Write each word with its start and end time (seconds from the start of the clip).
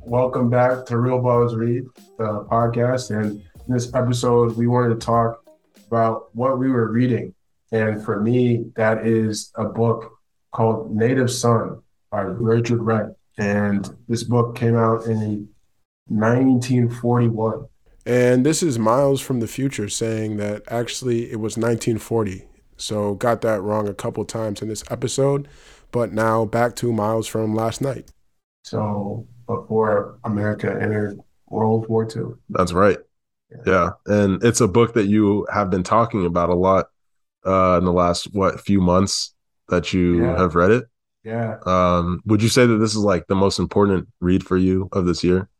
Welcome 0.00 0.48
back 0.48 0.86
to 0.86 0.96
Real 0.96 1.18
Ballers 1.18 1.54
Read, 1.54 1.84
the 2.16 2.46
podcast. 2.50 3.10
And 3.10 3.42
in 3.66 3.74
this 3.74 3.92
episode, 3.94 4.56
we 4.56 4.66
wanted 4.66 4.98
to 4.98 5.06
talk 5.06 5.44
about 5.86 6.34
what 6.34 6.58
we 6.58 6.70
were 6.70 6.90
reading. 6.90 7.34
And 7.70 8.02
for 8.02 8.22
me, 8.22 8.70
that 8.76 9.06
is 9.06 9.52
a 9.56 9.66
book 9.66 10.10
called 10.52 10.96
Native 10.96 11.30
Son 11.30 11.82
by 12.10 12.22
Richard 12.22 12.80
Wright. 12.80 13.10
And 13.36 13.94
this 14.08 14.22
book 14.22 14.56
came 14.56 14.76
out 14.76 15.04
in 15.04 15.50
1941. 16.06 17.66
And 18.08 18.46
this 18.46 18.62
is 18.62 18.78
Miles 18.78 19.20
from 19.20 19.40
the 19.40 19.46
future 19.46 19.90
saying 19.90 20.38
that 20.38 20.62
actually 20.68 21.30
it 21.30 21.40
was 21.40 21.58
1940. 21.58 22.46
So 22.78 23.14
got 23.16 23.42
that 23.42 23.60
wrong 23.60 23.86
a 23.86 23.92
couple 23.92 24.24
times 24.24 24.62
in 24.62 24.68
this 24.68 24.82
episode. 24.90 25.46
But 25.92 26.14
now 26.14 26.46
back 26.46 26.74
to 26.76 26.90
Miles 26.90 27.26
from 27.26 27.54
last 27.54 27.82
night. 27.82 28.10
So 28.64 29.26
before 29.46 30.18
America 30.24 30.70
entered 30.70 31.20
World 31.50 31.86
War 31.90 32.04
II. 32.04 32.36
That's 32.48 32.72
right. 32.72 32.96
Yeah. 33.50 33.58
yeah. 33.66 33.90
And 34.06 34.42
it's 34.42 34.62
a 34.62 34.68
book 34.68 34.94
that 34.94 35.08
you 35.08 35.46
have 35.52 35.68
been 35.68 35.82
talking 35.82 36.24
about 36.24 36.48
a 36.48 36.54
lot 36.54 36.86
uh, 37.44 37.76
in 37.76 37.84
the 37.84 37.92
last, 37.92 38.32
what, 38.32 38.58
few 38.58 38.80
months 38.80 39.34
that 39.68 39.92
you 39.92 40.22
yeah. 40.22 40.38
have 40.38 40.54
read 40.54 40.70
it. 40.70 40.84
Yeah. 41.24 41.58
Um, 41.66 42.22
would 42.24 42.42
you 42.42 42.48
say 42.48 42.64
that 42.64 42.78
this 42.78 42.92
is 42.92 43.02
like 43.02 43.26
the 43.26 43.36
most 43.36 43.58
important 43.58 44.08
read 44.20 44.46
for 44.46 44.56
you 44.56 44.88
of 44.92 45.04
this 45.04 45.22
year? 45.22 45.50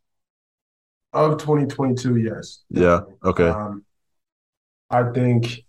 Of 1.13 1.39
2022, 1.39 2.17
yes. 2.17 2.61
Yeah. 2.69 3.01
Okay. 3.25 3.49
Um, 3.49 3.85
I 4.91 5.11
think, 5.11 5.65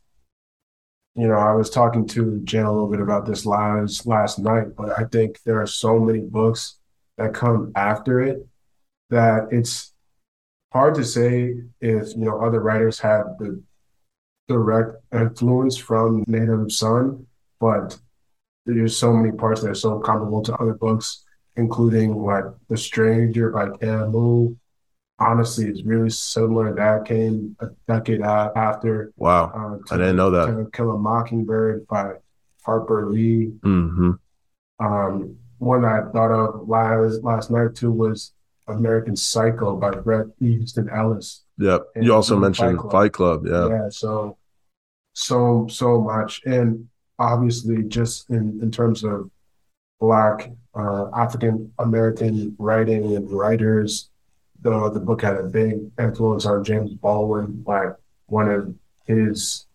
you 1.15 1.27
know, 1.27 1.38
I 1.38 1.54
was 1.54 1.70
talking 1.70 2.07
to 2.09 2.41
Jan 2.43 2.65
a 2.65 2.71
little 2.71 2.90
bit 2.90 3.01
about 3.01 3.26
this 3.26 3.45
last 3.45 4.05
last 4.05 4.40
night, 4.40 4.76
but 4.77 4.98
I 4.98 5.05
think 5.05 5.41
there 5.43 5.62
are 5.62 5.67
so 5.67 5.99
many 5.99 6.20
books 6.20 6.79
that 7.17 7.34
come 7.34 7.71
after 7.76 8.21
it 8.21 8.45
that 9.10 9.48
it's 9.51 9.93
hard 10.71 10.95
to 10.95 11.04
say 11.04 11.55
if 11.82 12.10
you 12.15 12.26
know 12.26 12.41
other 12.41 12.60
writers 12.60 12.99
have 12.99 13.26
the 13.40 13.62
direct 14.48 14.95
influence 15.13 15.77
from 15.77 16.23
Native 16.27 16.71
Son, 16.71 17.26
but 17.60 17.98
there's 18.65 18.98
so 18.98 19.13
many 19.13 19.35
parts 19.35 19.62
that 19.62 19.71
are 19.71 19.76
so 19.76 19.99
comparable 19.99 20.41
to 20.43 20.55
other 20.55 20.73
books, 20.73 21.23
including 21.55 22.15
like 22.15 22.45
The 22.67 22.77
Stranger 22.77 23.51
by 23.51 23.70
Camus. 23.77 24.55
Honestly, 25.20 25.65
it's 25.65 25.84
really 25.84 26.09
similar. 26.09 26.73
That 26.73 27.05
came 27.05 27.55
a 27.59 27.67
decade 27.87 28.21
after. 28.21 29.12
Wow, 29.17 29.51
uh, 29.53 29.93
I 29.93 29.98
didn't 29.98 30.15
know 30.15 30.31
that. 30.31 30.45
To 30.45 30.70
Kill 30.71 30.91
a 30.91 30.98
Mockingbird 30.98 31.87
by 31.87 32.13
Harper 32.63 33.09
Lee. 33.09 33.51
Mm-hmm. 33.59 34.11
Um, 34.79 35.35
one 35.57 35.84
I 35.84 36.09
thought 36.11 36.31
of 36.31 36.70
last 36.70 37.21
last 37.23 37.51
night 37.51 37.76
too 37.76 37.91
was 37.91 38.31
American 38.67 39.15
Psycho 39.15 39.76
by 39.76 39.91
Bret 39.91 40.27
Easton 40.41 40.89
Ellis. 40.89 41.43
Yep. 41.57 41.87
You 42.01 42.13
also 42.13 42.37
mentioned 42.37 42.77
Fight 42.77 42.81
Club. 42.81 42.91
Fight 42.91 43.13
Club. 43.13 43.45
Yeah. 43.45 43.67
Yeah. 43.67 43.89
So, 43.89 44.37
so, 45.13 45.67
so 45.70 45.99
much. 45.99 46.41
And 46.45 46.87
obviously, 47.17 47.83
just 47.83 48.29
in, 48.29 48.59
in 48.61 48.71
terms 48.71 49.04
of 49.04 49.29
Black 49.99 50.51
uh, 50.73 51.09
African 51.13 51.73
American 51.77 52.55
writing 52.57 53.15
and 53.15 53.29
writers, 53.29 54.09
the, 54.62 54.90
the 54.90 54.99
book 54.99 55.21
had 55.21 55.38
a 55.38 55.43
big 55.43 55.91
influence 55.99 56.46
on 56.46 56.63
James 56.63 56.93
Baldwin. 56.93 57.63
Like 57.65 57.96
one 58.27 58.49
of 58.49 58.76
his, 59.05 59.66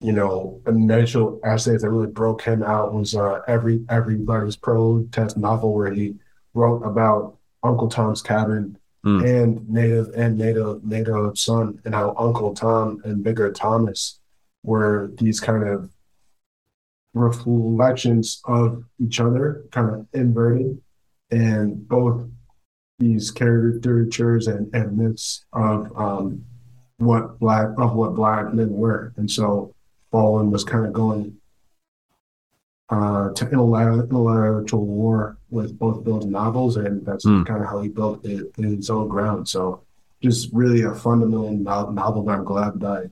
you 0.00 0.12
know, 0.12 0.60
initial 0.66 1.40
essays 1.44 1.82
that 1.82 1.90
really 1.90 2.10
broke 2.10 2.42
him 2.42 2.62
out 2.62 2.94
was 2.94 3.14
uh, 3.14 3.40
every 3.46 3.84
everybody's 3.88 4.56
protest 4.56 5.36
novel 5.36 5.74
where 5.74 5.92
he 5.92 6.14
wrote 6.54 6.82
about 6.82 7.36
Uncle 7.62 7.88
Tom's 7.88 8.22
Cabin 8.22 8.76
mm. 9.04 9.24
and 9.24 9.68
Native 9.68 10.08
and 10.14 10.38
Native 10.38 10.84
Native 10.84 11.38
Son, 11.38 11.80
and 11.84 11.94
how 11.94 12.14
Uncle 12.18 12.54
Tom 12.54 13.00
and 13.04 13.22
Bigger 13.22 13.52
Thomas 13.52 14.18
were 14.62 15.10
these 15.18 15.40
kind 15.40 15.64
of 15.64 15.90
reflections 17.14 18.40
of 18.46 18.84
each 18.98 19.20
other, 19.20 19.64
kind 19.70 19.90
of 19.90 20.06
inverted, 20.12 20.80
and 21.30 21.86
both 21.86 22.26
these 23.02 23.30
caricatures 23.32 24.46
and, 24.46 24.72
and 24.74 24.96
myths 24.96 25.44
of 25.52 25.90
um, 25.96 26.44
what 26.98 27.38
black 27.40 27.68
of 27.78 27.94
what 27.94 28.14
black 28.14 28.54
men 28.54 28.70
were, 28.70 29.12
and 29.16 29.28
so 29.28 29.74
Baldwin 30.12 30.52
was 30.52 30.62
kind 30.62 30.86
of 30.86 30.92
going 30.92 31.36
uh, 32.90 33.32
to 33.32 33.48
intellectual 33.50 34.86
war 34.86 35.38
with 35.50 35.76
both 35.78 36.04
those 36.04 36.26
novels, 36.26 36.76
and 36.76 37.04
that's 37.04 37.24
mm. 37.24 37.44
kind 37.46 37.62
of 37.62 37.68
how 37.68 37.80
he 37.80 37.88
built 37.88 38.24
it 38.24 38.52
in 38.58 38.76
his 38.76 38.90
own 38.90 39.08
ground. 39.08 39.48
So, 39.48 39.82
just 40.22 40.50
really 40.52 40.82
a 40.82 40.94
fundamental 40.94 41.50
novel 41.52 42.24
that 42.24 42.32
I'm 42.32 42.44
glad 42.44 42.78
that 42.80 42.86
I 42.86 43.10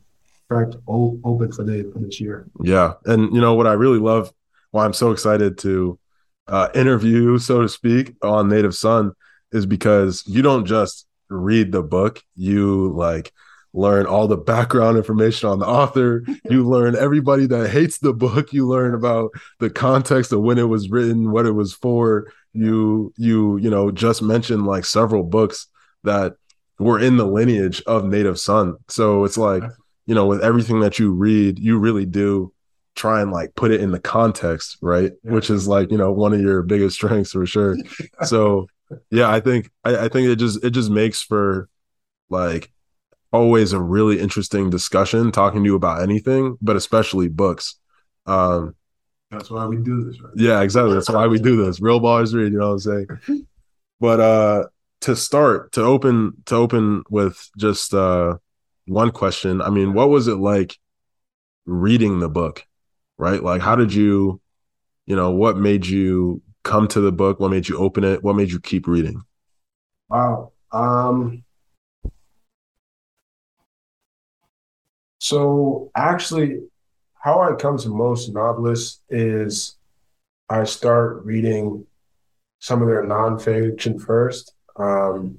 cracked 0.49 0.77
open 0.87 1.50
for, 1.50 1.65
the, 1.65 1.91
for 1.93 1.99
this 1.99 2.21
year. 2.21 2.47
Yeah, 2.62 2.95
and 3.06 3.34
you 3.34 3.41
know 3.41 3.55
what 3.55 3.67
I 3.67 3.73
really 3.73 3.99
love, 3.99 4.33
why 4.71 4.84
I'm 4.84 4.93
so 4.93 5.11
excited 5.11 5.59
to 5.59 5.99
uh, 6.47 6.69
interview, 6.75 7.39
so 7.39 7.62
to 7.62 7.69
speak, 7.69 8.15
on 8.23 8.49
Native 8.49 8.75
Son, 8.75 9.15
is 9.53 9.66
because 9.66 10.22
you 10.27 10.43
don't 10.43 10.66
just 10.66 11.06
read 11.28 11.72
the 11.72 11.83
book, 11.83 12.22
you 12.37 12.93
like 12.93 13.33
learn 13.72 14.06
all 14.06 14.27
the 14.27 14.37
background 14.37 14.97
information 14.97 15.49
on 15.49 15.59
the 15.59 15.66
author. 15.66 16.25
You 16.49 16.69
learn 16.69 16.97
everybody 16.97 17.47
that 17.47 17.71
hates 17.71 17.99
the 17.99 18.12
book. 18.12 18.53
You 18.53 18.66
learn 18.66 18.94
about 18.94 19.31
the 19.59 19.71
context 19.71 20.33
of 20.33 20.41
when 20.41 20.59
it 20.59 20.69
was 20.69 20.91
written, 20.91 21.31
what 21.31 21.47
it 21.47 21.53
was 21.53 21.72
for. 21.72 22.33
You 22.53 23.12
you 23.16 23.59
you 23.59 23.71
know 23.71 23.91
just 23.91 24.22
mentioned 24.22 24.66
like 24.66 24.84
several 24.84 25.22
books 25.22 25.69
that 26.03 26.34
were 26.78 26.99
in 26.99 27.17
the 27.17 27.27
lineage 27.27 27.82
of 27.87 28.05
Native 28.05 28.41
Son. 28.41 28.77
So 28.88 29.25
it's 29.25 29.38
like 29.38 29.62
you 30.06 30.15
know 30.15 30.27
with 30.27 30.43
everything 30.43 30.81
that 30.81 30.99
you 30.99 31.12
read, 31.12 31.59
you 31.59 31.78
really 31.78 32.06
do 32.06 32.53
try 32.97 33.22
and 33.22 33.31
like 33.31 33.55
put 33.55 33.71
it 33.71 33.81
in 33.81 33.93
the 33.93 34.00
context, 34.00 34.78
right? 34.82 35.12
Yeah. 35.22 35.32
Which 35.32 35.49
is 35.49 35.69
like 35.69 35.93
you 35.93 35.99
know 35.99 36.11
one 36.11 36.32
of 36.32 36.41
your 36.41 36.62
biggest 36.62 36.97
strengths 36.97 37.32
for 37.32 37.47
sure. 37.47 37.77
so 38.25 38.67
yeah, 39.11 39.31
I 39.31 39.41
think 39.41 39.71
I, 39.84 40.06
I 40.06 40.09
think 40.09 40.28
it 40.28 40.37
just 40.37 40.65
it 40.65 40.71
just 40.71 40.91
makes 40.91 41.23
for 41.23 41.69
like 42.28 42.73
always 43.33 43.73
a 43.73 43.81
really 43.81 44.21
interesting 44.21 44.71
discussion 44.71 45.33
talking 45.33 45.62
to 45.62 45.69
you 45.69 45.77
about 45.77 46.03
anything, 46.03 46.59
but 46.62 46.77
especially 46.77 47.29
books. 47.29 47.77
Um, 48.27 48.75
That's 49.31 49.50
why 49.50 49.67
we 49.67 49.77
do 49.79 50.05
this, 50.05 50.21
right? 50.21 50.33
Yeah, 50.37 50.62
exactly. 50.62 50.95
That's 50.95 51.11
why 51.11 51.27
we 51.27 51.39
do 51.39 51.65
this. 51.65 51.81
Real 51.81 52.00
ballers 52.00 52.34
read, 52.34 52.53
you 52.53 52.59
know 52.59 52.75
what 52.75 52.87
I'm 52.87 53.06
saying? 53.29 53.47
But 54.00 54.21
uh 54.21 54.65
to 55.03 55.17
start, 55.17 55.73
to 55.73 55.83
open 55.83 56.34
to 56.47 56.56
open 56.56 57.05
with 57.11 57.50
just 57.59 57.95
uh 57.95 58.39
one 58.87 59.11
question. 59.11 59.61
I 59.62 59.71
mean, 59.71 59.93
what 59.95 60.11
was 60.11 60.29
it 60.29 60.37
like 60.37 60.77
reading 61.67 62.21
the 62.21 62.29
book? 62.29 62.65
Right? 63.19 63.43
Like 63.43 63.61
how 63.62 63.77
did 63.77 63.93
you, 63.95 64.41
you 65.06 65.17
know, 65.17 65.31
what 65.33 65.56
made 65.59 65.87
you 65.87 66.43
come 66.62 66.88
to 66.88 67.00
the 67.00 67.12
book? 67.12 67.41
What 67.41 67.50
made 67.50 67.69
you 67.69 67.78
open 67.78 68.04
it? 68.04 68.22
What 68.22 68.37
made 68.37 68.50
you 68.50 68.60
keep 68.60 68.87
reading? 68.87 69.22
Wow. 70.09 70.53
Um 70.72 71.44
So 75.19 75.91
actually, 75.94 76.62
how 77.15 77.41
I 77.43 77.54
come 77.54 77.76
to 77.78 77.88
most 77.91 78.32
novelists 78.32 79.03
is 79.10 79.76
I 80.49 80.65
start 80.65 81.25
reading 81.25 81.87
some 82.59 82.81
of 82.81 82.88
their 82.88 83.04
nonfiction 83.04 84.00
first. 84.00 84.54
Um, 84.76 85.38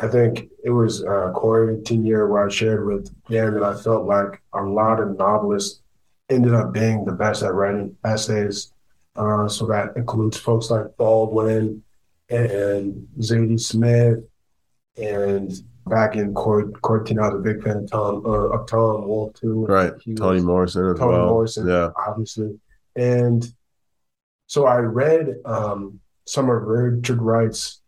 I 0.00 0.08
think 0.08 0.48
it 0.64 0.70
was 0.70 1.02
a 1.02 1.30
quarantine 1.34 2.04
year 2.04 2.26
where 2.26 2.46
I 2.46 2.50
shared 2.50 2.84
with 2.86 3.14
Dan 3.30 3.54
that 3.54 3.62
I 3.62 3.80
felt 3.80 4.04
like 4.06 4.42
a 4.52 4.62
lot 4.62 5.00
of 5.00 5.16
novelists 5.16 5.80
ended 6.28 6.54
up 6.54 6.72
being 6.72 7.04
the 7.04 7.12
best 7.12 7.44
at 7.44 7.54
writing 7.54 7.96
essays. 8.04 8.71
Uh, 9.14 9.48
so 9.48 9.66
that 9.66 9.96
includes 9.96 10.38
folks 10.38 10.70
like 10.70 10.96
Baldwin 10.96 11.82
and 12.30 13.06
Zadie 13.18 13.60
Smith 13.60 14.20
and 14.96 15.52
back 15.86 16.16
in 16.16 16.34
court, 16.34 16.80
Cortina, 16.82 17.22
I 17.22 17.28
was 17.28 17.40
a 17.40 17.42
big 17.42 17.62
fan 17.62 17.78
of 17.78 17.90
Tom, 17.90 18.26
uh, 18.26 18.28
of 18.28 18.66
Tom 18.66 19.06
Wolfe 19.06 19.34
too. 19.34 19.66
Right, 19.66 19.92
Toni 20.16 20.40
Morrison 20.40 20.86
as 20.86 20.98
Toni 20.98 21.12
well. 21.12 21.26
Morrison, 21.26 21.68
yeah, 21.68 21.90
obviously. 21.96 22.58
And 22.96 23.46
so 24.46 24.66
I 24.66 24.76
read 24.78 25.36
um, 25.44 26.00
some 26.26 26.50
of 26.50 26.62
Richard 26.62 27.20
Wright's 27.20 27.80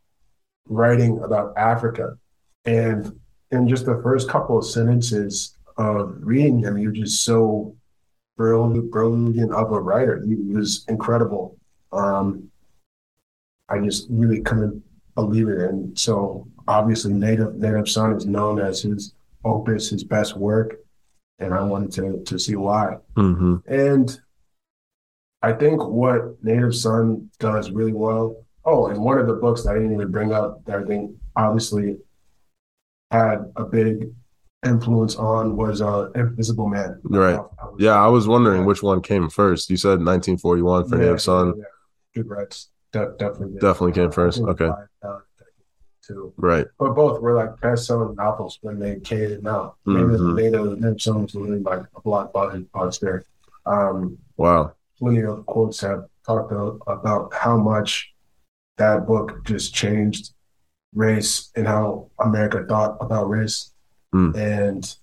writing 0.69 1.21
about 1.23 1.57
Africa, 1.57 2.17
and 2.65 3.21
in 3.51 3.69
just 3.69 3.87
the 3.87 4.01
first 4.03 4.29
couple 4.29 4.59
of 4.59 4.67
sentences 4.67 5.57
of 5.77 6.17
reading 6.21 6.61
them, 6.61 6.79
you're 6.79 6.93
just 6.93 7.23
so 7.25 7.77
brilliant, 8.37 8.91
brilliant 8.91 9.53
of 9.53 9.73
a 9.73 9.81
writer. 9.81 10.23
He 10.27 10.35
was 10.35 10.85
incredible. 10.89 11.57
Um, 11.93 12.51
I 13.69 13.79
just 13.79 14.07
really 14.11 14.41
couldn't 14.43 14.83
believe 15.15 15.49
it, 15.49 15.61
and 15.61 15.99
so 15.99 16.47
obviously 16.69 17.13
Native 17.13 17.55
Native 17.57 17.89
Son 17.89 18.13
is 18.15 18.27
known 18.27 18.61
as 18.61 18.83
his 18.83 19.15
opus, 19.45 19.91
his 19.91 20.05
best 20.05 20.37
work, 20.37 20.77
and 21.39 21.55
I 21.55 21.63
wanted 21.63 21.93
to 21.93 22.23
to 22.25 22.39
see 22.39 22.57
why. 22.57 22.97
hmm 23.17 23.57
And 23.67 24.19
I 25.43 25.53
think 25.53 25.85
what 25.85 26.43
Native 26.43 26.75
Son 26.75 27.31
does 27.39 27.71
really 27.71 27.93
well. 27.93 28.45
Oh, 28.65 28.87
and 28.87 29.03
one 29.03 29.19
of 29.19 29.27
the 29.27 29.35
books 29.35 29.63
that 29.63 29.71
I 29.71 29.75
didn't 29.75 29.93
even 29.93 30.11
bring 30.11 30.33
up 30.33 30.65
that 30.65 30.81
I 30.81 30.85
think 30.85 31.13
obviously 31.37 31.99
had 33.11 33.53
a 33.57 33.65
big 33.65 34.11
influence 34.65 35.17
on 35.17 35.57
was 35.57 35.81
uh, 35.83 36.11
Invisible 36.15 36.69
Man. 36.69 37.01
Right. 37.05 37.41
Yeah, 37.79 37.95
I 38.03 38.07
was 38.09 38.27
wondering 38.29 38.65
which 38.65 38.83
one 38.83 39.01
came 39.03 39.29
first. 39.31 39.69
You 39.71 39.77
said 39.77 40.01
1941 40.05 40.89
for 40.89 40.97
Yeah, 40.97 41.03
Native 41.03 41.23
Son. 41.23 41.55
yeah, 41.57 41.65
yeah. 42.17 42.23
Goodreads. 42.23 42.67
De- 42.93 43.13
definitely. 43.19 43.59
Definitely 43.61 43.93
came 43.93 44.09
Uh, 44.09 44.13
first. 44.13 44.41
Okay. 44.41 44.71
Too. 46.07 46.35
Right. 46.37 46.67
But 46.79 46.93
both 46.95 47.23
were 47.23 47.33
like 47.35 47.59
best 47.63 47.87
selling 47.87 48.15
novels 48.17 48.59
when 48.61 48.79
they 48.79 49.01
came 49.01 49.47
out. 49.47 49.77
Native, 49.87 50.21
Mhm. 50.21 50.35
Native, 50.37 50.79
Native 50.79 51.01
Son 51.01 51.23
was 51.23 51.35
really 51.35 51.61
like 51.61 51.81
a 51.97 52.01
blockbuster. 52.03 53.23
Um, 53.65 54.19
Wow. 54.37 54.73
plenty 54.99 55.23
of 55.23 55.47
quotes 55.47 55.81
have 55.81 56.05
talked 56.27 56.53
about 56.53 57.33
how 57.33 57.57
much 57.57 58.13
that 58.77 59.07
book 59.07 59.45
just 59.47 59.73
changed 59.75 60.35
race 60.95 61.51
and 61.57 61.67
how 61.67 62.11
America 62.19 62.65
thought 62.69 62.99
about 63.01 63.29
race. 63.31 63.73
Mm. 64.15 64.37
And 64.37 64.97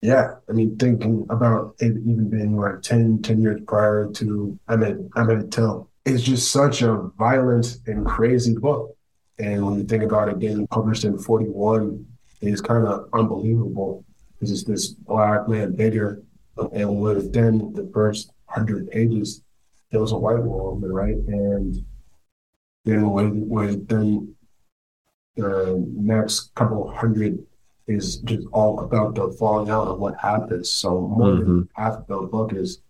yeah, 0.00 0.34
I 0.48 0.52
mean, 0.52 0.76
thinking 0.76 1.26
about 1.28 1.74
it 1.80 1.90
even 1.90 2.30
being 2.30 2.56
like 2.56 2.82
10, 2.82 3.22
10 3.22 3.42
years 3.42 3.60
prior 3.66 4.08
to 4.12 4.58
i 4.68 4.74
Emmett, 4.74 4.98
Emmett 5.16 5.50
Till, 5.50 5.90
it's 6.04 6.22
just 6.22 6.50
such 6.50 6.82
a 6.82 7.10
violent 7.18 7.78
and 7.86 8.06
crazy 8.06 8.56
book. 8.56 8.96
And 9.38 9.64
when 9.64 9.74
you 9.78 9.84
think 9.84 10.02
about 10.02 10.28
it 10.28 10.38
getting 10.38 10.66
published 10.66 11.04
in 11.04 11.18
41, 11.18 12.04
it's 12.40 12.60
kind 12.60 12.86
of 12.86 13.08
unbelievable. 13.12 14.04
It's 14.40 14.64
this 14.64 14.88
black 14.88 15.48
man 15.48 15.74
bigger 15.74 16.22
and 16.72 17.00
within 17.00 17.72
the 17.72 17.90
first 17.92 18.32
hundred 18.46 18.90
pages, 18.90 19.42
there 19.90 20.00
was 20.00 20.12
a 20.12 20.18
white 20.18 20.42
woman, 20.42 20.92
right? 20.92 21.14
And 21.14 21.84
then 22.84 23.10
with 23.10 23.32
within 23.32 24.34
the 25.36 25.84
next 25.94 26.54
couple 26.54 26.90
hundred 26.90 27.38
is 27.88 28.16
just 28.18 28.46
all 28.52 28.80
about 28.80 29.14
the 29.14 29.30
falling 29.38 29.70
out 29.70 29.88
of 29.88 29.98
what 29.98 30.16
happens. 30.18 30.70
So 30.70 31.00
more 31.00 31.32
than 31.36 31.68
half 31.74 32.06
the 32.06 32.18
book 32.18 32.52
is 32.52 32.80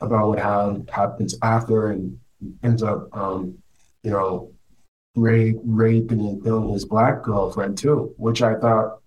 about 0.00 0.28
what 0.28 0.38
hap- 0.38 0.88
happens 0.90 1.36
after 1.42 1.90
and 1.90 2.18
ends 2.62 2.82
up, 2.82 3.08
um, 3.16 3.58
you 4.02 4.10
know, 4.10 4.52
rape, 5.16 5.56
raping 5.64 6.20
and 6.20 6.42
killing 6.42 6.68
his 6.72 6.84
black 6.84 7.22
girlfriend 7.22 7.78
too, 7.78 8.14
which 8.18 8.42
I 8.42 8.54
thought 8.56 9.00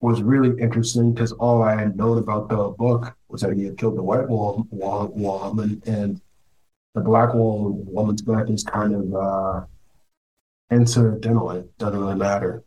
was 0.00 0.22
really 0.22 0.58
interesting 0.60 1.12
because 1.12 1.32
all 1.32 1.62
I 1.62 1.76
had 1.78 1.96
known 1.96 2.18
about 2.18 2.48
the 2.48 2.68
book 2.68 3.14
was 3.28 3.42
that 3.42 3.56
he 3.56 3.64
had 3.64 3.76
killed 3.76 3.96
the 3.96 4.02
white 4.02 4.28
wo- 4.28 4.66
wo- 4.70 5.12
woman 5.14 5.82
and 5.86 6.20
the 6.94 7.00
black 7.02 7.34
wo- 7.34 7.82
woman's 7.86 8.22
death 8.22 8.48
is 8.48 8.64
kind 8.64 8.94
of 8.94 9.14
uh, 9.14 9.64
incidental. 10.70 11.50
It 11.50 11.76
doesn't 11.78 11.98
really 11.98 12.14
matter. 12.14 12.64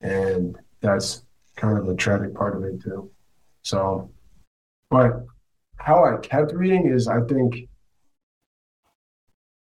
And 0.00 0.56
that's 0.82 1.24
kind 1.56 1.78
of 1.78 1.86
the 1.86 1.94
tragic 1.94 2.34
part 2.34 2.56
of 2.56 2.64
it 2.64 2.82
too. 2.82 3.10
So, 3.62 4.10
but 4.90 5.24
how 5.76 6.04
I 6.04 6.18
kept 6.18 6.52
reading 6.52 6.88
is 6.88 7.08
I 7.08 7.20
think 7.22 7.68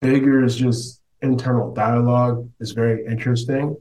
Bigger's 0.02 0.56
just 0.56 1.00
internal 1.22 1.74
dialogue 1.74 2.50
is 2.60 2.72
very 2.72 3.06
interesting. 3.06 3.78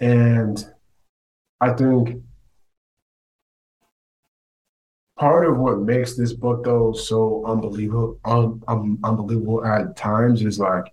And 0.00 0.62
I 1.60 1.72
think 1.72 2.22
part 5.18 5.48
of 5.48 5.56
what 5.56 5.80
makes 5.80 6.16
this 6.16 6.34
book 6.34 6.64
though 6.64 6.92
so 6.92 7.42
unbelievable 7.46 8.20
un, 8.26 8.62
um, 8.68 8.98
unbelievable 9.02 9.64
at 9.64 9.96
times 9.96 10.42
is 10.42 10.58
like 10.58 10.84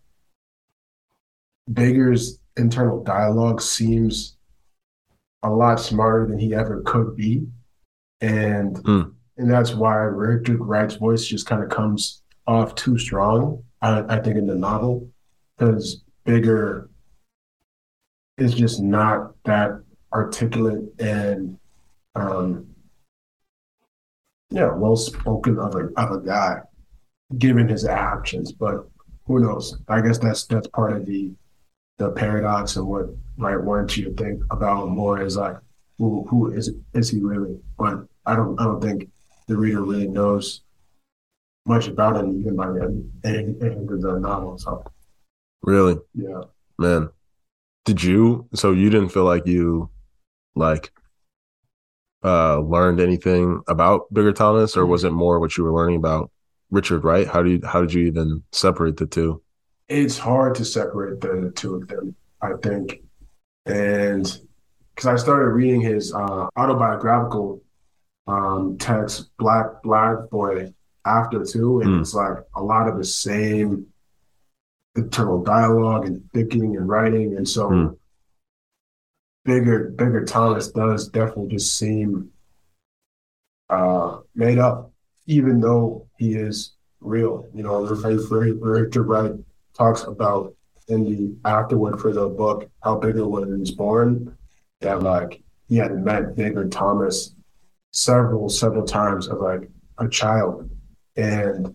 Bigger's 1.72 2.40
internal 2.56 3.04
dialogue 3.04 3.62
seems 3.62 4.38
a 5.44 5.50
lot 5.50 5.80
smarter 5.80 6.26
than 6.28 6.40
he 6.40 6.54
ever 6.56 6.82
could 6.86 7.16
be. 7.16 7.46
And 8.22 8.78
Mm. 8.78 9.14
and 9.38 9.52
that's 9.52 9.74
why 9.74 9.96
Richard 9.98 10.60
Wright's 10.60 10.96
voice 10.96 11.26
just 11.26 11.46
kind 11.46 11.62
of 11.64 11.70
comes 11.70 12.22
off 12.48 12.76
too 12.76 12.98
strong, 12.98 13.64
I, 13.82 14.04
I 14.16 14.20
think, 14.22 14.38
in 14.38 14.48
the 14.48 14.56
novel. 14.56 15.10
Because 15.58 16.04
Bigger 16.26 16.90
is 18.38 18.54
just 18.54 18.82
not 18.82 19.34
that 19.44 19.72
articulate 20.14 20.84
and 21.00 21.58
um 22.16 22.68
yeah, 24.52 24.72
well 24.72 24.96
spoken 24.96 25.58
of 25.60 25.76
a 25.76 25.90
of 25.98 26.12
a 26.12 26.20
guy, 26.26 26.62
given 27.38 27.68
his 27.68 27.86
actions. 27.86 28.52
But 28.52 28.88
who 29.26 29.40
knows? 29.40 29.78
I 29.88 30.02
guess 30.02 30.18
that's 30.20 30.46
that's 30.46 30.68
part 30.68 30.94
of 30.94 31.06
the 31.06 31.32
the 31.98 32.12
paradox 32.12 32.76
and 32.76 32.88
what 32.88 33.08
might 33.38 33.58
want 33.58 33.98
you 33.98 34.06
to 34.06 34.14
think 34.14 34.44
about 34.52 34.90
more 34.90 35.22
is 35.22 35.38
like 35.38 35.58
who 35.98 36.26
who 36.30 36.52
is 36.52 36.72
is 36.94 37.10
he 37.10 37.20
really? 37.20 37.58
But 37.78 38.06
I 38.26 38.36
don't 38.36 38.60
I 38.60 38.66
don't 38.66 38.82
think 38.82 39.10
the 39.48 39.58
reader 39.58 39.84
really 39.84 40.08
knows 40.08 40.62
much 41.66 41.88
about 41.88 42.18
him 42.18 42.40
even 42.40 42.56
by 42.56 42.68
the 42.68 43.04
end 43.24 43.90
of 43.90 44.02
the 44.02 44.20
novel. 44.20 44.58
So 44.58 44.84
Really, 45.64 45.98
yeah. 46.14 46.42
man. 46.78 47.10
Did 47.86 48.04
you? 48.04 48.48
So 48.54 48.72
you 48.72 48.90
didn't 48.90 49.10
feel 49.10 49.24
like 49.24 49.46
you, 49.46 49.90
like, 50.56 50.92
uh, 52.24 52.60
learned 52.60 53.00
anything 53.00 53.62
about 53.68 54.14
Bigger 54.14 54.34
Thomas, 54.34 54.78
or 54.78 54.86
was 54.86 55.04
it 55.04 55.12
more 55.12 55.40
what 55.40 55.58
you 55.58 55.64
were 55.64 55.74
learning 55.74 55.98
about 55.98 56.32
Richard 56.70 57.04
Wright? 57.04 57.28
How 57.28 57.44
do 57.44 57.52
you? 57.52 57.62
How 57.66 57.82
did 57.82 57.94
you 57.94 58.06
even 58.08 58.44
separate 58.52 58.98
the 58.98 59.06
two? 59.06 59.42
It's 59.88 60.18
hard 60.18 60.56
to 60.56 60.66
separate 60.66 61.22
the 61.22 61.52
two 61.56 61.76
of 61.76 61.88
them, 61.88 62.16
I 62.42 62.52
think. 62.62 63.02
And 63.66 64.24
because 64.96 65.08
I 65.08 65.16
started 65.16 65.50
reading 65.50 65.82
his 65.82 66.14
uh, 66.14 66.48
autobiographical 66.56 67.62
um, 68.28 68.78
text, 68.78 69.30
Black 69.38 69.82
Black 69.84 70.30
Boy, 70.30 70.74
after 71.06 71.44
too, 71.44 71.82
and 71.82 71.90
Mm. 71.90 72.02
it's 72.02 72.14
like 72.14 72.38
a 72.56 72.64
lot 72.64 72.88
of 72.88 72.98
the 72.98 73.04
same 73.04 73.88
internal 74.96 75.44
dialogue 75.44 76.06
and 76.06 76.30
thinking 76.34 76.78
and 76.78 76.88
writing, 76.88 77.36
and 77.36 77.48
so 77.48 77.70
Mm. 77.70 77.98
bigger 79.44 79.90
bigger 79.90 80.24
Thomas 80.24 80.70
does 80.72 81.10
definitely 81.10 81.56
just 81.56 81.78
seem 81.78 82.30
uh, 83.70 84.20
made 84.36 84.60
up, 84.60 84.92
even 85.26 85.60
though 85.60 86.08
he 86.18 86.36
is 86.36 86.74
real. 87.02 87.48
You 87.54 87.64
know, 87.64 87.84
Richard 87.86 89.04
Wright 89.04 89.32
talks 89.74 90.04
about 90.04 90.54
in 90.88 91.04
the 91.04 91.50
afterword 91.50 92.00
for 92.00 92.12
the 92.12 92.28
book 92.28 92.70
how 92.84 92.98
Bigger 92.98 93.28
was 93.28 93.72
born 93.72 94.36
that 94.82 95.02
like 95.02 95.42
he 95.68 95.78
had 95.78 96.04
met 96.04 96.36
Bigger 96.36 96.68
Thomas 96.68 97.34
several 97.92 98.50
several 98.50 98.86
times 98.86 99.28
as 99.30 99.38
like 99.38 99.70
a 100.00 100.08
child 100.08 100.70
and 101.16 101.74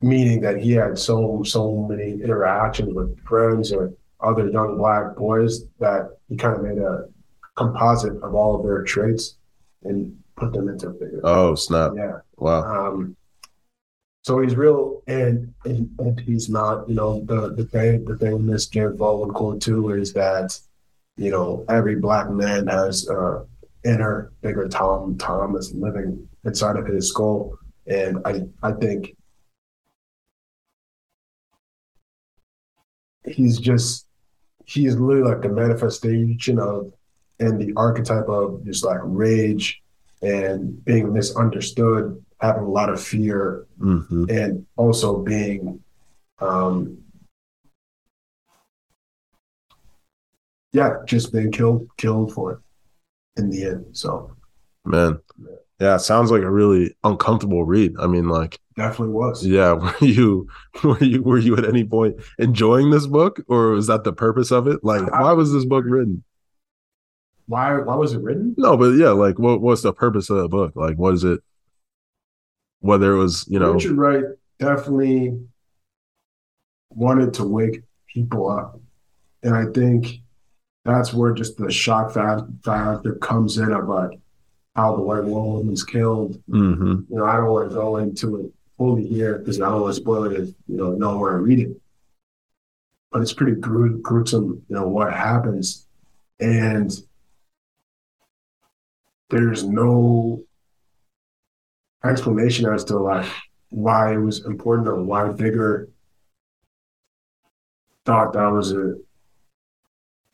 meaning 0.00 0.40
that 0.40 0.58
he 0.58 0.72
had 0.72 0.98
so 0.98 1.42
so 1.42 1.86
many 1.88 2.12
interactions 2.12 2.94
with 2.94 3.18
friends 3.24 3.72
or 3.72 3.92
other 4.20 4.48
young 4.48 4.76
black 4.76 5.16
boys 5.16 5.64
that 5.80 6.10
he 6.28 6.36
kind 6.36 6.56
of 6.56 6.62
made 6.62 6.78
a 6.78 7.08
composite 7.56 8.16
of 8.22 8.34
all 8.34 8.56
of 8.56 8.62
their 8.64 8.82
traits 8.82 9.36
and 9.82 10.16
put 10.36 10.52
them 10.52 10.68
into 10.68 10.90
Bigger. 10.90 11.20
Oh 11.24 11.54
snap! 11.54 11.92
yeah. 11.96 12.18
Wow. 12.36 12.88
Um, 12.88 13.16
so 14.22 14.40
he's 14.40 14.54
real, 14.56 15.02
and, 15.08 15.52
and 15.64 15.90
and 15.98 16.20
he's 16.20 16.48
not. 16.48 16.88
You 16.88 16.94
know, 16.94 17.20
the 17.24 17.54
the 17.54 17.64
thing 17.64 18.04
the 18.04 18.16
thing 18.16 18.36
in 18.36 18.46
this 18.46 18.66
James 18.66 18.96
Baldwin 18.96 19.30
quote 19.34 19.60
too 19.60 19.90
is 19.90 20.12
that 20.12 20.58
you 21.16 21.30
know 21.30 21.64
every 21.68 21.96
black 21.96 22.30
man 22.30 22.68
has 22.68 23.08
uh, 23.08 23.44
inner 23.84 24.32
bigger 24.40 24.68
Tom 24.68 25.18
Thomas 25.18 25.72
living 25.74 26.28
inside 26.44 26.76
of 26.76 26.86
his 26.86 27.08
skull, 27.08 27.58
and 27.86 28.18
I 28.24 28.42
I 28.62 28.72
think 28.72 29.16
he's 33.26 33.58
just 33.58 34.06
he 34.64 34.86
is 34.86 34.98
literally 34.98 35.32
like 35.32 35.42
the 35.42 35.48
manifestation 35.48 36.58
of 36.60 36.92
and 37.40 37.60
the 37.60 37.72
archetype 37.76 38.28
of 38.28 38.64
just 38.64 38.84
like 38.84 39.00
rage 39.02 39.82
and 40.22 40.84
being 40.84 41.12
misunderstood, 41.12 42.24
having 42.42 42.64
a 42.64 42.70
lot 42.70 42.90
of 42.90 43.02
fear, 43.02 43.66
hmm 43.78 44.24
and 44.28 44.66
also 44.76 45.22
being 45.22 45.80
um 46.40 46.98
yeah, 50.72 50.96
just 51.06 51.32
being 51.32 51.52
killed 51.52 51.88
killed 51.96 52.32
for 52.34 52.52
it 52.52 52.58
in 53.40 53.50
the 53.50 53.64
end. 53.64 53.86
So 53.92 54.34
Man, 54.84 55.20
yeah, 55.78 55.94
it 55.94 56.00
sounds 56.00 56.30
like 56.32 56.42
a 56.42 56.50
really 56.50 56.94
uncomfortable 57.04 57.64
read. 57.64 57.94
I 58.00 58.08
mean, 58.08 58.28
like, 58.28 58.58
definitely 58.76 59.14
was. 59.14 59.46
yeah, 59.46 59.72
were 59.74 59.94
you 60.00 60.48
were 60.82 61.02
you 61.02 61.22
were 61.22 61.38
you 61.38 61.56
at 61.56 61.64
any 61.64 61.84
point 61.84 62.20
enjoying 62.38 62.90
this 62.90 63.06
book, 63.06 63.40
or 63.48 63.70
was 63.70 63.86
that 63.86 64.04
the 64.04 64.12
purpose 64.12 64.50
of 64.50 64.66
it? 64.66 64.82
Like, 64.82 65.08
why 65.10 65.32
was 65.32 65.52
this 65.52 65.64
book 65.64 65.84
written? 65.86 66.24
why 67.46 67.78
why 67.78 67.94
was 67.96 68.14
it 68.14 68.22
written? 68.22 68.54
No, 68.56 68.76
but 68.76 68.90
yeah, 68.92 69.10
like 69.10 69.38
what 69.38 69.60
what's 69.60 69.82
the 69.82 69.92
purpose 69.92 70.30
of 70.30 70.38
the 70.38 70.48
book? 70.48 70.72
Like 70.74 70.96
what 70.96 71.14
is 71.14 71.24
it? 71.24 71.40
Whether 72.82 73.12
it 73.12 73.18
was, 73.18 73.46
you 73.48 73.58
know, 73.58 73.72
Richard 73.72 73.96
Wright 73.96 74.24
definitely 74.58 75.38
wanted 76.90 77.32
to 77.34 77.44
wake 77.44 77.82
people 78.12 78.50
up. 78.50 78.78
And 79.42 79.54
I 79.54 79.64
think 79.72 80.20
that's 80.84 81.14
where 81.14 81.32
just 81.32 81.56
the 81.56 81.70
shock 81.70 82.12
factor 82.12 83.14
comes 83.20 83.58
in 83.58 83.72
of 83.72 83.88
like 83.88 84.18
how 84.76 84.96
the 84.96 85.02
white 85.02 85.24
woman 85.24 85.68
was 85.68 85.84
killed. 85.84 86.42
mhm. 86.50 87.06
You 87.08 87.16
know, 87.16 87.24
I 87.24 87.36
don't 87.36 87.50
want 87.50 87.70
to 87.70 87.74
go 87.74 87.96
into 87.96 88.36
it 88.40 88.52
fully 88.76 89.06
here 89.06 89.38
because 89.38 89.60
I 89.60 89.68
don't 89.70 89.82
want 89.82 89.94
to 89.94 90.00
spoil 90.00 90.24
it 90.24 90.32
if 90.32 90.48
you 90.66 90.76
know 90.76 90.92
know 90.92 91.18
where 91.18 91.32
I 91.32 91.36
read 91.36 91.60
it. 91.60 91.80
But 93.10 93.22
it's 93.22 93.32
pretty 93.34 93.60
gru- 93.60 94.00
gruesome, 94.00 94.64
you 94.68 94.74
know, 94.74 94.88
what 94.88 95.12
happens. 95.12 95.86
And 96.40 96.90
there's 99.30 99.64
no 99.64 100.42
explanation 102.04 102.66
as 102.66 102.84
to 102.84 102.98
like 102.98 103.26
why 103.70 104.12
it 104.14 104.18
was 104.18 104.44
important 104.44 104.88
or 104.88 105.02
why 105.02 105.28
Bigger 105.28 105.88
thought 108.04 108.32
that 108.32 108.46
was 108.46 108.72
a 108.72 108.94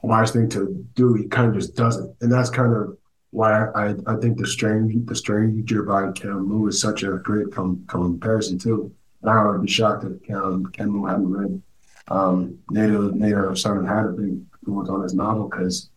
wise 0.03 0.31
thing 0.31 0.49
to 0.51 0.85
do. 0.95 1.15
He 1.15 1.29
kind 1.29 1.49
of 1.49 1.55
just 1.55 1.77
doesn't, 1.77 2.15
and 2.21 2.33
that's 2.33 2.51
kind 2.51 2.75
of 2.75 2.97
why 3.31 3.67
I, 3.69 3.95
I 4.07 4.17
think 4.17 4.39
the 4.39 4.47
strange 4.47 5.07
the 5.07 5.15
stranger 5.15 5.83
by 5.83 6.11
Camus 6.13 6.75
is 6.75 6.81
such 6.81 7.03
a 7.03 7.19
great 7.19 7.53
com- 7.53 7.85
comparison 7.87 8.59
too. 8.59 8.93
And 9.23 9.31
I 9.31 9.45
would 9.45 9.63
be 9.63 9.69
shocked 9.69 10.05
if 10.05 10.23
Cam, 10.23 10.67
Camus 10.67 11.11
hadn't 11.11 11.31
read 11.31 11.63
um, 12.11 12.59
Native 12.71 13.15
Native 13.15 13.59
Son 13.59 13.85
had 13.85 14.07
a 14.07 14.09
big 14.09 14.41
influence 14.67 14.89
on 14.89 15.03
his 15.03 15.15
novel 15.15 15.49
because 15.49 15.91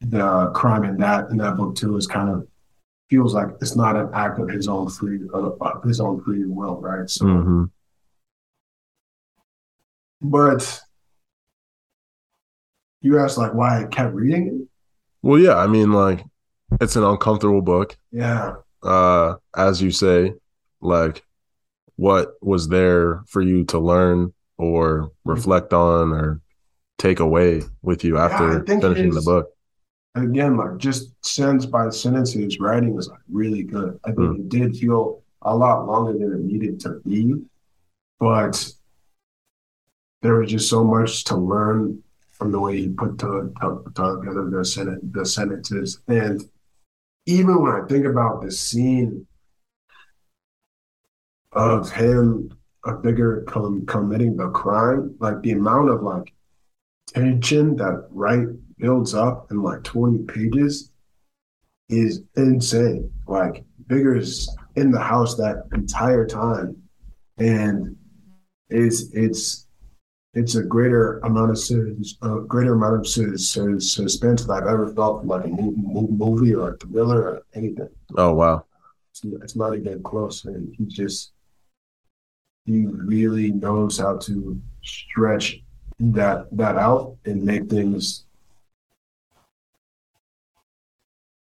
the 0.00 0.50
crime 0.54 0.84
in 0.84 0.96
that 0.98 1.30
in 1.30 1.36
that 1.36 1.56
book 1.56 1.76
too 1.76 1.96
is 1.96 2.06
kind 2.06 2.30
of 2.30 2.46
feels 3.10 3.34
like 3.34 3.48
it's 3.60 3.74
not 3.76 3.96
an 3.96 4.08
act 4.14 4.38
of 4.38 4.48
his 4.48 4.68
own 4.68 4.88
free 4.88 5.20
of 5.34 5.82
his 5.84 6.00
own 6.00 6.22
free 6.22 6.46
will, 6.46 6.80
right? 6.80 7.10
So, 7.10 7.26
Mhm. 7.26 7.70
but 10.22 10.80
you 13.02 13.18
asked 13.18 13.36
like 13.38 13.52
why 13.52 13.82
I 13.82 13.84
kept 13.86 14.14
reading 14.14 14.46
it. 14.46 14.68
Well, 15.22 15.38
yeah, 15.38 15.56
I 15.56 15.66
mean, 15.66 15.92
like, 15.92 16.24
it's 16.80 16.96
an 16.96 17.04
uncomfortable 17.04 17.62
book. 17.62 17.96
Yeah, 18.12 18.56
Uh, 18.82 19.36
as 19.54 19.82
you 19.82 19.90
say, 19.90 20.34
like, 20.80 21.22
what 21.96 22.32
was 22.40 22.68
there 22.68 23.22
for 23.26 23.42
you 23.42 23.64
to 23.66 23.78
learn 23.78 24.32
or 24.56 25.10
reflect 25.24 25.74
on 25.74 26.12
or 26.12 26.40
take 26.96 27.20
away 27.20 27.62
with 27.82 28.04
you 28.04 28.16
after 28.16 28.62
think 28.64 28.82
finishing 28.82 29.10
the 29.12 29.20
book? 29.20 29.50
Again, 30.14 30.56
like 30.56 30.78
just 30.78 31.12
sentence 31.24 31.66
by 31.66 31.88
sentence, 31.90 32.32
his 32.32 32.58
writing 32.60 32.94
was 32.94 33.08
like 33.08 33.20
really 33.30 33.62
good. 33.62 33.98
I 34.04 34.08
think 34.08 34.18
hmm. 34.18 34.34
it 34.34 34.48
did 34.48 34.76
feel 34.76 35.22
a 35.42 35.54
lot 35.54 35.86
longer 35.86 36.12
than 36.12 36.32
it 36.32 36.40
needed 36.40 36.80
to 36.80 37.00
be, 37.06 37.34
but 38.18 38.72
there 40.22 40.36
was 40.36 40.50
just 40.50 40.68
so 40.68 40.84
much 40.84 41.24
to 41.24 41.36
learn 41.36 42.02
from 42.30 42.52
the 42.52 42.60
way 42.60 42.76
he 42.76 42.88
put 42.88 43.18
to, 43.18 43.52
to, 43.60 43.82
together 43.94 44.50
the 44.50 44.64
sentence, 44.64 45.00
the 45.12 45.24
sentences, 45.24 46.00
and 46.08 46.42
even 47.26 47.62
when 47.62 47.72
I 47.72 47.86
think 47.86 48.06
about 48.06 48.42
the 48.42 48.50
scene 48.50 49.26
of 51.52 51.90
him, 51.90 52.50
a 52.84 52.94
bigger 52.94 53.42
com- 53.42 53.84
committing 53.86 54.36
the 54.36 54.48
crime, 54.50 55.14
like 55.20 55.42
the 55.42 55.52
amount 55.52 55.90
of 55.90 56.02
like 56.02 56.32
tension 57.08 57.76
that 57.76 58.06
Wright 58.10 58.48
builds 58.80 59.14
up 59.14 59.50
in 59.50 59.62
like 59.62 59.84
20 59.84 60.24
pages 60.24 60.90
is 61.88 62.22
insane. 62.36 63.10
Like 63.26 63.64
Bigger's 63.86 64.48
in 64.76 64.90
the 64.90 65.00
house 65.00 65.36
that 65.36 65.64
entire 65.72 66.26
time. 66.26 66.76
And 67.38 67.96
it's 68.68 69.12
it's 69.12 69.66
it's 70.34 70.54
a 70.54 70.62
greater 70.62 71.18
amount 71.20 71.50
of 71.50 71.58
sus- 71.58 72.16
a 72.22 72.40
greater 72.40 72.74
amount 72.74 73.00
of 73.00 73.08
sus- 73.08 73.48
sus- 73.48 73.92
suspense 73.92 74.44
that 74.44 74.52
I've 74.52 74.68
ever 74.68 74.92
felt 74.94 75.20
from 75.20 75.28
like 75.28 75.44
a 75.44 75.48
mo- 75.48 75.74
mo- 75.76 76.08
movie 76.08 76.54
or 76.54 76.74
a 76.74 76.76
thriller 76.76 77.22
or 77.22 77.42
anything. 77.54 77.88
Oh, 78.16 78.34
wow. 78.34 78.64
It's, 79.10 79.24
it's 79.42 79.56
not 79.56 79.76
even 79.76 80.02
close. 80.02 80.44
And 80.44 80.72
he 80.76 80.84
just 80.84 81.32
he 82.64 82.86
really 82.86 83.50
knows 83.50 83.98
how 83.98 84.18
to 84.18 84.60
stretch 84.84 85.60
that 85.98 86.46
that 86.56 86.76
out 86.76 87.16
and 87.24 87.42
make 87.42 87.68
things 87.68 88.26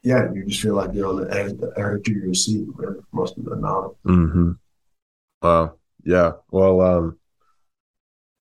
yeah, 0.03 0.33
you 0.33 0.45
just 0.47 0.61
feel 0.61 0.75
like 0.75 0.95
you're 0.95 1.09
on 1.09 1.17
the 1.17 1.35
edge, 1.35 1.57
the 1.59 1.73
edge 1.77 2.09
of 2.09 2.17
your 2.17 2.35
seat 2.35 2.67
for 2.77 3.01
most 3.13 3.37
of 3.39 3.45
the 3.45 3.57
novel. 3.57 3.99
Mm-hmm. 4.07 4.53
Wow. 5.43 5.75
Yeah. 6.05 6.33
Well, 6.51 6.81
um, 6.81 7.19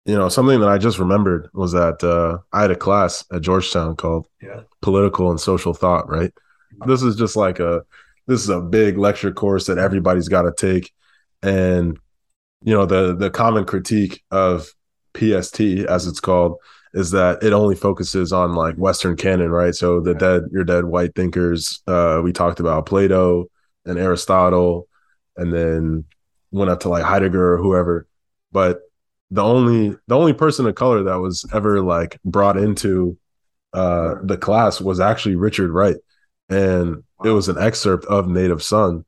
you 0.05 0.15
know, 0.15 0.29
something 0.29 0.61
that 0.61 0.69
I 0.69 0.79
just 0.79 0.99
remembered 0.99 1.51
was 1.53 1.73
that 1.73 2.03
uh, 2.03 2.39
I 2.53 2.63
had 2.63 2.71
a 2.71 2.77
class 2.77 3.25
at 3.33 3.43
Georgetown 3.43 3.97
called 3.97 4.27
Yeah. 4.43 4.63
Political 4.83 5.31
and 5.31 5.41
Social 5.41 5.75
Thought, 5.75 6.09
right? 6.09 6.33
This 6.87 7.03
is 7.03 7.17
just 7.17 7.37
like 7.37 7.59
a 7.61 7.83
this 8.27 8.43
is 8.43 8.49
a 8.49 8.61
big 8.61 8.97
lecture 8.97 9.33
course 9.33 9.67
that 9.67 9.77
everybody's 9.79 10.29
got 10.29 10.43
to 10.43 10.53
take. 10.53 10.93
And 11.43 11.99
you 12.63 12.73
know, 12.75 12.87
the 12.87 13.15
the 13.15 13.31
common 13.31 13.65
critique 13.65 14.23
of 14.31 14.69
PST 15.17 15.61
as 15.61 16.07
it's 16.07 16.21
called 16.21 16.57
is 16.93 17.13
that 17.13 17.43
it 17.43 17.53
only 17.53 17.77
focuses 17.77 18.33
on 18.33 18.55
like 18.55 18.75
Western 18.77 19.17
canon, 19.17 19.51
right? 19.51 19.75
So 19.75 20.01
the 20.01 20.15
dead, 20.15 20.45
your 20.51 20.65
dead 20.65 20.85
white 20.85 21.15
thinkers. 21.15 21.83
Uh, 21.87 22.21
we 22.23 22.33
talked 22.33 22.61
about 22.61 22.87
Plato 22.87 23.47
and 23.85 23.99
Aristotle, 23.99 24.89
and 25.37 25.53
then 25.53 26.05
went 26.51 26.71
up 26.71 26.81
to 26.81 26.89
like 26.89 27.05
Heidegger 27.05 27.55
or 27.55 27.59
whoever. 27.59 28.07
But 28.53 28.81
the 29.31 29.43
only 29.43 29.97
the 30.07 30.17
only 30.17 30.33
person 30.33 30.67
of 30.67 30.75
color 30.75 31.05
that 31.05 31.21
was 31.21 31.47
ever 31.53 31.81
like 31.81 32.19
brought 32.25 32.57
into 32.57 33.17
uh, 33.73 34.17
the 34.23 34.37
class 34.37 34.81
was 34.81 34.99
actually 34.99 35.37
Richard 35.37 35.71
Wright, 35.71 35.97
and 36.49 37.05
it 37.25 37.31
was 37.31 37.49
an 37.49 37.59
excerpt 37.59 38.05
of 38.07 38.29
Native 38.29 38.63
Son, 38.63 39.05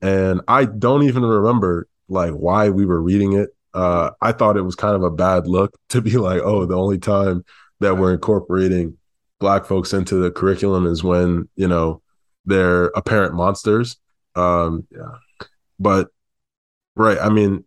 and 0.00 0.40
I 0.46 0.64
don't 0.66 1.02
even 1.02 1.24
remember 1.24 1.88
like 2.08 2.32
why 2.32 2.68
we 2.70 2.86
were 2.86 3.02
reading 3.02 3.32
it. 3.32 3.50
Uh, 3.76 4.10
I 4.22 4.32
thought 4.32 4.56
it 4.56 4.62
was 4.62 4.74
kind 4.74 4.96
of 4.96 5.02
a 5.02 5.10
bad 5.10 5.46
look 5.46 5.78
to 5.90 6.00
be 6.00 6.16
like, 6.16 6.40
oh, 6.42 6.64
the 6.66 6.76
only 6.76 6.98
time 6.98 7.44
that 7.80 7.98
we're 7.98 8.14
incorporating 8.14 8.96
black 9.38 9.66
folks 9.66 9.92
into 9.92 10.16
the 10.16 10.30
curriculum 10.30 10.86
is 10.86 11.04
when 11.04 11.46
you 11.56 11.68
know 11.68 12.00
they're 12.46 12.86
apparent 12.96 13.34
monsters. 13.34 13.98
Um, 14.34 14.86
Yeah. 14.90 15.16
but 15.78 16.08
right, 16.94 17.18
I 17.20 17.28
mean, 17.28 17.64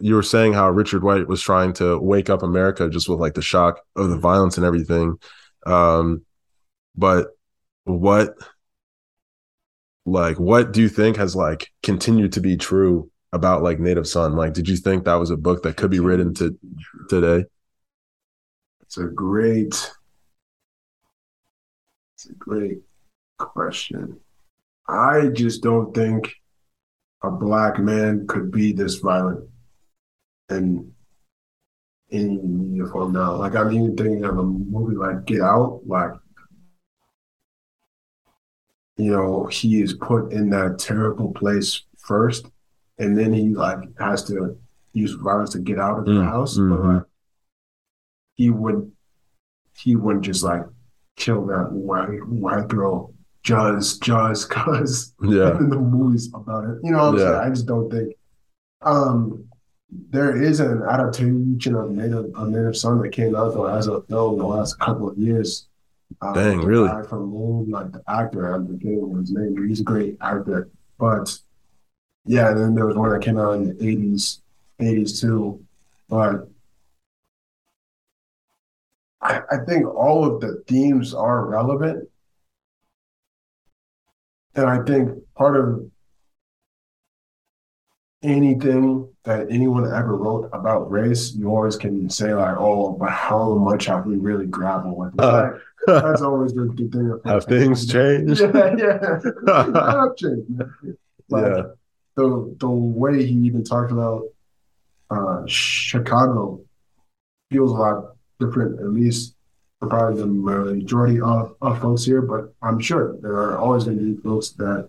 you 0.00 0.14
were 0.14 0.22
saying 0.22 0.54
how 0.54 0.70
Richard 0.70 1.02
Wright 1.02 1.26
was 1.28 1.42
trying 1.42 1.74
to 1.74 1.98
wake 1.98 2.30
up 2.30 2.42
America 2.42 2.88
just 2.88 3.08
with 3.08 3.20
like 3.20 3.34
the 3.34 3.42
shock 3.42 3.80
of 3.96 4.08
the 4.10 4.18
violence 4.18 4.56
and 4.56 4.66
everything. 4.66 5.18
Um, 5.66 6.24
but 6.96 7.28
what, 7.84 8.34
like, 10.06 10.38
what 10.38 10.72
do 10.72 10.80
you 10.82 10.88
think 10.88 11.16
has 11.16 11.34
like 11.34 11.68
continued 11.82 12.32
to 12.32 12.40
be 12.40 12.56
true 12.56 13.10
about 13.34 13.62
like 13.62 13.80
Native 13.80 14.06
Son? 14.06 14.36
Like, 14.36 14.54
did 14.54 14.68
you 14.68 14.76
think 14.76 15.04
that 15.04 15.14
was 15.14 15.30
a 15.30 15.36
book 15.36 15.64
that 15.64 15.76
could 15.76 15.90
be 15.90 16.00
written 16.00 16.32
to 16.34 16.56
today? 17.08 17.44
It's 18.82 18.96
a 18.96 19.04
great, 19.04 19.92
it's 22.14 22.30
a 22.30 22.34
great 22.34 22.78
question. 23.38 24.20
I 24.88 25.28
just 25.28 25.62
don't 25.62 25.92
think 25.94 26.32
a 27.22 27.30
black 27.30 27.78
man 27.80 28.26
could 28.28 28.52
be 28.52 28.72
this 28.72 28.96
violent 28.96 29.48
in 30.48 30.92
any 32.12 32.38
media 32.38 32.86
form 32.86 33.12
now. 33.12 33.34
Like 33.34 33.56
I'm 33.56 33.72
even 33.72 33.96
thinking 33.96 34.24
of 34.24 34.38
a 34.38 34.44
movie 34.44 34.94
like 34.94 35.24
Get 35.24 35.40
Out, 35.40 35.80
like 35.86 36.12
you 38.96 39.10
know, 39.10 39.46
he 39.46 39.82
is 39.82 39.94
put 39.94 40.32
in 40.32 40.50
that 40.50 40.78
terrible 40.78 41.32
place 41.32 41.82
first, 41.98 42.46
and 42.98 43.16
then 43.18 43.32
he 43.32 43.48
like 43.54 43.78
has 43.98 44.24
to 44.24 44.56
use 44.92 45.12
violence 45.14 45.50
to 45.50 45.58
get 45.58 45.78
out 45.78 45.98
of 45.98 46.04
the 46.04 46.12
Mm, 46.12 46.24
house. 46.24 46.56
But 46.56 46.62
mhm. 46.62 46.94
like 46.94 47.02
he 48.34 48.50
would 48.50 48.90
he 49.76 49.96
wouldn't 49.96 50.24
just 50.24 50.42
like 50.42 50.62
kill 51.16 51.46
that 51.46 51.70
white 51.72 52.24
white 52.28 52.68
girl 52.68 53.12
just 53.42 54.02
just 54.02 54.50
cause 54.50 55.14
Yeah. 55.22 55.56
in 55.58 55.68
the 55.70 55.78
movies 55.78 56.30
about 56.34 56.64
it. 56.64 56.78
You 56.82 56.92
know 56.92 56.98
what 56.98 57.04
I'm 57.14 57.18
Yeah. 57.18 57.24
saying? 57.24 57.40
I 57.40 57.48
just 57.50 57.66
don't 57.66 57.90
think 57.90 58.14
um 58.82 59.44
there 60.10 60.40
is 60.42 60.60
an 60.60 60.82
adaptation 60.82 61.74
of 61.76 61.90
Native 61.90 62.34
of 62.34 62.48
Native 62.48 62.76
Son 62.76 63.00
that 63.02 63.10
came 63.10 63.36
out 63.36 63.54
though 63.54 63.66
as 63.66 63.86
a 63.86 64.02
film 64.02 64.34
in 64.34 64.38
the 64.40 64.46
last 64.46 64.78
couple 64.80 65.08
of 65.10 65.18
years. 65.18 65.66
Um, 66.20 66.34
Dang, 66.34 66.58
really? 66.60 66.88
from 67.08 67.26
Moon, 67.30 67.70
like 67.70 67.90
the 67.92 68.02
actor, 68.08 68.52
I'm 68.54 68.66
forgetting 68.66 69.16
his 69.18 69.32
name. 69.32 69.68
He's 69.68 69.80
a 69.80 69.84
great 69.84 70.16
actor. 70.20 70.68
But 70.98 71.36
yeah, 72.26 72.50
and 72.50 72.58
then 72.58 72.74
there 72.74 72.86
was 72.86 72.96
one 72.96 73.10
that 73.10 73.22
came 73.22 73.38
out 73.38 73.52
in 73.54 73.68
the 73.68 73.86
eighties, 73.86 74.40
eighties 74.80 75.20
too. 75.20 75.64
But 76.08 76.48
I, 79.20 79.40
I 79.50 79.56
think 79.66 79.86
all 79.86 80.24
of 80.24 80.40
the 80.40 80.62
themes 80.66 81.14
are 81.14 81.46
relevant. 81.46 82.08
And 84.54 84.66
I 84.66 84.82
think 84.84 85.10
part 85.34 85.56
of 85.56 85.90
anything 88.22 89.08
that 89.24 89.46
anyone 89.50 89.84
ever 89.92 90.16
wrote 90.16 90.48
about 90.52 90.90
race, 90.90 91.34
you 91.34 91.48
always 91.48 91.76
can 91.76 92.08
say 92.08 92.34
like, 92.34 92.56
"Oh, 92.58 92.92
but 92.92 93.10
how 93.10 93.54
much 93.54 93.86
have 93.86 94.06
we 94.06 94.16
really 94.16 94.46
grappled 94.46 94.96
with?" 94.96 95.20
Uh, 95.20 95.50
that's 95.86 96.22
always 96.28 96.52
the, 96.54 96.64
the 96.76 96.88
thing. 96.88 97.20
Have 97.24 97.44
things 97.44 97.86
changed? 97.86 98.40
Yeah, 98.54 98.74
yeah, 98.76 100.06
changed. 100.16 100.62
Like, 101.28 101.56
yeah. 101.56 101.62
The 102.16 102.54
the 102.58 102.70
way 102.70 103.24
he 103.24 103.34
even 103.34 103.64
talked 103.64 103.90
about 103.90 104.22
uh, 105.10 105.42
Chicago 105.46 106.60
feels 107.50 107.72
a 107.72 107.74
lot 107.74 108.16
different, 108.38 108.80
at 108.80 108.90
least 108.92 109.34
for 109.80 109.88
probably 109.88 110.20
the 110.20 110.26
majority 110.26 111.20
of, 111.20 111.56
of 111.60 111.80
folks 111.80 112.04
here. 112.04 112.22
But 112.22 112.52
I'm 112.62 112.80
sure 112.80 113.16
there 113.20 113.32
are 113.32 113.58
always 113.58 113.84
going 113.84 113.98
to 113.98 114.14
be 114.14 114.22
folks 114.22 114.50
that 114.50 114.88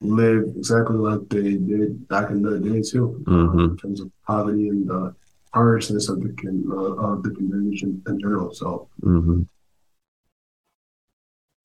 live 0.00 0.44
exactly 0.56 0.96
like 0.96 1.28
they 1.28 1.54
did 1.54 2.08
back 2.08 2.30
in 2.30 2.42
the 2.42 2.58
day 2.58 2.82
too, 2.82 3.22
mm-hmm. 3.26 3.60
in 3.60 3.76
terms 3.76 4.00
of 4.00 4.10
poverty 4.26 4.68
and 4.68 4.88
the 4.88 5.14
harshness 5.52 6.08
of 6.08 6.20
the 6.20 6.30
uh, 6.70 7.12
of 7.12 7.22
the 7.22 7.30
community 7.30 7.78
in, 7.82 8.02
in 8.06 8.20
general. 8.20 8.52
So, 8.52 8.88
mm-hmm. 9.02 9.42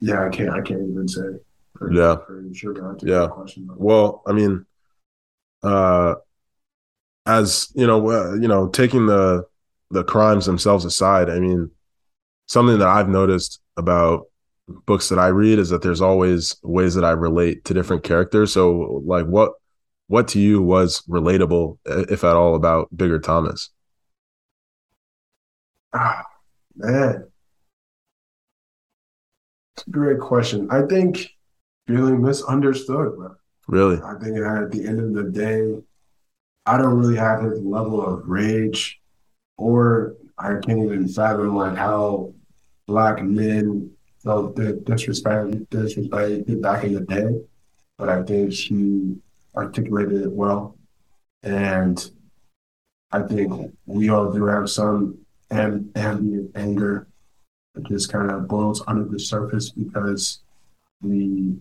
yeah, 0.01 0.25
I 0.25 0.29
can't 0.29 0.49
I 0.49 0.61
can't 0.61 0.89
even 0.89 1.07
say. 1.07 1.39
Yeah, 1.91 2.17
sure. 2.53 2.97
Yeah. 3.03 3.27
Well, 3.75 4.23
I 4.27 4.33
mean, 4.33 4.65
uh, 5.63 6.15
as 7.25 7.71
you 7.75 7.85
know, 7.85 8.09
uh, 8.09 8.35
you 8.35 8.47
know, 8.47 8.67
taking 8.69 9.05
the 9.07 9.45
the 9.91 10.03
crimes 10.03 10.45
themselves 10.45 10.85
aside, 10.85 11.29
I 11.29 11.39
mean, 11.39 11.71
something 12.47 12.79
that 12.79 12.87
I've 12.87 13.09
noticed 13.09 13.61
about 13.77 14.27
books 14.87 15.09
that 15.09 15.19
I 15.19 15.27
read 15.27 15.59
is 15.59 15.69
that 15.69 15.81
there's 15.81 16.01
always 16.01 16.57
ways 16.63 16.95
that 16.95 17.05
I 17.05 17.11
relate 17.11 17.65
to 17.65 17.73
different 17.75 18.03
characters. 18.03 18.53
So 18.53 19.03
like 19.05 19.25
what 19.27 19.53
what 20.07 20.27
to 20.29 20.39
you 20.39 20.61
was 20.61 21.03
relatable, 21.03 21.79
if 21.85 22.23
at 22.23 22.35
all, 22.35 22.55
about 22.55 22.95
Bigger 22.95 23.19
Thomas? 23.19 23.71
Ah, 25.93 26.23
man. 26.75 27.31
It's 29.75 29.87
a 29.87 29.91
great 29.91 30.19
question. 30.19 30.67
I 30.71 30.81
think 30.83 31.29
feeling 31.87 32.21
misunderstood, 32.21 33.15
bro. 33.15 33.35
Really? 33.67 33.97
I 34.01 34.13
think 34.21 34.37
at 34.37 34.71
the 34.71 34.85
end 34.85 34.99
of 34.99 35.13
the 35.13 35.31
day, 35.31 35.75
I 36.65 36.77
don't 36.77 36.97
really 36.97 37.17
have 37.17 37.43
his 37.43 37.61
level 37.61 38.05
of 38.05 38.27
rage 38.27 38.99
or 39.57 40.15
I 40.37 40.55
can't 40.63 40.83
even 40.83 41.07
fathom 41.07 41.55
like 41.55 41.77
how 41.77 42.33
black 42.87 43.23
men 43.23 43.91
felt 44.23 44.55
disrespected, 44.55 45.67
disrespected 45.69 46.61
back 46.61 46.83
in 46.83 46.93
the 46.93 47.01
day, 47.01 47.27
but 47.97 48.09
I 48.09 48.23
think 48.23 48.53
she 48.53 49.15
articulated 49.55 50.23
it 50.23 50.31
well. 50.31 50.77
And 51.43 52.11
I 53.11 53.21
think 53.21 53.73
we 53.85 54.09
all 54.09 54.31
do 54.31 54.45
have 54.45 54.69
some 54.69 55.17
amb- 55.49 55.95
ambient 55.97 56.51
anger 56.55 57.07
that 57.73 57.87
just 57.87 58.11
kind 58.11 58.29
of 58.29 58.47
boils 58.47 58.83
under 58.87 59.05
the 59.05 59.19
surface 59.19 59.69
because 59.69 60.41
we 61.01 61.55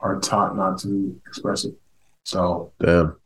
are 0.00 0.20
taught 0.20 0.56
not 0.56 0.78
to 0.80 1.20
express 1.26 1.64
it. 1.64 1.74
So, 2.24 2.72
damn. 2.80 3.16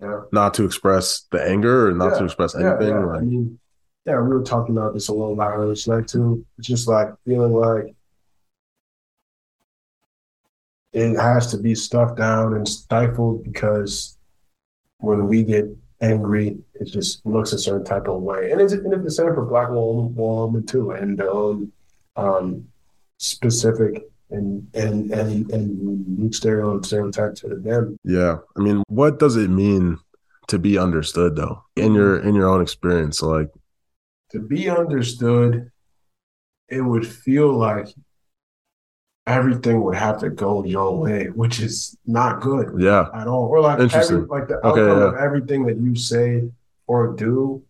Yeah. 0.00 0.22
Not 0.32 0.54
to 0.54 0.64
express 0.64 1.26
the 1.30 1.42
anger 1.42 1.88
or 1.88 1.92
not 1.92 2.12
yeah. 2.12 2.18
to 2.18 2.24
express 2.24 2.54
anything. 2.54 2.88
Yeah, 2.88 3.04
yeah. 3.04 3.12
I 3.12 3.20
mean, 3.20 3.58
yeah, 4.06 4.20
we 4.20 4.28
were 4.28 4.42
talking 4.42 4.76
about 4.76 4.94
this 4.94 5.08
a 5.08 5.12
little 5.12 5.34
while 5.34 5.66
last 5.66 5.88
night 5.88 6.08
too. 6.08 6.44
It's 6.58 6.66
just 6.66 6.88
like 6.88 7.08
feeling 7.26 7.52
like 7.52 7.94
it 10.92 11.18
has 11.18 11.50
to 11.50 11.58
be 11.58 11.74
stuffed 11.74 12.16
down 12.16 12.54
and 12.54 12.66
stifled 12.66 13.44
because 13.44 14.16
when 14.98 15.28
we 15.28 15.42
get 15.42 15.66
angry, 16.00 16.58
it 16.74 16.86
just 16.86 17.24
looks 17.26 17.52
a 17.52 17.58
certain 17.58 17.84
type 17.84 18.08
of 18.08 18.22
way. 18.22 18.50
And 18.50 18.60
it's, 18.60 18.72
and 18.72 18.92
it's 18.92 19.04
the 19.04 19.10
same 19.10 19.34
for 19.34 19.44
black 19.44 19.68
woman, 19.70 20.14
woman 20.14 20.66
too, 20.66 20.92
and 20.92 21.18
their 21.18 21.30
own 21.30 21.70
um, 22.16 22.66
specific 23.18 24.02
and 24.30 24.66
and 24.74 25.10
and 25.10 25.50
and 25.50 26.08
unique 26.18 26.34
stereotype 26.34 27.34
to 27.36 27.48
them. 27.48 27.96
Yeah, 28.04 28.38
I 28.56 28.60
mean, 28.60 28.82
what 28.88 29.18
does 29.18 29.36
it 29.36 29.50
mean 29.50 29.98
to 30.48 30.58
be 30.58 30.78
understood 30.78 31.36
though 31.36 31.64
in 31.76 31.94
your 31.94 32.18
in 32.20 32.34
your 32.34 32.48
own 32.48 32.62
experience? 32.62 33.22
Like 33.22 33.48
to 34.30 34.40
be 34.40 34.68
understood, 34.68 35.70
it 36.68 36.80
would 36.80 37.06
feel 37.06 37.52
like 37.52 37.88
everything 39.26 39.82
would 39.82 39.94
have 39.94 40.18
to 40.20 40.30
go 40.30 40.64
your 40.64 40.98
way, 40.98 41.26
which 41.26 41.60
is 41.60 41.96
not 42.06 42.40
good. 42.40 42.74
Yeah. 42.78 43.06
At 43.14 43.26
all. 43.28 43.46
Or 43.46 43.60
like 43.60 43.78
every, 43.78 44.22
like 44.22 44.48
the 44.48 44.56
outcome 44.56 44.78
okay, 44.78 45.00
yeah. 45.00 45.08
of 45.08 45.14
everything 45.14 45.66
that 45.66 45.78
you 45.78 45.94
say 45.94 46.50
or 46.86 47.14
do 47.14 47.62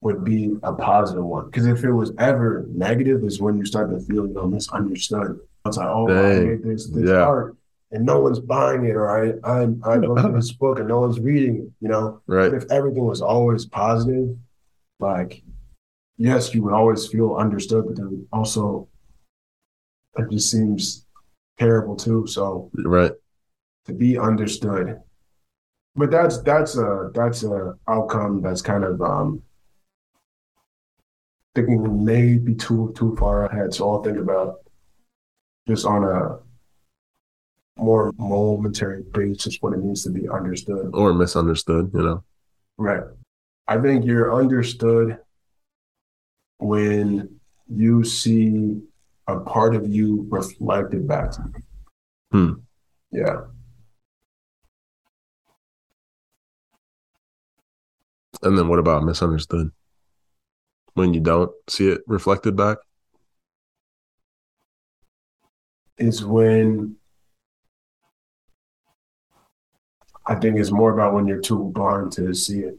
would 0.00 0.24
be 0.24 0.56
a 0.62 0.72
positive 0.72 1.24
one. 1.24 1.46
Because 1.46 1.66
if 1.66 1.84
it 1.84 1.92
was 1.92 2.12
ever 2.18 2.66
negative, 2.68 3.22
is 3.24 3.40
when 3.40 3.56
you 3.56 3.64
start 3.64 3.90
to 3.90 4.00
feel 4.00 4.26
you 4.26 4.34
know 4.34 4.46
misunderstood. 4.46 5.38
It's 5.66 5.76
like, 5.76 5.88
oh, 5.88 6.08
Dang. 6.08 6.16
I 6.16 6.44
made 6.44 6.62
this 6.64 6.88
this 6.88 7.08
yeah. 7.08 7.22
art 7.22 7.56
and 7.92 8.06
no 8.06 8.20
one's 8.20 8.40
buying 8.40 8.84
it, 8.84 8.96
or 8.96 9.08
I 9.08 9.34
I 9.48 9.68
I 9.84 9.96
wrote 9.98 10.34
this 10.34 10.52
book 10.52 10.78
and 10.78 10.88
no 10.88 11.00
one's 11.00 11.20
reading 11.20 11.56
it. 11.56 11.72
You 11.80 11.88
know, 11.88 12.20
right? 12.26 12.50
But 12.50 12.62
if 12.62 12.70
everything 12.70 13.04
was 13.04 13.20
always 13.22 13.66
positive, 13.66 14.36
like 14.98 15.42
yes, 16.16 16.54
you 16.54 16.62
would 16.62 16.72
always 16.72 17.06
feel 17.06 17.34
understood, 17.34 17.84
but 17.86 17.96
then 17.96 18.26
also 18.32 18.88
it 20.16 20.30
just 20.30 20.50
seems 20.50 21.06
terrible 21.58 21.96
too. 21.96 22.26
So 22.26 22.70
right 22.74 23.12
to 23.86 23.92
be 23.92 24.18
understood, 24.18 25.00
but 25.94 26.10
that's 26.10 26.40
that's 26.42 26.76
a 26.76 27.10
that's 27.14 27.44
a 27.44 27.74
outcome 27.88 28.40
that's 28.40 28.62
kind 28.62 28.84
of 28.84 29.00
um 29.02 29.42
thinking 31.54 32.04
maybe 32.04 32.54
too 32.54 32.92
too 32.96 33.14
far 33.16 33.46
ahead. 33.46 33.74
So 33.74 33.90
I'll 33.90 34.02
think 34.02 34.18
about 34.18 34.61
just 35.66 35.86
on 35.86 36.04
a 36.04 36.38
more 37.80 38.12
momentary 38.18 39.02
basis 39.12 39.56
what 39.60 39.72
it 39.72 39.78
means 39.78 40.02
to 40.04 40.10
be 40.10 40.28
understood 40.28 40.90
or 40.92 41.14
misunderstood. 41.14 41.90
You 41.94 42.02
know, 42.02 42.24
right? 42.78 43.04
I 43.68 43.78
think 43.78 44.04
you're 44.04 44.34
understood 44.34 45.18
when 46.58 47.40
you 47.68 48.04
see 48.04 48.80
a 49.26 49.40
part 49.40 49.74
of 49.74 49.88
you 49.88 50.26
reflected 50.30 51.06
back 51.06 51.30
to 51.32 51.42
you. 51.54 51.62
Hmm. 52.32 52.52
Yeah. 53.10 53.40
And 58.42 58.58
then 58.58 58.68
what 58.68 58.80
about 58.80 59.04
misunderstood? 59.04 59.70
When 60.94 61.14
you 61.14 61.20
don't 61.20 61.52
see 61.68 61.88
it 61.88 62.02
reflected 62.06 62.56
back? 62.56 62.78
Is 65.98 66.24
when 66.24 66.96
I 70.26 70.34
think 70.36 70.58
it's 70.58 70.70
more 70.70 70.92
about 70.92 71.14
when 71.14 71.26
you're 71.26 71.40
too 71.40 71.70
blind 71.74 72.12
to 72.12 72.32
see 72.34 72.60
it. 72.60 72.78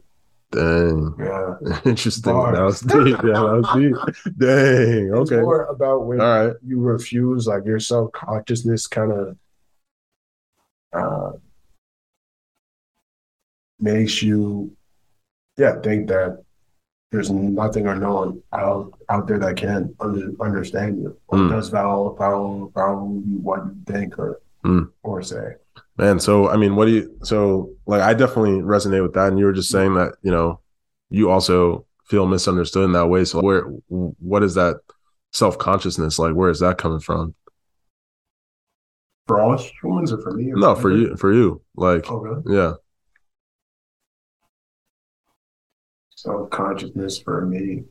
Dang. 0.50 1.14
Yeah. 1.18 1.54
Interesting. 1.84 2.32
Bars. 2.32 2.80
That 2.80 2.96
was 2.96 3.04
deep. 3.04 3.16
Yeah, 3.24 3.40
that 3.40 3.62
was 3.62 4.14
deep. 4.14 4.36
Dang. 4.38 5.12
Okay. 5.12 5.20
It's 5.36 5.42
more 5.42 5.64
about 5.64 6.06
when 6.06 6.20
All 6.20 6.46
right. 6.46 6.56
you 6.64 6.80
refuse, 6.80 7.46
like 7.46 7.64
your 7.64 7.80
self 7.80 8.12
consciousness 8.12 8.86
kind 8.86 9.12
of 9.12 9.36
uh, 10.92 11.32
makes 13.80 14.22
you, 14.22 14.76
yeah, 15.56 15.80
think 15.80 16.08
that 16.08 16.43
there's 17.14 17.30
nothing 17.30 17.86
or 17.86 17.94
no 17.94 18.14
one 18.14 18.42
out 18.52 18.92
out 19.08 19.28
there 19.28 19.38
that 19.38 19.56
can 19.56 19.94
under, 20.00 20.32
understand 20.40 20.98
you 20.98 21.16
or 21.28 21.38
mm. 21.38 21.48
does 21.48 21.68
value 21.68 22.16
value 22.18 22.72
value 22.74 23.22
what 23.40 23.64
you 23.64 23.76
think 23.86 24.18
or 24.18 24.40
mm. 24.64 24.90
or 25.04 25.22
say. 25.22 25.54
Man, 25.96 26.18
so 26.18 26.48
I 26.48 26.56
mean, 26.56 26.74
what 26.74 26.86
do 26.86 26.90
you? 26.90 27.18
So 27.22 27.70
like, 27.86 28.02
I 28.02 28.14
definitely 28.14 28.60
resonate 28.62 29.02
with 29.02 29.14
that. 29.14 29.28
And 29.28 29.38
you 29.38 29.44
were 29.44 29.52
just 29.52 29.70
saying 29.70 29.94
that 29.94 30.14
you 30.22 30.32
know, 30.32 30.60
you 31.08 31.30
also 31.30 31.86
feel 32.06 32.26
misunderstood 32.26 32.84
in 32.84 32.92
that 32.92 33.06
way. 33.06 33.24
So 33.24 33.40
where, 33.40 33.62
what 33.88 34.42
is 34.42 34.54
that 34.54 34.80
self 35.32 35.56
consciousness 35.56 36.18
like? 36.18 36.34
Where 36.34 36.50
is 36.50 36.58
that 36.60 36.78
coming 36.78 36.98
from? 36.98 37.36
For 39.28 39.40
all 39.40 39.56
humans, 39.56 40.12
or 40.12 40.20
for 40.20 40.32
me? 40.32 40.50
Or 40.50 40.56
no, 40.56 40.74
for 40.74 40.90
you. 40.90 41.16
For 41.16 41.32
you, 41.32 41.62
like, 41.76 42.10
oh, 42.10 42.18
really? 42.18 42.56
yeah. 42.56 42.72
Self 46.24 46.48
consciousness 46.48 47.18
for 47.18 47.44
me. 47.44 47.84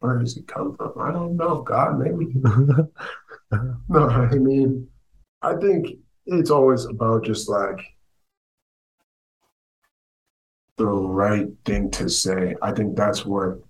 Where 0.00 0.18
does 0.18 0.36
it 0.36 0.46
come 0.46 0.76
from? 0.76 0.92
I 1.00 1.10
don't 1.10 1.38
know. 1.38 1.62
God, 1.62 1.98
maybe. 1.98 2.34
no, 3.88 4.08
I 4.10 4.34
mean, 4.34 4.86
I 5.40 5.56
think 5.56 5.88
it's 6.26 6.50
always 6.50 6.84
about 6.84 7.24
just 7.24 7.48
like 7.48 7.80
the 10.76 10.84
right 10.84 11.48
thing 11.64 11.90
to 11.92 12.10
say. 12.10 12.54
I 12.60 12.72
think 12.72 12.94
that's 12.94 13.24
what 13.24 13.60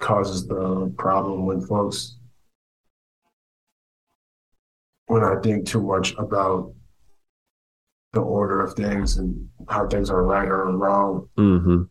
causes 0.00 0.48
the 0.48 0.92
problem 0.98 1.46
when 1.46 1.60
folks 1.60 2.16
when 5.06 5.22
I 5.22 5.36
think 5.40 5.68
too 5.68 5.82
much 5.82 6.14
about 6.18 6.74
the 8.12 8.20
order 8.20 8.60
of 8.60 8.74
things 8.74 9.16
and 9.16 9.48
how 9.68 9.86
things 9.88 10.10
are 10.10 10.22
right 10.22 10.48
or 10.48 10.70
wrong 10.76 11.28
Mm-hmm. 11.38 11.82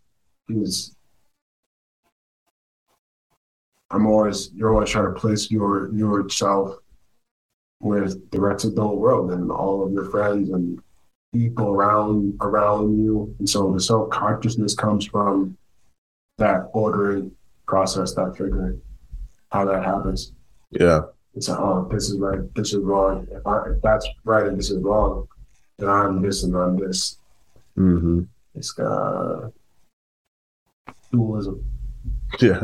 is 0.61 0.95
I'm 3.89 4.05
always 4.05 4.51
you're 4.53 4.73
always 4.73 4.89
trying 4.89 5.13
to 5.13 5.19
place 5.19 5.51
your 5.51 5.93
yourself 5.93 6.75
with 7.81 8.29
the 8.31 8.39
rest 8.39 8.63
of 8.63 8.75
the 8.75 8.87
world 8.87 9.31
and 9.31 9.51
all 9.51 9.83
of 9.85 9.91
your 9.91 10.05
friends 10.05 10.49
and 10.49 10.79
people 11.33 11.69
around 11.69 12.37
around 12.41 12.97
you. 13.03 13.35
And 13.39 13.49
so 13.49 13.73
the 13.73 13.79
self 13.81 14.09
consciousness 14.09 14.75
comes 14.75 15.05
from 15.05 15.57
that 16.37 16.69
ordering 16.73 17.31
process, 17.67 18.13
that 18.13 18.35
figuring 18.37 18.81
how 19.51 19.65
that 19.65 19.83
happens. 19.83 20.31
Yeah. 20.69 21.01
It's 21.33 21.49
like, 21.49 21.59
oh, 21.59 21.87
this 21.91 22.09
is 22.09 22.17
right, 22.19 22.39
this 22.55 22.73
is 22.73 22.79
wrong. 22.79 23.27
If, 23.31 23.45
I, 23.45 23.71
if 23.71 23.81
that's 23.81 24.07
right 24.25 24.45
and 24.45 24.57
this 24.57 24.69
is 24.69 24.77
wrong, 24.77 25.27
I'm 25.89 26.21
this 26.21 26.43
and 26.43 26.55
I'm 26.55 26.77
this. 26.77 27.17
Mm-hmm. 27.77 28.21
It's 28.55 28.77
uh, 28.77 29.49
dualism. 31.11 31.63
Yeah. 32.39 32.63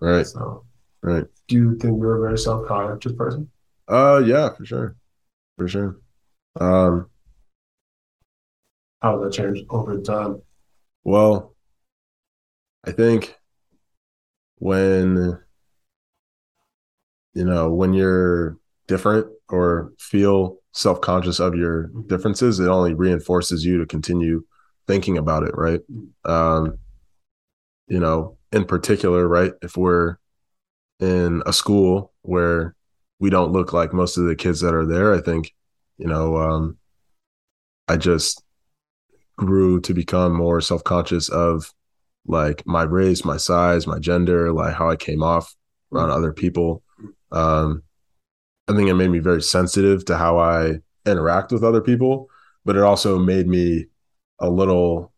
Right. 0.00 0.26
So, 0.26 0.64
Right. 1.02 1.26
do 1.48 1.56
you 1.56 1.76
think 1.78 2.00
you're 2.00 2.16
a 2.16 2.20
very 2.20 2.38
self 2.38 2.66
conscious 2.66 3.12
person? 3.12 3.50
Uh 3.88 4.22
yeah, 4.24 4.50
for 4.54 4.64
sure. 4.64 4.96
For 5.58 5.66
sure. 5.68 5.96
Um 6.60 7.08
How 9.00 9.20
has 9.20 9.22
that 9.24 9.32
changed 9.42 9.66
over 9.70 10.00
time? 10.00 10.42
Well, 11.04 11.54
I 12.84 12.92
think 12.92 13.36
when 14.58 15.38
you 17.34 17.44
know 17.44 17.72
when 17.72 17.92
you're 17.92 18.58
different 18.86 19.26
or 19.48 19.92
feel 19.98 20.58
self-conscious 20.72 21.38
of 21.40 21.54
your 21.54 21.88
differences, 22.06 22.60
it 22.60 22.68
only 22.68 22.94
reinforces 22.94 23.64
you 23.64 23.78
to 23.78 23.86
continue 23.86 24.44
thinking 24.86 25.18
about 25.18 25.42
it, 25.42 25.54
right? 25.54 25.80
Um, 26.24 26.78
you 27.88 28.00
know, 28.00 28.38
in 28.52 28.64
particular, 28.64 29.26
right? 29.28 29.52
If 29.62 29.76
we're 29.76 30.16
in 31.00 31.42
a 31.46 31.52
school 31.52 32.12
where 32.22 32.74
we 33.18 33.30
don't 33.30 33.52
look 33.52 33.72
like 33.72 33.92
most 33.92 34.16
of 34.16 34.24
the 34.24 34.36
kids 34.36 34.60
that 34.60 34.74
are 34.74 34.86
there, 34.86 35.14
I 35.14 35.20
think, 35.20 35.54
you 35.98 36.06
know, 36.06 36.36
um, 36.38 36.78
I 37.88 37.96
just 37.96 38.42
grew 39.36 39.80
to 39.82 39.94
become 39.94 40.34
more 40.34 40.60
self-conscious 40.60 41.28
of 41.28 41.72
like 42.26 42.66
my 42.66 42.82
race, 42.82 43.24
my 43.24 43.36
size, 43.36 43.86
my 43.86 43.98
gender, 43.98 44.52
like 44.52 44.74
how 44.74 44.88
I 44.88 44.96
came 44.96 45.22
off 45.22 45.54
around 45.92 46.10
other 46.10 46.32
people. 46.32 46.82
Um, 47.30 47.82
I 48.68 48.74
think 48.74 48.88
it 48.88 48.94
made 48.94 49.10
me 49.10 49.18
very 49.18 49.42
sensitive 49.42 50.04
to 50.06 50.16
how 50.16 50.38
I 50.38 50.80
interact 51.06 51.52
with 51.52 51.64
other 51.64 51.80
people, 51.80 52.28
but 52.64 52.76
it 52.76 52.82
also 52.82 53.18
made 53.18 53.48
me 53.48 53.86
a 54.38 54.48
little 54.48 55.12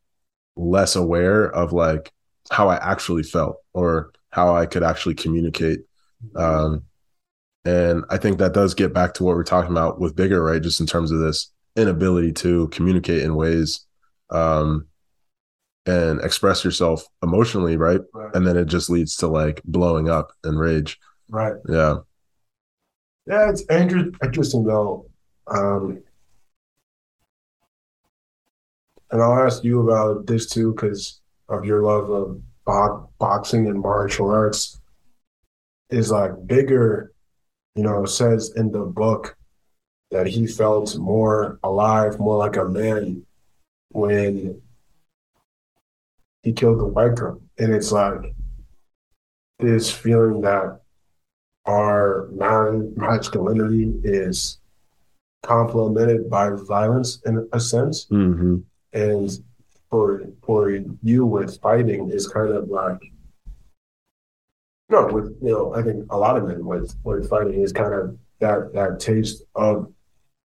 less 0.57 0.97
aware 0.97 1.45
of 1.47 1.73
like 1.73 2.13
how 2.51 2.69
I 2.69 2.77
actually 2.77 3.23
felt 3.23 3.57
or 3.73 4.13
how 4.31 4.55
I 4.55 4.67
could 4.67 4.83
actually 4.83 5.15
communicate. 5.15 5.81
Um, 6.37 6.85
and 7.65 8.05
I 8.11 8.19
think 8.19 8.39
that 8.39 8.53
does 8.53 8.75
get 8.75 8.93
back 8.93 9.15
to 9.15 9.25
what 9.25 9.37
we're 9.37 9.45
talking 9.45 9.71
about 9.71 10.01
with 10.01 10.17
bigger, 10.17 10.43
right? 10.43 10.63
Just 10.63 10.81
in 10.81 10.87
terms 10.87 11.11
of 11.11 11.21
this 11.21 11.51
inability 11.77 12.33
to 12.33 12.69
communicate 12.69 13.23
in 13.23 13.35
ways 13.35 13.87
um, 14.31 14.87
and 15.87 16.21
express 16.21 16.65
yourself 16.65 17.07
emotionally, 17.23 17.77
right? 17.77 18.01
Right. 18.13 18.35
And 18.35 18.47
then 18.47 18.57
it 18.57 18.67
just 18.67 18.91
leads 18.91 19.17
to 19.17 19.29
like 19.29 19.63
blowing 19.65 20.09
up 20.09 20.33
and 20.45 20.59
rage. 20.59 20.99
right. 21.31 21.55
Yeah. 21.69 21.99
Yeah, 23.27 23.51
it's 23.51 23.63
inter- 23.63 24.11
interesting 24.23 24.65
though. 24.65 25.07
Um, 25.47 26.03
and 29.11 29.23
I'll 29.23 29.45
ask 29.47 29.65
you 29.65 29.89
about 29.89 30.27
this 30.27 30.47
too 30.49 30.73
because 30.73 31.21
of 31.49 31.65
your 31.65 31.83
love 31.83 32.11
of 32.11 32.41
bo- 32.65 33.09
boxing 33.19 33.67
and 33.67 33.81
martial 33.81 34.31
arts. 34.31 34.81
Is 35.91 36.11
like 36.11 36.47
bigger, 36.47 37.13
you 37.77 37.83
know, 37.85 38.05
says 38.07 38.53
in 38.57 38.73
the 38.73 38.81
book 38.85 39.37
that 40.11 40.27
he 40.27 40.47
felt 40.47 40.97
more 40.99 41.59
alive, 41.63 42.19
more 42.21 42.39
like 42.39 42.57
a 42.57 42.67
man 42.69 43.27
when 43.91 44.63
he 46.43 46.53
killed 46.53 46.79
the 46.79 46.87
white 46.87 47.17
girl. 47.17 47.41
And 47.59 47.75
it's 47.75 47.91
like 47.91 48.35
this 49.59 49.91
feeling 49.91 50.41
that 50.43 50.81
our 51.67 52.29
non-masculinity 52.33 53.95
is 54.05 54.59
complemented 55.43 56.29
by 56.31 56.51
violence 56.51 57.21
in 57.27 57.49
a 57.53 57.61
sense. 57.61 58.07
Mm-hmm. 58.07 58.59
And 58.93 59.31
for 59.91 60.25
for 60.45 60.79
you 61.03 61.27
with 61.27 61.61
fighting 61.61 62.11
is 62.11 62.27
kind 62.29 62.51
of 62.51 62.69
like 62.69 63.01
no, 64.91 65.07
with 65.07 65.37
you 65.43 65.51
know, 65.51 65.75
I 65.75 65.83
think 65.83 66.07
a 66.11 66.19
lot 66.19 66.37
of 66.37 66.47
men 66.47 66.65
with 66.65 66.95
with 67.05 67.29
fighting 67.29 67.63
is 67.63 67.73
kind 67.73 67.95
of 67.95 68.19
that 68.41 68.73
that 68.75 69.01
taste 69.01 69.43
of 69.55 69.93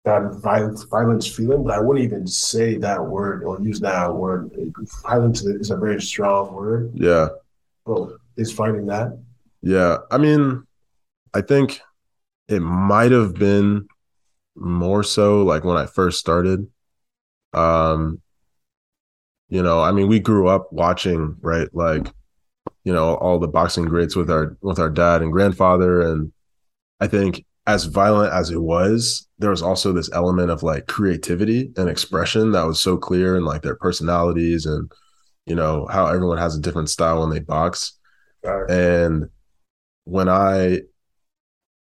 that 0.05 0.33
violence 0.41 0.83
violence 0.83 1.27
feeling, 1.27 1.63
but 1.63 1.73
I 1.73 1.79
wouldn't 1.79 2.03
even 2.03 2.27
say 2.27 2.77
that 2.77 3.03
word 3.03 3.43
or 3.43 3.61
use 3.61 3.79
that 3.81 4.13
word. 4.13 4.51
Violence 5.03 5.43
is 5.43 5.71
a 5.71 5.77
very 5.77 6.01
strong 6.01 6.53
word. 6.53 6.91
Yeah. 6.93 7.29
But 7.85 8.17
is 8.35 8.51
fighting 8.51 8.85
that? 8.87 9.17
Yeah. 9.61 9.97
I 10.11 10.17
mean, 10.17 10.65
I 11.33 11.41
think 11.41 11.81
it 12.47 12.59
might 12.59 13.11
have 13.11 13.33
been 13.33 13.87
more 14.55 15.03
so 15.03 15.43
like 15.43 15.63
when 15.63 15.77
I 15.77 15.85
first 15.85 16.19
started. 16.19 16.67
Um, 17.53 18.21
you 19.49 19.61
know, 19.61 19.81
I 19.81 19.91
mean, 19.91 20.07
we 20.07 20.19
grew 20.19 20.47
up 20.47 20.71
watching, 20.71 21.35
right? 21.41 21.67
Like, 21.73 22.07
you 22.83 22.93
know, 22.93 23.15
all 23.15 23.39
the 23.39 23.47
boxing 23.47 23.85
greats 23.85 24.15
with 24.15 24.29
our 24.29 24.57
with 24.61 24.79
our 24.79 24.89
dad 24.89 25.21
and 25.21 25.31
grandfather. 25.31 26.01
And 26.01 26.31
I 26.99 27.07
think 27.07 27.45
as 27.65 27.85
violent 27.85 28.33
as 28.33 28.49
it 28.49 28.61
was, 28.61 29.27
there 29.39 29.51
was 29.51 29.61
also 29.61 29.93
this 29.93 30.11
element 30.11 30.49
of 30.49 30.63
like 30.63 30.87
creativity 30.87 31.71
and 31.77 31.89
expression 31.89 32.51
that 32.51 32.65
was 32.65 32.79
so 32.79 32.97
clear 32.97 33.37
in 33.37 33.45
like 33.45 33.61
their 33.61 33.75
personalities 33.75 34.65
and 34.65 34.91
you 35.45 35.55
know 35.55 35.87
how 35.87 36.07
everyone 36.07 36.37
has 36.37 36.55
a 36.55 36.61
different 36.61 36.89
style 36.89 37.21
when 37.21 37.29
they 37.29 37.39
box. 37.39 37.93
Right. 38.43 38.69
And 38.69 39.29
when 40.05 40.27
I, 40.27 40.81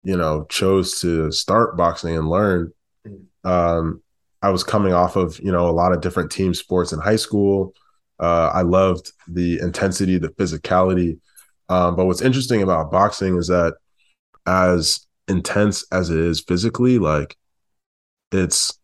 you 0.03 0.17
know, 0.17 0.45
chose 0.49 0.99
to 0.99 1.31
start 1.31 1.77
boxing 1.77 2.17
and 2.17 2.29
learn, 2.29 2.73
um, 3.43 4.01
I 4.41 4.49
was 4.49 4.63
coming 4.63 4.93
off 4.93 5.15
of, 5.15 5.39
you 5.39 5.51
know, 5.51 5.69
a 5.69 5.71
lot 5.71 5.93
of 5.93 6.01
different 6.01 6.31
team 6.31 6.53
sports 6.53 6.91
in 6.91 6.99
high 6.99 7.15
school. 7.15 7.73
Uh, 8.19 8.51
I 8.53 8.61
loved 8.61 9.11
the 9.27 9.59
intensity, 9.59 10.17
the 10.17 10.29
physicality. 10.29 11.19
Um, 11.69 11.95
but 11.95 12.05
what's 12.05 12.21
interesting 12.21 12.61
about 12.61 12.91
boxing 12.91 13.37
is 13.37 13.47
that 13.47 13.75
as 14.45 15.07
intense 15.27 15.85
as 15.91 16.09
it 16.09 16.19
is 16.19 16.41
physically, 16.41 16.99
like 16.99 17.37
it's, 18.31 18.77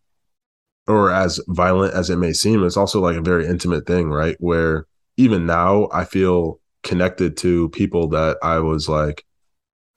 or 0.86 1.12
as 1.12 1.38
violent 1.48 1.94
as 1.94 2.08
it 2.08 2.16
may 2.16 2.32
seem, 2.32 2.64
it's 2.64 2.78
also 2.78 3.00
like 3.00 3.16
a 3.16 3.22
very 3.22 3.46
intimate 3.46 3.86
thing, 3.86 4.08
right? 4.08 4.36
Where 4.40 4.86
even 5.18 5.44
now 5.44 5.88
I 5.92 6.04
feel 6.04 6.58
connected 6.82 7.36
to 7.38 7.68
people 7.68 8.08
that 8.08 8.38
I 8.42 8.60
was 8.60 8.88
like 8.88 9.24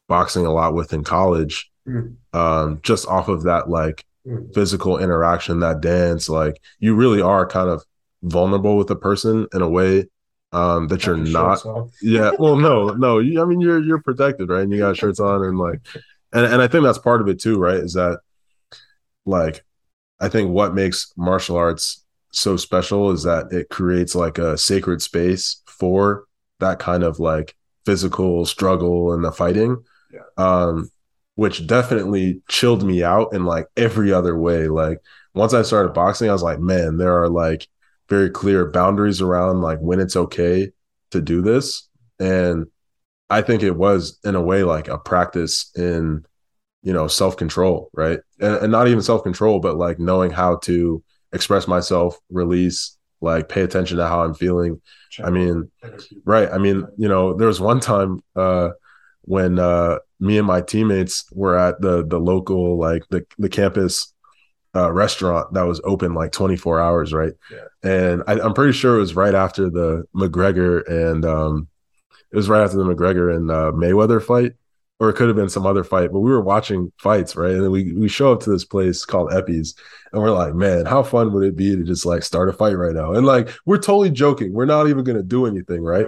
boxing 0.08 0.46
a 0.46 0.52
lot 0.52 0.74
with 0.74 0.94
in 0.94 1.04
college, 1.04 1.70
Mm. 1.88 2.16
um, 2.34 2.80
just 2.82 3.08
off 3.08 3.28
of 3.28 3.44
that 3.44 3.70
like 3.70 4.06
Mm. 4.26 4.54
physical 4.54 4.98
interaction, 5.00 5.60
that 5.60 5.82
dance. 5.82 6.30
Like 6.30 6.62
you 6.80 6.96
really 6.96 7.22
are 7.22 7.46
kind 7.46 7.70
of 7.70 7.84
vulnerable 8.22 8.78
with 8.78 8.90
a 8.90 8.96
person 8.96 9.48
in 9.54 9.62
a 9.62 9.68
way 9.68 10.08
um, 10.54 10.88
that 10.88 11.06
you're 11.06 11.18
not. 11.18 11.62
Yeah. 12.02 12.32
Well, 12.40 12.56
no, 12.56 12.90
no. 12.92 13.20
You, 13.20 13.42
I 13.42 13.46
mean, 13.46 13.60
you're 13.60 13.84
you're 13.84 14.02
protected, 14.02 14.50
right? 14.50 14.62
And 14.62 14.72
you 14.72 14.78
got 14.80 14.96
shirts 14.96 15.20
on, 15.20 15.44
and 15.44 15.58
like, 15.58 15.80
and 16.32 16.46
and 16.46 16.62
I 16.62 16.68
think 16.68 16.84
that's 16.86 17.00
part 17.00 17.20
of 17.22 17.28
it 17.28 17.42
too, 17.42 17.58
right? 17.60 17.76
Is 17.78 17.94
that 17.96 18.20
like, 19.26 19.64
I 20.20 20.30
think 20.30 20.52
what 20.52 20.74
makes 20.76 21.12
martial 21.18 21.58
arts 21.58 22.04
so 22.32 22.56
special 22.56 23.12
is 23.12 23.24
that 23.24 23.52
it 23.52 23.70
creates 23.70 24.16
like 24.16 24.38
a 24.38 24.58
sacred 24.58 25.02
space 25.02 25.62
for 25.68 26.26
that 26.60 26.80
kind 26.80 27.04
of 27.04 27.20
like 27.20 27.56
physical 27.86 28.46
struggle 28.46 29.14
and 29.14 29.24
the 29.24 29.32
fighting. 29.32 29.84
Yeah. 30.14 30.20
Um, 30.38 30.90
which 31.36 31.66
definitely 31.66 32.42
chilled 32.48 32.84
me 32.84 33.04
out 33.04 33.34
in 33.34 33.46
like 33.46 33.68
every 33.76 34.14
other 34.14 34.38
way. 34.38 34.68
Like 34.68 35.00
once 35.34 35.54
I 35.54 35.64
started 35.64 35.94
boxing, 35.94 36.30
I 36.30 36.34
was 36.34 36.44
like, 36.44 36.60
man, 36.60 36.98
there 36.98 37.22
are 37.22 37.30
like 37.30 37.68
very 38.08 38.30
clear 38.30 38.70
boundaries 38.70 39.22
around 39.22 39.62
like 39.62 39.80
when 39.80 40.00
it's 40.00 40.16
okay 40.16 40.72
to 41.12 41.22
do 41.22 41.42
this. 41.42 41.88
And 42.20 42.68
I 43.30 43.42
think 43.42 43.64
it 43.64 43.76
was 43.76 44.20
in 44.24 44.36
a 44.36 44.42
way 44.42 44.64
like 44.64 44.88
a 44.88 45.00
practice 45.00 45.72
in, 45.76 46.24
you 46.84 46.94
know, 46.94 47.08
self 47.08 47.36
control, 47.36 47.90
right? 47.94 48.20
And, 48.40 48.56
and 48.58 48.72
not 48.72 48.88
even 48.88 49.02
self 49.02 49.24
control, 49.24 49.60
but 49.60 49.78
like 49.78 50.00
knowing 50.00 50.30
how 50.30 50.58
to 50.64 51.04
express 51.32 51.68
myself, 51.68 52.20
release, 52.30 52.96
like 53.22 53.50
pay 53.50 53.62
attention 53.62 53.98
to 53.98 54.08
how 54.08 54.24
I'm 54.24 54.36
feeling. 54.36 54.80
I 55.24 55.32
mean, 55.32 55.72
right. 56.26 56.50
I 56.52 56.58
mean, 56.60 56.86
you 56.98 57.08
know, 57.08 57.34
there 57.34 57.48
was 57.48 57.62
one 57.62 57.80
time 57.80 58.22
uh 58.36 58.70
when 59.24 59.60
uh 59.60 59.98
me 60.20 60.38
and 60.38 60.48
my 60.48 60.62
teammates 60.62 61.26
were 61.32 61.58
at 61.58 61.80
the 61.82 62.06
the 62.06 62.20
local 62.20 62.78
like 62.78 63.04
the 63.10 63.26
the 63.38 63.50
campus 63.50 64.14
uh, 64.76 64.92
restaurant 64.92 65.54
that 65.54 65.64
was 65.64 65.80
open 65.84 66.14
like 66.14 66.32
24 66.32 66.80
hours, 66.80 67.14
right? 67.14 67.34
Yeah. 67.52 67.66
And 67.84 68.24
I, 68.28 68.40
I'm 68.40 68.54
pretty 68.54 68.74
sure 68.74 68.96
it 68.96 69.02
was 69.02 69.16
right 69.16 69.36
after 69.36 69.70
the 69.70 70.06
McGregor 70.16 70.88
and 70.90 71.24
um, 71.26 71.68
it 72.32 72.36
was 72.36 72.50
right 72.50 72.64
after 72.64 72.78
the 72.78 72.84
McGregor 72.84 73.36
and 73.36 73.52
uh, 73.52 73.72
Mayweather 73.72 74.24
fight, 74.24 74.54
or 75.00 75.10
it 75.10 75.14
could 75.16 75.28
have 75.28 75.36
been 75.36 75.50
some 75.50 75.66
other 75.66 75.84
fight. 75.84 76.12
But 76.12 76.20
we 76.22 76.32
were 76.32 76.42
watching 76.42 76.92
fights, 77.00 77.36
right? 77.36 77.52
And 77.52 77.64
then 77.64 77.72
we 77.72 77.94
we 77.94 78.08
show 78.08 78.32
up 78.34 78.42
to 78.42 78.50
this 78.52 78.66
place 78.66 79.06
called 79.06 79.34
Epi's, 79.34 79.76
and 80.12 80.22
we're 80.22 80.32
like, 80.32 80.54
man, 80.56 80.86
how 80.86 81.04
fun 81.04 81.34
would 81.34 81.44
it 81.46 81.56
be 81.56 81.76
to 81.76 81.84
just 81.84 82.06
like 82.06 82.24
start 82.24 82.50
a 82.50 82.54
fight 82.54 82.78
right 82.78 82.94
now? 82.96 83.14
And 83.14 83.26
like 83.26 83.50
we're 83.66 83.78
totally 83.78 84.12
joking, 84.12 84.54
we're 84.54 84.66
not 84.66 84.88
even 84.88 85.04
gonna 85.04 85.24
do 85.24 85.46
anything, 85.46 85.82
right? 85.84 86.08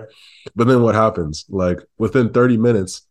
But 0.55 0.67
then 0.67 0.81
what 0.81 0.95
happens? 0.95 1.45
Like 1.49 1.79
within 1.97 2.29
30 2.31 2.57
minutes, 2.57 3.05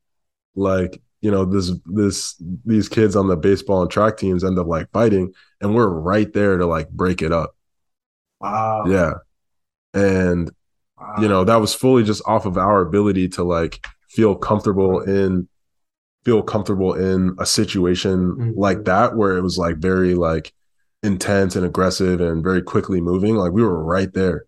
like 0.54 1.00
you 1.20 1.30
know 1.30 1.44
this 1.44 1.72
this 1.86 2.36
these 2.64 2.88
kids 2.88 3.16
on 3.16 3.28
the 3.28 3.36
baseball 3.36 3.82
and 3.82 3.90
track 3.90 4.16
teams 4.16 4.44
end 4.44 4.58
up 4.58 4.66
like 4.66 4.90
fighting 4.92 5.32
and 5.60 5.74
we're 5.74 5.88
right 5.88 6.32
there 6.32 6.58
to 6.58 6.66
like 6.66 6.90
break 6.90 7.22
it 7.22 7.32
up 7.32 7.56
Wow. 8.40 8.84
yeah 8.86 9.14
and 9.94 10.50
Wow. 10.98 11.16
you 11.20 11.28
know 11.28 11.44
that 11.44 11.56
was 11.56 11.74
fully 11.74 12.04
just 12.04 12.22
off 12.26 12.46
of 12.46 12.58
our 12.58 12.80
ability 12.82 13.28
to 13.30 13.44
like 13.44 13.84
feel 14.08 14.34
comfortable 14.34 15.00
in 15.00 15.48
feel 16.24 16.42
comfortable 16.42 16.94
in 16.94 17.34
a 17.38 17.46
situation 17.46 18.32
Mhm. 18.32 18.52
like 18.56 18.84
that 18.84 19.16
where 19.16 19.36
it 19.36 19.42
was 19.42 19.58
like 19.58 19.76
very 19.76 20.14
like 20.14 20.52
intense 21.02 21.54
and 21.54 21.66
aggressive 21.66 22.20
and 22.20 22.42
very 22.42 22.62
quickly 22.62 23.00
moving 23.00 23.36
like 23.36 23.52
we 23.52 23.62
were 23.62 23.82
right 23.84 24.12
there 24.14 24.46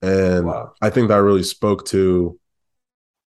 and 0.00 0.46
Wow. 0.46 0.72
i 0.80 0.88
think 0.88 1.08
that 1.08 1.18
really 1.22 1.42
spoke 1.42 1.84
to 1.86 2.38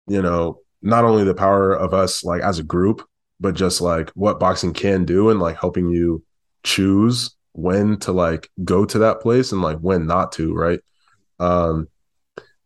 you 0.07 0.21
know 0.21 0.59
not 0.81 1.03
only 1.03 1.23
the 1.23 1.33
power 1.33 1.73
of 1.73 1.93
us 1.93 2.23
like 2.23 2.41
as 2.41 2.59
a 2.59 2.63
group 2.63 3.05
but 3.39 3.53
just 3.53 3.81
like 3.81 4.09
what 4.11 4.39
boxing 4.39 4.71
can 4.73 5.03
do 5.05 5.29
and 5.29 5.39
like 5.41 5.57
helping 5.59 5.89
you 5.89 6.23
choose 6.63 7.35
when 7.51 7.97
to 7.99 8.11
like 8.13 8.49
go 8.63 8.85
to 8.85 8.99
that 8.99 9.19
place 9.21 9.51
and 9.51 9.61
like 9.61 9.77
when 9.79 10.07
not 10.07 10.31
to 10.31 10.53
right 10.53 10.79
um 11.39 11.87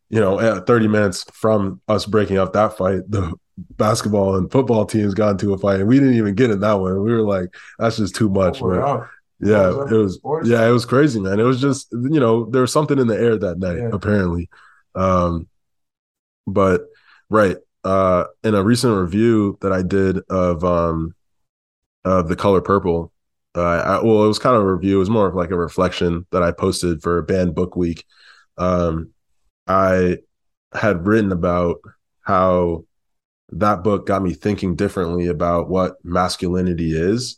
you 0.10 0.20
know 0.20 0.40
at 0.40 0.68
30 0.68 0.88
minutes 0.88 1.26
from 1.34 1.82
us 1.88 2.06
breaking 2.06 2.38
up 2.38 2.54
that 2.54 2.78
fight 2.78 3.02
the 3.10 3.34
basketball 3.78 4.36
and 4.36 4.52
football 4.52 4.86
teams 4.86 5.14
got 5.14 5.32
into 5.32 5.54
a 5.54 5.58
fight 5.58 5.80
and 5.80 5.88
we 5.90 6.00
didn't 6.00 6.14
even 6.16 6.36
get 6.36 6.52
in 6.52 6.60
that 6.60 6.74
one 6.74 7.02
we 7.02 7.12
were 7.12 7.22
like 7.24 7.54
that's 7.80 7.98
just 7.98 8.16
too 8.16 8.30
much 8.30 8.62
We're 8.62 8.80
man. 8.80 9.08
yeah 9.40 9.70
was 9.70 9.92
it 9.92 9.96
was 9.96 10.14
Sports? 10.16 10.48
yeah 10.50 10.68
it 10.68 10.72
was 10.72 10.86
crazy 10.86 11.20
man 11.20 11.40
it 11.40 11.44
was 11.44 11.60
just 11.60 11.88
you 11.92 12.20
know 12.20 12.46
there 12.52 12.62
was 12.62 12.72
something 12.72 13.00
in 13.00 13.08
the 13.08 13.20
air 13.20 13.38
that 13.38 13.58
night 13.58 13.78
Yeah. 13.78 13.90
apparently 13.92 14.50
um 14.96 15.48
but 16.46 16.82
right 17.30 17.58
uh 17.84 18.26
in 18.44 18.54
a 18.54 18.64
recent 18.64 18.96
review 18.96 19.58
that 19.62 19.72
i 19.74 19.82
did 19.82 20.20
of 20.30 20.64
um 20.64 21.16
of 22.06 22.30
the 22.30 22.36
color 22.36 22.62
purple 22.62 23.12
uh 23.56 23.62
I, 23.62 24.04
well 24.04 24.24
it 24.24 24.28
was 24.28 24.40
kind 24.40 24.56
of 24.56 24.62
a 24.62 24.72
review 24.74 24.98
it 24.98 25.00
was 25.00 25.10
more 25.10 25.28
of 25.28 25.36
like 25.36 25.50
a 25.52 25.58
reflection 25.58 26.26
that 26.32 26.44
i 26.44 26.52
posted 26.52 27.02
for 27.02 27.22
banned 27.24 27.56
book 27.56 27.76
week 27.76 28.06
um 28.58 29.10
i 29.68 30.18
had 30.74 31.08
written 31.08 31.32
about 31.32 31.78
how 32.22 32.84
that 33.50 33.84
book 33.84 34.06
got 34.06 34.22
me 34.22 34.34
thinking 34.34 34.76
differently 34.76 35.28
about 35.28 35.70
what 35.70 35.96
masculinity 36.04 36.92
is. 36.96 37.38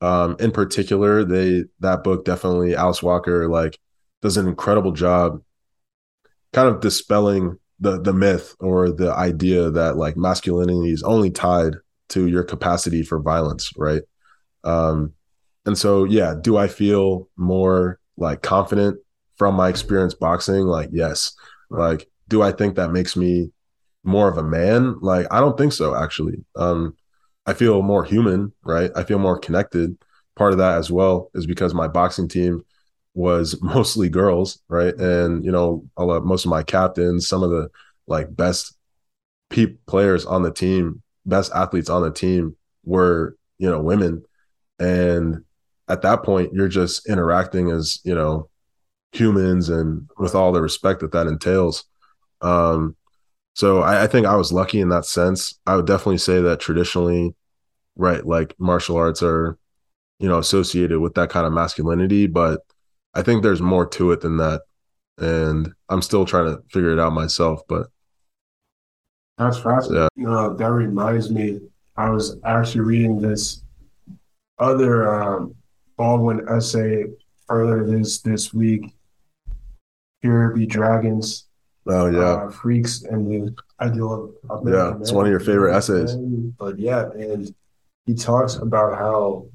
Um 0.00 0.36
in 0.38 0.52
particular 0.52 1.24
they 1.24 1.64
that 1.80 2.04
book 2.04 2.24
definitely 2.24 2.76
alice 2.76 3.02
walker 3.02 3.48
like 3.48 3.78
does 4.22 4.36
an 4.36 4.46
incredible 4.46 4.92
job 4.92 5.42
kind 6.52 6.68
of 6.68 6.80
dispelling 6.80 7.58
the 7.80 8.00
the 8.00 8.12
myth 8.12 8.54
or 8.60 8.90
the 8.90 9.12
idea 9.12 9.70
that 9.70 9.96
like 9.96 10.16
masculinity 10.16 10.90
is 10.92 11.02
only 11.02 11.30
tied 11.30 11.74
to 12.10 12.26
your 12.28 12.44
capacity 12.44 13.02
for 13.02 13.20
violence 13.20 13.72
right? 13.76 14.02
Um 14.62 15.14
and 15.66 15.76
so 15.76 16.04
yeah 16.04 16.34
do 16.40 16.56
i 16.56 16.68
feel 16.68 17.28
more 17.36 17.98
like 18.16 18.42
confident 18.42 18.98
from 19.36 19.54
my 19.56 19.68
experience 19.68 20.14
boxing? 20.14 20.64
Like 20.66 20.90
yes. 20.92 21.34
Like 21.70 22.08
do 22.28 22.40
i 22.42 22.52
think 22.52 22.76
that 22.76 22.92
makes 22.92 23.16
me 23.16 23.50
more 24.08 24.28
of 24.28 24.38
a 24.38 24.42
man? 24.42 24.98
Like 25.00 25.26
i 25.30 25.40
don't 25.40 25.58
think 25.58 25.72
so 25.72 25.94
actually. 25.94 26.44
Um 26.56 26.96
i 27.46 27.54
feel 27.54 27.82
more 27.82 28.04
human 28.04 28.52
right? 28.64 28.90
I 28.96 29.04
feel 29.04 29.18
more 29.18 29.38
connected. 29.38 29.96
Part 30.36 30.52
of 30.52 30.58
that 30.58 30.78
as 30.78 30.90
well 30.90 31.30
is 31.34 31.46
because 31.46 31.74
my 31.74 31.88
boxing 31.88 32.28
team 32.28 32.62
was 33.14 33.60
mostly 33.62 34.08
girls 34.08 34.60
right? 34.68 34.94
And 34.96 35.44
you 35.44 35.52
know 35.52 35.84
most 35.98 36.44
of 36.44 36.50
my 36.50 36.62
captains 36.62 37.28
some 37.28 37.42
of 37.42 37.50
the 37.50 37.68
like 38.06 38.34
best 38.34 38.76
pe- 39.50 39.76
players 39.86 40.24
on 40.26 40.42
the 40.42 40.52
team 40.52 41.02
best 41.26 41.52
athletes 41.54 41.90
on 41.90 42.02
the 42.02 42.10
team 42.10 42.56
were 42.84 43.36
you 43.58 43.70
know 43.70 43.80
women. 43.82 44.24
And 44.78 45.44
at 45.88 46.02
that 46.02 46.22
point 46.22 46.52
you're 46.54 46.68
just 46.68 47.08
interacting 47.08 47.70
as 47.70 48.00
you 48.04 48.14
know 48.14 48.48
humans 49.12 49.68
and 49.68 50.08
with 50.18 50.34
all 50.34 50.52
the 50.52 50.62
respect 50.62 51.00
that 51.00 51.12
that 51.12 51.26
entails. 51.26 51.84
Um 52.40 52.96
so 53.58 53.82
I, 53.82 54.04
I 54.04 54.06
think 54.06 54.26
i 54.26 54.36
was 54.36 54.52
lucky 54.52 54.80
in 54.80 54.88
that 54.90 55.04
sense 55.04 55.58
i 55.66 55.74
would 55.74 55.86
definitely 55.86 56.18
say 56.18 56.40
that 56.40 56.60
traditionally 56.60 57.34
right 57.96 58.24
like 58.24 58.54
martial 58.58 58.96
arts 58.96 59.22
are 59.22 59.58
you 60.20 60.28
know 60.28 60.38
associated 60.38 61.00
with 61.00 61.14
that 61.14 61.30
kind 61.30 61.46
of 61.46 61.52
masculinity 61.52 62.26
but 62.26 62.60
i 63.14 63.22
think 63.22 63.42
there's 63.42 63.60
more 63.60 63.86
to 63.86 64.12
it 64.12 64.20
than 64.20 64.36
that 64.38 64.62
and 65.18 65.72
i'm 65.88 66.02
still 66.02 66.24
trying 66.24 66.46
to 66.46 66.62
figure 66.70 66.92
it 66.92 67.00
out 67.00 67.12
myself 67.12 67.60
but 67.68 67.88
That's 69.38 69.58
fascinating. 69.58 70.08
Yeah. 70.16 70.22
You 70.22 70.28
know, 70.30 70.54
that 70.54 70.70
reminds 70.70 71.30
me, 71.30 71.60
I 71.96 72.10
was 72.10 72.36
actually 72.44 72.82
reading 72.82 73.20
this 73.20 73.62
other 74.58 75.08
um, 75.12 75.54
Baldwin 75.96 76.46
essay 76.48 77.04
earlier 77.48 77.84
this 77.84 78.20
this 78.20 78.52
week. 78.52 78.94
Here 80.22 80.50
be 80.50 80.66
dragons, 80.66 81.47
oh 81.88 82.06
yeah 82.06 82.44
uh, 82.44 82.50
freaks, 82.50 83.02
and 83.02 83.30
the 83.30 83.54
ideal 83.80 84.34
of, 84.48 84.60
of 84.64 84.68
Yeah, 84.68 84.96
it's 85.00 85.12
one 85.12 85.26
of 85.26 85.30
your 85.30 85.40
favorite 85.40 85.74
essays. 85.74 86.14
But 86.58 86.78
yeah, 86.78 87.10
and 87.12 87.52
he 88.06 88.14
talks 88.14 88.56
about 88.56 88.98
how 88.98 89.46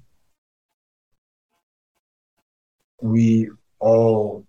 we 3.02 3.50
all 3.80 4.46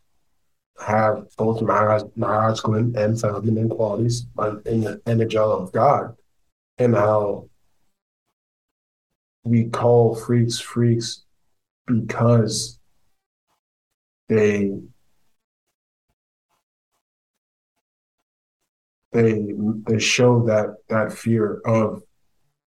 have 0.84 1.26
both 1.36 1.62
mas- 1.62 2.04
masculine 2.16 2.96
and 2.96 3.20
feminine 3.20 3.68
qualities 3.68 4.26
in 4.66 4.80
the 4.82 5.00
image 5.06 5.36
of 5.36 5.72
God, 5.72 6.16
and 6.78 6.94
how 6.94 7.48
we 9.44 9.64
call 9.64 10.14
freaks 10.14 10.58
freaks 10.58 11.24
because 11.86 12.78
they 14.28 14.70
they 19.14 19.54
they 19.86 19.98
show 19.98 20.44
that 20.50 20.66
that 20.88 21.12
fear 21.12 21.60
of 21.64 22.02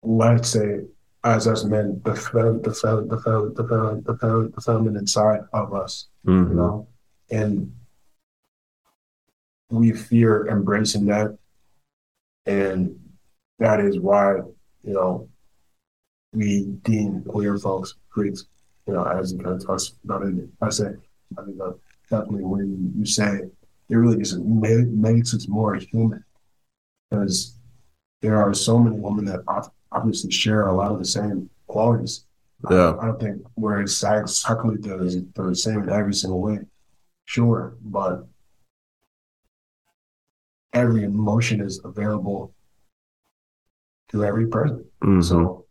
let's 0.04 0.50
say 0.50 0.80
as 1.24 1.48
us 1.48 1.64
men 1.66 2.02
the 2.06 2.16
fem, 2.16 2.62
the 2.62 2.70
the 2.72 3.54
the 3.58 4.16
the 4.22 4.52
the 4.56 4.62
feminine 4.62 5.06
side 5.08 5.42
of 5.54 5.74
us 5.74 6.08
you 6.26 6.32
Mhm. 6.32 6.56
know? 6.56 6.88
And 7.30 7.74
we 9.70 9.92
fear 9.92 10.48
embracing 10.48 11.06
that. 11.08 11.38
And 12.46 12.98
that 13.60 13.80
is 13.82 14.00
why 14.00 14.36
you 14.84 14.94
know 14.94 15.30
we 16.34 16.66
deem 16.84 17.24
queer 17.24 17.58
folks 17.58 17.96
freaks 18.14 18.46
you 18.86 18.94
know 18.94 19.04
as 19.04 19.34
you 19.34 19.40
kind 19.40 19.56
of 19.56 19.66
talks 19.66 19.94
about 20.04 20.24
it 20.24 20.36
i 20.62 20.70
say 20.70 20.92
i 21.38 21.42
mean 21.42 21.60
uh, 21.62 21.72
definitely 22.10 22.44
when 22.44 22.94
you 22.98 23.06
say 23.06 23.32
it 23.90 23.96
really 23.96 24.18
just 24.18 24.38
ma- 24.40 24.86
makes 25.08 25.34
us 25.34 25.48
more 25.48 25.76
human 25.76 26.24
because 27.10 27.56
there 28.22 28.38
are 28.42 28.54
so 28.54 28.78
many 28.80 29.00
women 29.00 29.26
that 29.26 29.42
obviously 29.92 30.32
share 30.32 30.68
a 30.68 30.76
lot 30.76 30.92
of 30.92 31.00
the 31.00 31.06
same 31.06 31.50
qualities 31.68 32.26
Yeah. 32.72 32.96
I 33.00 33.06
don't 33.06 33.20
think 33.20 33.46
we're 33.56 33.82
exactly 33.82 34.78
the, 34.78 35.28
the 35.36 35.56
same 35.56 35.84
in 35.84 35.90
every 35.90 36.14
single 36.14 36.42
way. 36.42 36.60
Sure, 37.26 37.76
but 37.84 38.26
every 40.74 41.04
emotion 41.04 41.62
is 41.62 41.80
available 41.84 42.54
to 44.10 44.24
every 44.24 44.48
person. 44.48 44.86
Mhm. 45.04 45.24
So 45.24 45.66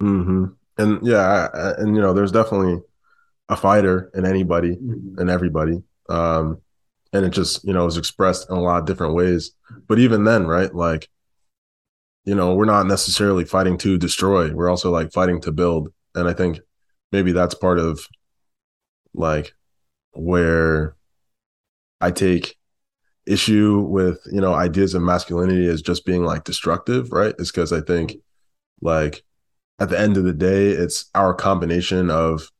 hmm 0.00 0.46
And 0.78 1.06
yeah, 1.06 1.18
I- 1.52 1.58
I- 1.58 1.74
and 1.78 1.94
you 1.94 2.00
know, 2.00 2.14
there's 2.14 2.32
definitely 2.32 2.82
a 3.50 3.56
fighter 3.56 4.10
in 4.14 4.24
anybody 4.24 4.72
and 5.18 5.28
everybody. 5.30 5.82
Um, 6.08 6.61
and 7.12 7.24
it 7.24 7.30
just, 7.30 7.64
you 7.64 7.72
know, 7.72 7.86
is 7.86 7.96
expressed 7.96 8.48
in 8.50 8.56
a 8.56 8.60
lot 8.60 8.80
of 8.80 8.86
different 8.86 9.14
ways. 9.14 9.52
But 9.88 9.98
even 9.98 10.24
then, 10.24 10.46
right, 10.46 10.74
like, 10.74 11.08
you 12.24 12.34
know, 12.34 12.54
we're 12.54 12.64
not 12.64 12.86
necessarily 12.86 13.44
fighting 13.44 13.76
to 13.78 13.98
destroy. 13.98 14.52
We're 14.52 14.70
also 14.70 14.90
like 14.90 15.12
fighting 15.12 15.40
to 15.42 15.52
build. 15.52 15.92
And 16.14 16.28
I 16.28 16.32
think 16.32 16.60
maybe 17.10 17.32
that's 17.32 17.54
part 17.54 17.78
of 17.78 18.06
like 19.14 19.54
where 20.12 20.96
I 22.00 22.10
take 22.10 22.56
issue 23.24 23.78
with 23.88 24.18
you 24.32 24.40
know 24.40 24.52
ideas 24.52 24.94
of 24.94 25.02
masculinity 25.02 25.66
as 25.66 25.82
just 25.82 26.04
being 26.04 26.24
like 26.24 26.44
destructive, 26.44 27.12
right? 27.12 27.34
Is 27.38 27.50
because 27.50 27.72
I 27.72 27.80
think 27.80 28.16
like 28.80 29.22
at 29.78 29.88
the 29.88 29.98
end 29.98 30.16
of 30.16 30.24
the 30.24 30.32
day, 30.32 30.70
it's 30.70 31.10
our 31.14 31.34
combination 31.34 32.10
of 32.10 32.50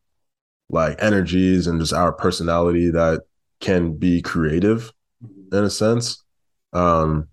like 0.69 0.97
energies 1.03 1.67
and 1.67 1.81
just 1.81 1.93
our 1.93 2.13
personality 2.13 2.91
that 2.91 3.23
can 3.63 3.97
be 3.97 4.21
creative 4.21 4.93
in 5.51 5.65
a 5.65 5.71
sense. 5.71 6.23
Um, 6.75 7.29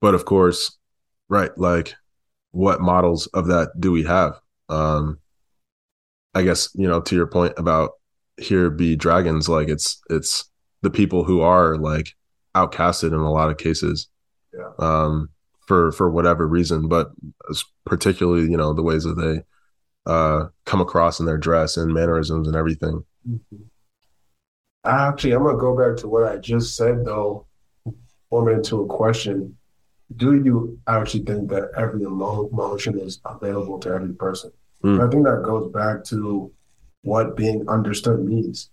but 0.00 0.14
of 0.14 0.24
course, 0.24 0.76
right, 1.28 1.56
like 1.56 1.94
what 2.50 2.80
models 2.80 3.26
of 3.28 3.46
that 3.46 3.70
do 3.78 3.92
we 3.92 4.02
have? 4.04 4.40
Um, 4.68 5.20
I 6.34 6.42
guess, 6.42 6.70
you 6.74 6.88
know, 6.88 7.00
to 7.02 7.14
your 7.14 7.26
point 7.26 7.54
about 7.56 7.92
here 8.36 8.70
be 8.70 8.96
dragons, 8.96 9.48
like 9.48 9.68
it's 9.68 10.00
it's 10.10 10.50
the 10.82 10.90
people 10.90 11.24
who 11.24 11.40
are 11.40 11.76
like 11.76 12.14
outcasted 12.54 13.08
in 13.08 13.20
a 13.20 13.32
lot 13.32 13.50
of 13.50 13.58
cases. 13.58 14.08
Yeah. 14.52 14.70
Um, 14.78 15.28
for 15.66 15.92
for 15.92 16.10
whatever 16.10 16.48
reason, 16.48 16.88
but 16.88 17.10
particularly, 17.84 18.50
you 18.50 18.56
know, 18.56 18.72
the 18.72 18.82
ways 18.82 19.04
that 19.04 19.14
they 19.14 19.42
uh 20.10 20.46
come 20.64 20.80
across 20.80 21.20
in 21.20 21.26
their 21.26 21.36
dress 21.36 21.76
and 21.76 21.92
mannerisms 21.92 22.46
and 22.46 22.56
everything. 22.56 23.04
Mm-hmm. 23.28 23.56
Actually, 24.84 25.32
I'm 25.32 25.42
gonna 25.42 25.58
go 25.58 25.76
back 25.76 25.96
to 26.00 26.08
what 26.08 26.24
I 26.24 26.36
just 26.38 26.76
said 26.76 27.04
though, 27.04 27.46
form 28.30 28.48
it 28.48 28.52
into 28.52 28.82
a 28.82 28.86
question. 28.86 29.56
Do 30.16 30.36
you 30.42 30.78
actually 30.86 31.24
think 31.24 31.50
that 31.50 31.70
every 31.76 32.02
emotion 32.02 32.98
is 32.98 33.20
available 33.24 33.78
to 33.80 33.90
every 33.90 34.14
person? 34.14 34.52
Mm. 34.82 35.06
I 35.06 35.10
think 35.10 35.24
that 35.24 35.42
goes 35.44 35.70
back 35.72 36.04
to 36.04 36.50
what 37.02 37.36
being 37.36 37.68
understood 37.68 38.24
means. 38.24 38.70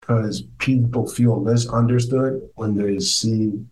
Because 0.00 0.42
people 0.58 1.06
feel 1.06 1.40
misunderstood 1.40 2.48
when 2.56 2.74
they 2.74 2.98
see 2.98 3.64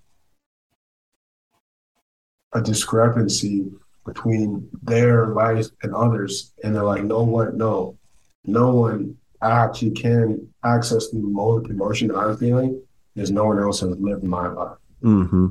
a 2.53 2.63
discrepancy 2.63 3.67
between 4.07 4.69
their 4.83 5.29
life 5.29 5.67
and 5.83 5.95
others. 5.95 6.53
And 6.63 6.75
they're 6.75 6.85
like, 6.85 7.05
no 7.05 7.23
one, 7.23 7.59
no, 7.59 7.99
no 8.45 8.75
one 8.75 9.17
actually 9.43 9.93
can 9.93 10.49
access 10.65 11.11
the 11.11 11.19
emotion 11.19 12.15
I'm 12.15 12.37
feeling 12.37 12.83
because 13.15 13.31
no 13.31 13.45
one 13.45 13.59
else 13.59 13.81
has 13.81 13.97
lived 13.99 14.25
my 14.25 14.49
life. 14.49 14.79
Mm-hmm. 15.03 15.47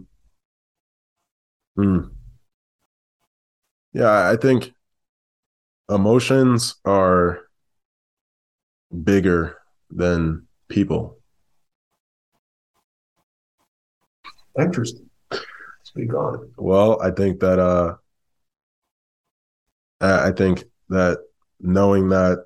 Mm. 1.78 2.12
Yeah, 3.93 4.30
I 4.30 4.36
think 4.36 4.73
emotions 5.89 6.76
are 6.86 7.47
bigger 9.04 9.58
than 9.89 10.47
people. 10.69 11.17
Interesting. 14.60 15.10
Speak 15.84 16.13
on. 16.13 16.52
Well, 16.58 17.02
I 17.02 17.12
think 17.12 17.39
that 17.39 17.60
uh 17.60 17.95
I 20.02 20.32
think 20.32 20.63
that 20.89 21.19
knowing 21.60 22.10
that 22.10 22.45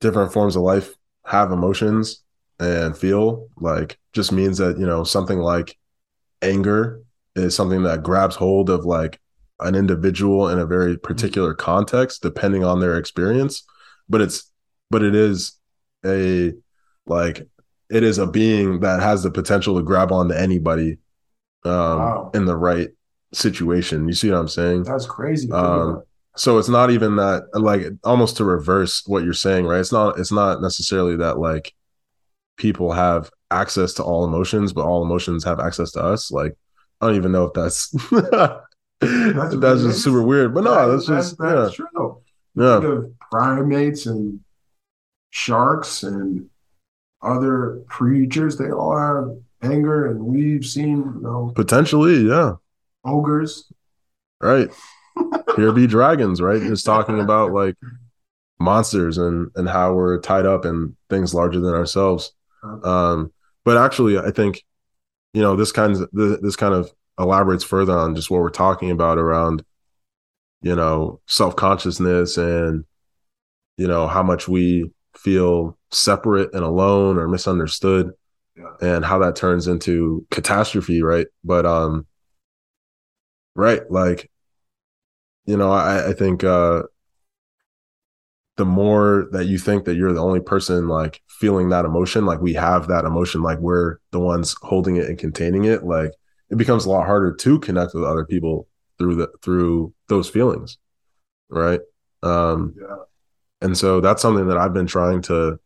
different 0.00 0.32
forms 0.32 0.56
of 0.56 0.62
life 0.62 0.94
have 1.24 1.52
emotions 1.52 2.22
and 2.58 2.96
feel 2.96 3.48
like 3.58 3.98
just 4.12 4.32
means 4.32 4.58
that 4.58 4.78
you 4.78 4.86
know 4.86 5.04
something 5.04 5.38
like 5.38 5.76
anger 6.42 7.02
is 7.34 7.54
something 7.54 7.82
that 7.82 8.02
grabs 8.02 8.36
hold 8.36 8.70
of 8.70 8.84
like 8.84 9.20
an 9.60 9.74
individual 9.74 10.48
in 10.48 10.58
a 10.58 10.66
very 10.66 10.98
particular 10.98 11.54
context 11.54 12.22
depending 12.22 12.64
on 12.64 12.80
their 12.80 12.98
experience. 12.98 13.64
But 14.08 14.20
it's 14.20 14.50
but 14.90 15.02
it 15.02 15.14
is 15.14 15.58
a 16.04 16.52
like 17.06 17.46
it 17.90 18.02
is 18.02 18.18
a 18.18 18.26
being 18.26 18.80
that 18.80 19.00
has 19.00 19.22
the 19.22 19.30
potential 19.30 19.76
to 19.76 19.82
grab 19.82 20.12
onto 20.12 20.34
anybody 20.34 20.98
um 21.64 21.98
wow. 21.98 22.30
in 22.34 22.44
the 22.44 22.56
right 22.56 22.90
situation. 23.32 24.08
You 24.08 24.14
see 24.14 24.30
what 24.30 24.38
i'm 24.38 24.48
saying? 24.48 24.84
That's 24.84 25.06
crazy. 25.06 25.50
Um 25.50 26.02
so 26.36 26.58
it's 26.58 26.68
not 26.68 26.90
even 26.90 27.16
that 27.16 27.48
like 27.54 27.86
almost 28.04 28.36
to 28.36 28.44
reverse 28.44 29.02
what 29.06 29.24
you're 29.24 29.32
saying 29.32 29.66
right? 29.66 29.80
It's 29.80 29.92
not 29.92 30.18
it's 30.18 30.32
not 30.32 30.60
necessarily 30.60 31.16
that 31.16 31.38
like 31.38 31.74
people 32.56 32.92
have 32.92 33.30
access 33.50 33.94
to 33.94 34.02
all 34.02 34.24
emotions 34.24 34.72
but 34.72 34.84
all 34.84 35.02
emotions 35.02 35.44
have 35.44 35.60
access 35.60 35.92
to 35.92 36.02
us. 36.02 36.30
Like 36.30 36.56
i 37.00 37.06
don't 37.06 37.16
even 37.16 37.32
know 37.32 37.44
if 37.44 37.52
that's 37.52 37.90
that's, 39.00 39.56
that's 39.56 39.82
just 39.82 40.02
super 40.02 40.22
weird 40.22 40.54
but 40.54 40.64
no 40.64 40.90
that's, 40.90 41.06
that's 41.06 41.28
just 41.28 41.38
that's, 41.38 41.78
yeah. 41.78 41.86
true 41.92 42.22
yeah. 42.54 42.80
Think 42.80 42.84
of 42.84 43.18
primates 43.30 44.06
and 44.06 44.40
sharks 45.30 46.02
and 46.02 46.48
other 47.22 47.82
creatures. 47.86 48.56
They 48.56 48.70
all 48.70 48.96
have 48.96 49.36
anger 49.70 50.06
and 50.06 50.24
we've 50.24 50.64
seen 50.64 50.98
you 50.98 51.20
know 51.20 51.52
potentially 51.54 52.26
yeah. 52.26 52.54
ogres. 53.04 53.70
Right 54.40 54.70
here 55.56 55.72
be 55.72 55.86
dragons, 55.86 56.40
right? 56.40 56.60
Just 56.60 56.86
talking 56.86 57.20
about 57.20 57.52
like 57.52 57.76
monsters 58.58 59.18
and 59.18 59.50
and 59.54 59.68
how 59.68 59.94
we're 59.94 60.20
tied 60.20 60.46
up 60.46 60.64
in 60.64 60.96
things 61.10 61.34
larger 61.34 61.60
than 61.60 61.74
ourselves. 61.74 62.32
Um, 62.84 63.32
but 63.64 63.76
actually, 63.76 64.18
I 64.18 64.30
think 64.30 64.64
you 65.32 65.42
know 65.42 65.56
this 65.56 65.72
kind 65.72 65.94
of 65.94 66.08
this 66.12 66.56
kind 66.56 66.74
of 66.74 66.90
elaborates 67.18 67.64
further 67.64 67.96
on 67.96 68.14
just 68.14 68.30
what 68.30 68.40
we're 68.40 68.50
talking 68.50 68.90
about 68.90 69.18
around 69.18 69.64
you 70.62 70.74
know 70.74 71.20
self 71.26 71.56
consciousness 71.56 72.36
and 72.36 72.84
you 73.76 73.86
know 73.86 74.06
how 74.06 74.22
much 74.22 74.48
we 74.48 74.90
feel 75.16 75.78
separate 75.90 76.52
and 76.54 76.64
alone 76.64 77.18
or 77.18 77.28
misunderstood 77.28 78.12
yeah. 78.56 78.72
and 78.80 79.04
how 79.04 79.18
that 79.18 79.36
turns 79.36 79.66
into 79.66 80.26
catastrophe 80.30 81.02
right 81.02 81.26
but 81.44 81.64
um 81.64 82.06
right 83.54 83.90
like 83.90 84.30
you 85.46 85.56
know, 85.56 85.70
I, 85.70 86.10
I 86.10 86.12
think 86.12 86.44
uh, 86.44 86.82
the 88.56 88.64
more 88.64 89.28
that 89.32 89.46
you 89.46 89.58
think 89.58 89.84
that 89.84 89.96
you're 89.96 90.12
the 90.12 90.22
only 90.22 90.40
person 90.40 90.88
like 90.88 91.22
feeling 91.28 91.68
that 91.68 91.84
emotion, 91.84 92.26
like 92.26 92.40
we 92.40 92.54
have 92.54 92.88
that 92.88 93.04
emotion, 93.04 93.42
like 93.42 93.58
we're 93.58 93.98
the 94.10 94.20
ones 94.20 94.56
holding 94.62 94.96
it 94.96 95.06
and 95.06 95.18
containing 95.18 95.64
it, 95.64 95.84
like 95.84 96.12
it 96.50 96.56
becomes 96.56 96.84
a 96.84 96.90
lot 96.90 97.06
harder 97.06 97.32
to 97.32 97.58
connect 97.60 97.94
with 97.94 98.04
other 98.04 98.24
people 98.24 98.66
through 98.98 99.14
the 99.14 99.28
through 99.42 99.92
those 100.08 100.28
feelings, 100.28 100.78
right? 101.48 101.80
Um, 102.22 102.74
yeah. 102.80 102.96
And 103.60 103.76
so 103.76 104.00
that's 104.00 104.22
something 104.22 104.48
that 104.48 104.58
I've 104.58 104.74
been 104.74 104.86
trying 104.86 105.22
to 105.22 105.58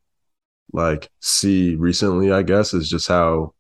like 0.73 1.11
see 1.21 1.75
recently, 1.75 2.33
I 2.33 2.43
guess, 2.43 2.75
is 2.75 2.89
just 2.89 3.09
how 3.09 3.55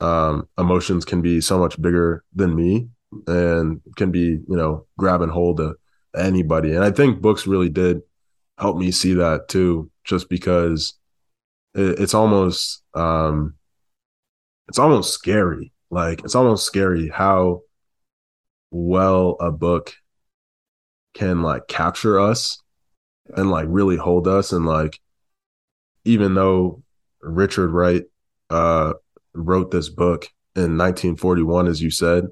um, 0.00 0.48
emotions 0.56 1.04
can 1.04 1.20
be 1.20 1.40
so 1.40 1.58
much 1.58 1.80
bigger 1.80 2.24
than 2.34 2.54
me 2.54 2.88
and 3.26 3.80
can 3.96 4.10
be, 4.10 4.20
you 4.20 4.56
know, 4.56 4.86
grabbing 4.98 5.28
hold 5.28 5.60
of 5.60 5.76
anybody. 6.16 6.74
And 6.74 6.84
I 6.84 6.90
think 6.90 7.20
books 7.20 7.46
really 7.46 7.68
did 7.68 8.02
help 8.58 8.76
me 8.76 8.90
see 8.90 9.14
that 9.14 9.48
too, 9.48 9.90
just 10.04 10.28
because 10.28 10.94
it, 11.74 12.00
it's 12.00 12.14
almost 12.14 12.82
um 12.94 13.54
it's 14.68 14.78
almost 14.78 15.12
scary. 15.12 15.72
Like 15.90 16.22
it's 16.24 16.34
almost 16.34 16.66
scary 16.66 17.08
how 17.08 17.62
well 18.70 19.36
a 19.40 19.50
book 19.50 19.94
can 21.14 21.42
like 21.42 21.66
capture 21.68 22.20
us 22.20 22.62
and 23.34 23.50
like 23.50 23.66
really 23.68 23.96
hold 23.96 24.28
us 24.28 24.52
and 24.52 24.66
like 24.66 25.00
even 26.04 26.34
though 26.34 26.82
Richard 27.22 27.70
Wright 27.70 28.04
uh 28.50 28.94
wrote 29.34 29.70
this 29.70 29.88
book 29.88 30.28
in 30.54 30.76
1941 30.76 31.66
as 31.66 31.82
you 31.82 31.90
said 31.90 32.28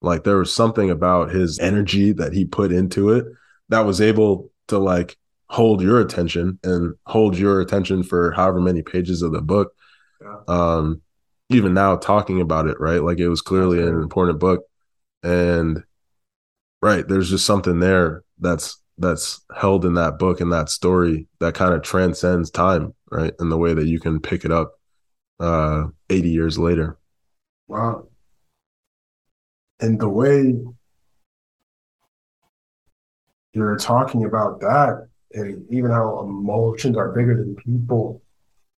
like 0.00 0.24
there 0.24 0.36
was 0.36 0.54
something 0.54 0.90
about 0.90 1.30
his 1.30 1.58
energy 1.58 2.12
that 2.12 2.32
he 2.32 2.44
put 2.44 2.72
into 2.72 3.10
it 3.10 3.26
that 3.68 3.80
was 3.80 4.00
able 4.00 4.50
to 4.68 4.78
like 4.78 5.16
hold 5.48 5.82
your 5.82 6.00
attention 6.00 6.58
and 6.62 6.94
hold 7.06 7.36
your 7.36 7.60
attention 7.60 8.02
for 8.02 8.32
however 8.32 8.60
many 8.60 8.82
pages 8.82 9.22
of 9.22 9.32
the 9.32 9.40
book. 9.40 9.72
Yeah. 10.20 10.36
Um, 10.46 11.02
even 11.50 11.74
now 11.74 11.96
talking 11.96 12.40
about 12.40 12.66
it, 12.66 12.78
right? 12.78 13.02
Like 13.02 13.18
it 13.18 13.28
was 13.28 13.40
clearly 13.40 13.80
an 13.80 13.88
important 13.88 14.38
book. 14.38 14.64
And 15.22 15.82
right, 16.82 17.06
there's 17.06 17.30
just 17.30 17.46
something 17.46 17.80
there 17.80 18.22
that's 18.38 18.80
that's 18.98 19.40
held 19.56 19.84
in 19.84 19.94
that 19.94 20.18
book 20.18 20.40
and 20.40 20.52
that 20.52 20.68
story 20.68 21.26
that 21.38 21.54
kind 21.54 21.72
of 21.72 21.82
transcends 21.82 22.50
time, 22.50 22.94
right? 23.10 23.32
In 23.40 23.48
the 23.48 23.56
way 23.56 23.72
that 23.72 23.86
you 23.86 23.98
can 23.98 24.20
pick 24.20 24.44
it 24.44 24.52
up 24.52 24.74
uh 25.40 25.84
80 26.10 26.28
years 26.30 26.58
later. 26.58 26.98
Wow 27.68 28.08
and 29.80 30.00
the 30.00 30.08
way 30.08 30.54
you're 33.52 33.76
talking 33.76 34.24
about 34.24 34.60
that 34.60 35.08
and 35.32 35.64
even 35.70 35.90
how 35.90 36.20
emotions 36.20 36.96
are 36.96 37.12
bigger 37.12 37.36
than 37.36 37.54
people 37.56 38.22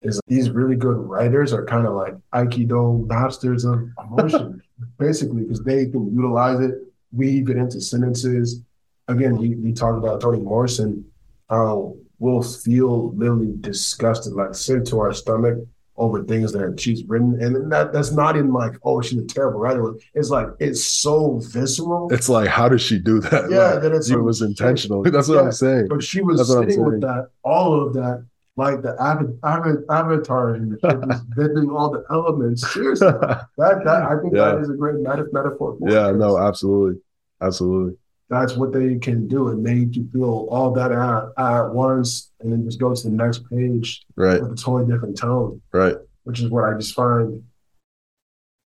is 0.03 0.21
these 0.27 0.51
really 0.51 0.77
good 0.77 0.97
writers 0.97 1.53
are 1.53 1.65
kind 1.67 1.87
of 1.87 1.95
like 1.95 2.15
aikido 2.35 3.07
masters 3.07 3.65
of 3.65 3.89
emotion 3.99 4.63
basically 4.99 5.43
because 5.43 5.63
they 5.63 5.87
can 5.87 6.13
utilize 6.15 6.61
it 6.61 6.75
weave 7.13 7.51
it 7.51 7.57
into 7.57 7.81
sentences. 7.81 8.63
Again 9.09 9.37
we, 9.37 9.57
we 9.57 9.73
talked 9.73 9.99
about 9.99 10.21
toni 10.21 10.41
morrison 10.41 11.05
how 11.49 11.97
we'll 12.19 12.43
feel 12.43 13.13
literally 13.15 13.55
disgusted 13.61 14.33
like 14.35 14.55
sick 14.55 14.85
to 14.85 15.01
our 15.01 15.13
stomach 15.13 15.59
over 16.01 16.25
things 16.25 16.53
that 16.53 16.81
she's 16.81 17.05
written, 17.05 17.41
and 17.41 17.71
that 17.71 17.93
that's 17.93 18.11
not 18.11 18.37
in 18.37 18.53
like, 18.53 18.73
oh, 18.83 19.01
she's 19.03 19.19
a 19.19 19.25
terrible 19.27 19.61
writer. 19.61 19.95
It's 20.15 20.31
like 20.31 20.49
it's 20.59 20.83
so 20.85 21.39
visceral. 21.53 22.13
It's 22.13 22.29
like, 22.29 22.49
how 22.49 22.69
did 22.69 22.81
she 22.81 22.99
do 22.99 23.21
that? 23.21 23.51
Yeah, 23.51 23.75
Like, 23.75 23.83
that 23.83 23.93
it's 23.93 24.11
it 24.11 24.17
like- 24.17 24.25
was 24.25 24.41
intentional. 24.43 25.03
That's 25.03 25.29
what 25.29 25.35
Yeah. 25.37 25.41
I'm 25.43 25.53
saying. 25.53 25.87
But 25.89 26.03
she 26.03 26.23
was 26.23 26.39
That's 26.39 26.51
sitting 26.51 26.85
with 26.85 27.03
that, 27.03 27.29
all 27.45 27.87
of 27.87 27.93
that, 27.95 28.25
like 28.57 28.83
the 28.83 28.95
ava- 28.95 29.35
ava- 29.45 29.85
avatar 29.91 30.55
and 30.55 30.73
the 30.73 30.79
shit, 30.81 31.01
bending 31.37 31.71
all 31.71 31.91
the 31.91 32.03
elements. 32.11 32.67
Seriously, 32.73 33.09
that 33.21 33.47
that 33.85 34.03
I 34.11 34.19
think 34.23 34.35
Yeah. 34.35 34.53
that 34.53 34.59
is 34.63 34.71
a 34.71 34.75
great 34.75 34.97
meta- 34.97 35.29
metaphor. 35.33 35.77
yeah, 35.87 36.11
no, 36.13 36.39
absolutely, 36.39 37.01
absolutely. 37.43 37.97
That's 38.31 38.57
what 38.57 38.73
they 38.73 38.97
can 38.97 39.27
do 39.27 39.49
and 39.49 39.63
make 39.63 39.97
you 39.97 40.09
feel 40.13 40.47
all 40.51 40.71
that 40.73 40.93
at, 40.93 41.25
at 41.37 41.71
once, 41.71 42.31
and 42.41 42.53
then 42.53 42.65
just 42.65 42.79
go 42.79 42.95
to 42.95 43.03
the 43.03 43.11
next 43.11 43.43
page 43.51 44.07
Right, 44.17 44.41
with 44.41 44.53
a 44.53 44.55
totally 44.55 44.91
different 44.91 45.19
tone, 45.19 45.61
right. 45.73 45.97
which 46.23 46.41
is 46.41 46.49
what 46.49 46.65
I 46.65 46.75
just 46.75 46.95
find 46.95 47.43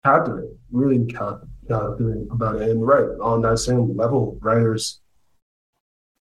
captivating, 0.04 0.56
really 0.70 1.04
captivating 1.06 2.28
about 2.30 2.56
it. 2.56 2.70
And 2.70 2.86
right 2.86 3.09
on 3.20 3.42
that 3.42 3.59
same 3.59 3.96
level, 3.96 4.38
writers 4.40 5.00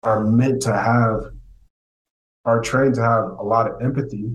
are 0.03 0.25
meant 0.25 0.61
to 0.63 0.77
have, 0.77 1.33
are 2.45 2.61
trained 2.61 2.97
to 2.97 3.03
have 3.03 3.25
a 3.39 3.43
lot 3.43 3.71
of 3.71 3.81
empathy 3.81 4.33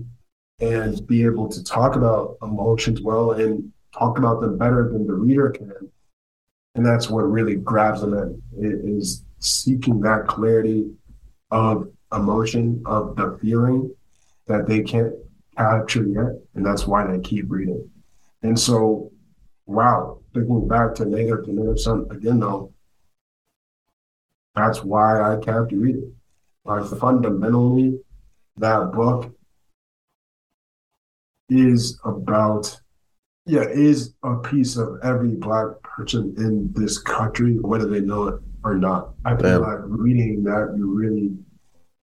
and 0.60 1.06
be 1.06 1.24
able 1.24 1.46
to 1.48 1.62
talk 1.62 1.94
about 1.94 2.38
emotions 2.42 3.02
well 3.02 3.32
and 3.32 3.70
talk 3.92 4.18
about 4.18 4.40
them 4.40 4.56
better 4.56 4.88
than 4.90 5.06
the 5.06 5.12
reader 5.12 5.50
can. 5.50 5.92
And 6.78 6.86
that's 6.86 7.10
what 7.10 7.22
really 7.22 7.56
grabs 7.56 8.02
them 8.02 8.14
in 8.56 8.98
is 9.00 9.24
seeking 9.40 10.00
that 10.02 10.28
clarity 10.28 10.88
of 11.50 11.90
emotion, 12.12 12.84
of 12.86 13.16
the 13.16 13.36
feeling 13.42 13.92
that 14.46 14.68
they 14.68 14.82
can't 14.82 15.12
capture 15.56 16.06
yet. 16.06 16.40
And 16.54 16.64
that's 16.64 16.86
why 16.86 17.04
they 17.04 17.18
keep 17.18 17.46
reading. 17.48 17.90
And 18.44 18.56
so, 18.56 19.10
wow, 19.66 20.20
thinking 20.32 20.68
back 20.68 20.94
to 20.94 21.04
Native 21.04 21.46
to 21.46 21.52
Native 21.52 21.80
Son 21.80 22.06
again, 22.12 22.38
though, 22.38 22.72
that's 24.54 24.84
why 24.84 25.20
I 25.20 25.36
kept 25.38 25.72
reading. 25.72 26.14
Like 26.64 26.86
fundamentally, 26.86 27.98
that 28.56 28.92
book 28.92 29.34
is 31.48 31.98
about, 32.04 32.80
yeah, 33.48 33.62
is 33.62 34.14
a 34.22 34.36
piece 34.36 34.76
of 34.76 34.98
every 35.02 35.30
black 35.30 35.80
person 35.82 36.34
in 36.36 36.70
this 36.74 36.98
country, 36.98 37.58
whether 37.58 37.86
they 37.86 38.00
know 38.00 38.28
it 38.28 38.40
or 38.62 38.74
not. 38.74 39.14
I 39.24 39.30
feel 39.30 39.60
Damn. 39.60 39.62
like 39.62 39.78
reading 39.84 40.44
that, 40.44 40.74
you 40.76 40.92
really 40.92 41.34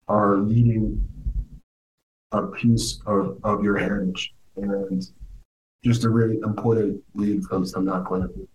are 0.08 0.36
reading 0.36 1.06
a 2.32 2.46
piece 2.46 3.00
of, 3.06 3.38
of 3.44 3.62
your 3.62 3.76
heritage 3.76 4.34
and 4.56 5.04
just 5.84 6.04
a 6.04 6.08
really 6.08 6.38
important 6.38 7.02
read 7.14 7.44
from 7.44 7.66
some 7.66 7.84
not 7.84 8.06
point 8.06 8.24
of 8.24 8.34
view. 8.34 8.48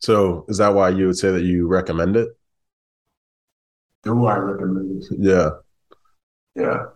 So, 0.00 0.44
is 0.48 0.58
that 0.58 0.74
why 0.74 0.88
you 0.88 1.06
would 1.06 1.18
say 1.18 1.30
that 1.30 1.42
you 1.42 1.68
recommend 1.68 2.16
it? 2.16 2.28
Do 4.02 4.26
I 4.26 4.36
recommend 4.38 5.04
it? 5.04 5.08
Yeah, 5.18 5.50
Yeah. 6.56 6.86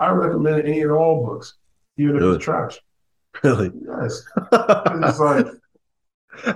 I 0.00 0.10
recommend 0.10 0.62
any 0.66 0.80
and 0.80 0.90
all 0.90 1.24
books, 1.24 1.54
even 1.98 2.16
if 2.16 2.22
Really? 2.22 2.36
it's 2.36 2.44
trash. 2.44 2.78
really. 3.44 3.70
Yes. 3.86 4.22
It's 4.52 5.20
like, 5.20 5.46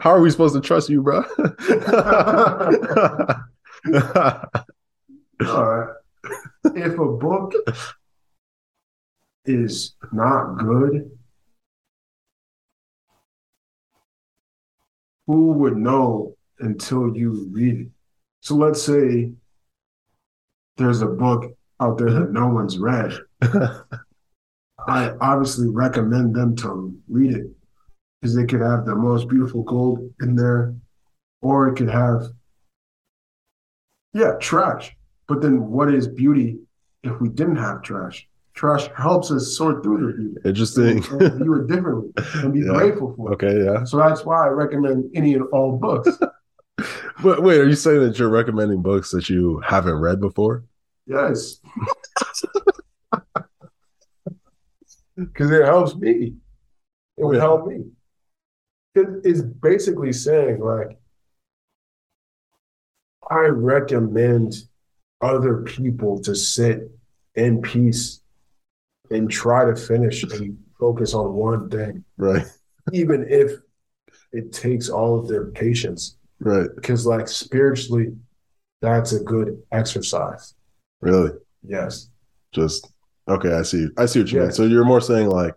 How 0.00 0.10
are 0.10 0.20
we 0.20 0.30
supposed 0.30 0.54
to 0.54 0.60
trust 0.60 0.88
you, 0.88 1.02
bro? 1.02 1.22
all 5.46 5.64
right. 5.66 5.94
If 6.74 6.98
a 6.98 7.06
book 7.06 7.52
is 9.44 9.94
not 10.12 10.54
good, 10.56 11.10
who 15.26 15.52
would 15.52 15.76
know 15.76 16.34
until 16.60 17.14
you 17.16 17.48
read 17.50 17.80
it? 17.80 17.88
So 18.40 18.54
let's 18.56 18.82
say 18.82 19.32
there's 20.76 21.02
a 21.02 21.06
book 21.06 21.56
out 21.84 21.98
there 21.98 22.10
that 22.12 22.32
no 22.32 22.48
one's 22.48 22.78
read. 22.78 23.12
I 24.86 25.10
obviously 25.20 25.68
recommend 25.68 26.34
them 26.34 26.56
to 26.56 26.94
read 27.08 27.32
it 27.34 27.46
because 28.20 28.36
it 28.36 28.48
could 28.48 28.60
have 28.60 28.84
the 28.86 28.94
most 28.94 29.28
beautiful 29.28 29.62
gold 29.62 30.10
in 30.20 30.34
there, 30.36 30.74
or 31.42 31.68
it 31.68 31.76
could 31.76 31.90
have, 31.90 32.22
yeah, 34.12 34.32
trash. 34.40 34.94
But 35.26 35.40
then 35.40 35.70
what 35.70 35.92
is 35.92 36.06
beauty 36.06 36.58
if 37.02 37.18
we 37.20 37.28
didn't 37.28 37.56
have 37.56 37.82
trash? 37.82 38.26
Trash 38.54 38.88
helps 38.96 39.30
us 39.32 39.56
sort 39.56 39.82
through 39.82 40.06
the 40.06 40.12
beauty 40.16 40.48
Interesting. 40.48 40.98
and, 41.12 41.22
and 41.22 41.42
view 41.42 41.54
it 41.56 41.66
differently 41.66 42.12
and 42.34 42.52
be 42.52 42.60
Yeah. 42.66 42.72
grateful 42.74 43.14
for 43.16 43.30
it. 43.32 43.34
Okay, 43.34 43.64
yeah. 43.64 43.84
So 43.84 43.96
that's 43.96 44.24
why 44.24 44.44
I 44.46 44.48
recommend 44.48 45.10
any 45.14 45.34
and 45.34 45.44
all 45.52 45.76
books. 45.78 46.10
But 47.22 47.42
wait, 47.44 47.60
are 47.60 47.66
you 47.68 47.76
saying 47.76 48.00
that 48.00 48.18
you're 48.18 48.28
recommending 48.28 48.82
books 48.82 49.12
that 49.12 49.30
you 49.30 49.60
haven't 49.64 49.94
read 49.94 50.20
before? 50.20 50.64
Yes. 51.06 51.60
Because 55.16 55.50
it 55.50 55.64
helps 55.64 55.94
me. 55.96 56.34
It 57.16 57.24
would 57.24 57.36
help 57.38 57.66
me. 57.66 57.84
It 58.94 59.08
is 59.24 59.42
basically 59.42 60.12
saying, 60.12 60.60
like, 60.60 60.98
I 63.30 63.46
recommend 63.46 64.54
other 65.20 65.62
people 65.62 66.20
to 66.22 66.34
sit 66.34 66.90
in 67.34 67.62
peace 67.62 68.20
and 69.10 69.30
try 69.30 69.64
to 69.64 69.74
finish 69.76 70.22
and 70.24 70.58
focus 70.78 71.14
on 71.14 71.32
one 71.34 71.68
thing, 71.70 72.04
Right, 72.16 72.46
even 72.92 73.26
if 73.28 73.52
it 74.32 74.52
takes 74.52 74.88
all 74.88 75.18
of 75.18 75.28
their 75.28 75.46
patience. 75.46 76.16
right. 76.40 76.68
Because, 76.74 77.06
like, 77.06 77.28
spiritually, 77.28 78.14
that's 78.80 79.12
a 79.12 79.20
good 79.20 79.62
exercise. 79.72 80.54
Really? 81.04 81.30
Yes. 81.62 82.08
Just 82.52 82.90
okay, 83.28 83.52
I 83.54 83.62
see. 83.62 83.88
I 83.98 84.06
see 84.06 84.20
what 84.20 84.30
you 84.32 84.38
Yeah. 84.38 84.44
mean. 84.44 84.52
So 84.52 84.64
you're 84.64 84.84
more 84.84 85.00
saying 85.00 85.28
like 85.28 85.54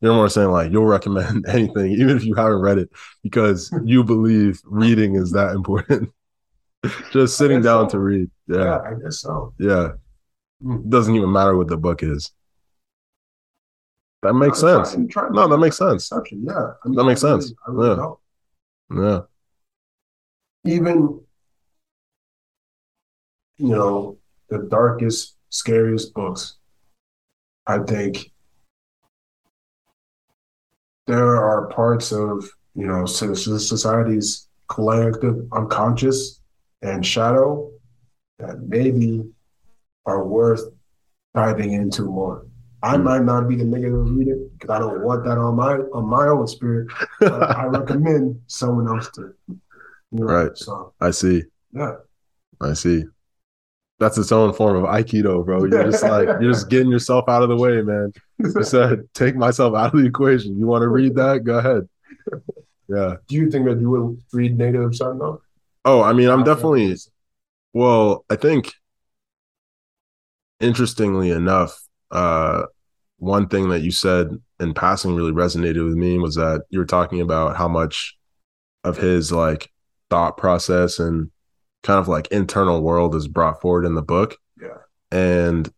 you're 0.00 0.14
more 0.14 0.28
saying 0.28 0.50
like 0.50 0.72
you'll 0.72 0.84
recommend 0.86 1.46
anything, 1.48 1.92
even 1.92 2.16
if 2.16 2.24
you 2.24 2.34
haven't 2.34 2.60
read 2.60 2.78
it, 2.78 2.90
because 3.22 3.70
you 3.84 4.02
believe 4.04 4.60
reading 4.64 5.16
is 5.16 5.32
that 5.32 5.54
important. 5.54 6.10
Just 7.12 7.36
sitting 7.36 7.60
down 7.60 7.90
so. 7.90 7.92
to 7.92 7.98
read. 7.98 8.30
Yeah, 8.46 8.56
Yeah. 8.64 8.78
I 8.80 8.94
guess 9.02 9.18
so. 9.20 9.52
Yeah. 9.58 9.92
Hmm. 10.62 10.88
Doesn't 10.88 11.14
even 11.14 11.32
matter 11.32 11.56
what 11.56 11.68
the 11.68 11.76
book 11.76 12.02
is. 12.02 12.30
That 14.22 14.34
makes 14.34 14.62
I'm 14.62 14.84
sense. 14.84 15.12
trying- 15.12 15.32
No, 15.32 15.46
that 15.48 15.58
makes 15.58 15.76
sense. 15.76 16.10
Exception, 16.10 16.44
yeah. 16.44 16.72
I 16.84 16.88
That 16.94 17.04
makes 17.04 17.22
really- 17.22 17.40
sense. 17.42 17.54
Really 17.68 17.88
Yeah. 17.90 17.96
don't. 17.96 18.18
Yeah. 19.04 19.20
Even, 20.72 21.20
you 23.58 23.68
know, 23.68 24.18
the 24.50 24.58
darkest, 24.70 25.36
scariest 25.50 26.14
books, 26.14 26.56
I 27.66 27.78
think 27.78 28.30
there 31.06 31.36
are 31.36 31.68
parts 31.68 32.12
of, 32.12 32.44
you 32.74 32.86
know, 32.86 33.06
so- 33.06 33.34
so 33.34 33.58
society's 33.58 34.48
collective 34.68 35.46
unconscious 35.52 36.40
and 36.82 37.04
shadow 37.04 37.70
that 38.38 38.60
maybe 38.68 39.24
are 40.06 40.24
worth 40.26 40.62
diving 41.34 41.72
into 41.72 42.02
more. 42.04 42.46
I 42.82 42.96
Hmm. 42.96 43.04
might 43.04 43.24
not 43.24 43.48
be 43.48 43.56
the 43.56 43.64
nigga 43.64 43.88
to 43.90 43.96
read 44.16 44.28
it 44.28 44.52
because 44.58 44.70
I 44.70 44.78
don't 44.78 45.02
want 45.02 45.24
that 45.24 45.36
on 45.38 45.56
my 45.56 45.78
on 45.92 46.06
my 46.08 46.28
own 46.28 46.46
spirit. 46.46 46.88
But 47.20 47.56
I 47.56 47.66
recommend 47.78 48.40
someone 48.46 48.86
else 48.88 49.10
to. 49.12 49.34
You 49.48 49.58
know, 50.12 50.24
Right. 50.26 50.56
So 50.56 50.94
I 51.00 51.10
see. 51.10 51.44
yeah. 51.72 51.96
I 52.60 52.72
see. 52.74 53.04
That's 53.98 54.16
its 54.16 54.30
own 54.30 54.52
form 54.52 54.76
of 54.76 54.84
Aikido, 54.84 55.44
bro. 55.44 55.64
You're 55.64 55.90
just 55.90 56.04
like 56.04 56.28
you're 56.40 56.52
just 56.52 56.70
getting 56.70 56.90
yourself 56.90 57.28
out 57.28 57.42
of 57.42 57.48
the 57.48 57.56
way, 57.56 57.82
man. 57.82 58.12
You 58.38 58.62
said, 58.62 59.08
take 59.12 59.34
myself 59.34 59.74
out 59.74 59.92
of 59.94 60.00
the 60.00 60.06
equation. 60.06 60.58
You 60.58 60.66
want 60.66 60.82
to 60.82 60.88
read 60.88 61.16
that? 61.16 61.42
Go 61.44 61.58
ahead. 61.58 61.88
Yeah. 62.88 63.16
Do 63.26 63.34
you 63.34 63.50
think 63.50 63.66
that 63.66 63.80
you 63.80 63.90
would 63.90 64.22
read 64.32 64.56
Native 64.56 64.94
Son 64.94 65.18
though? 65.18 65.42
Oh, 65.84 66.02
I 66.02 66.12
mean, 66.12 66.28
I'm 66.28 66.44
definitely 66.44 66.96
well, 67.72 68.24
I 68.30 68.36
think 68.36 68.72
interestingly 70.60 71.30
enough, 71.30 71.80
uh 72.10 72.62
one 73.18 73.48
thing 73.48 73.68
that 73.68 73.80
you 73.80 73.90
said 73.90 74.28
in 74.60 74.72
passing 74.74 75.14
really 75.14 75.32
resonated 75.32 75.84
with 75.84 75.96
me 75.96 76.18
was 76.18 76.36
that 76.36 76.62
you 76.70 76.78
were 76.78 76.86
talking 76.86 77.20
about 77.20 77.56
how 77.56 77.66
much 77.66 78.16
of 78.84 78.96
his 78.96 79.32
like 79.32 79.70
thought 80.08 80.36
process 80.36 80.98
and 80.98 81.30
kind 81.82 81.98
of 81.98 82.08
like 82.08 82.28
internal 82.28 82.82
world 82.82 83.14
is 83.14 83.28
brought 83.28 83.60
forward 83.60 83.84
in 83.84 83.94
the 83.94 84.02
book. 84.02 84.36
Yeah. 84.60 84.78
And 85.10 85.70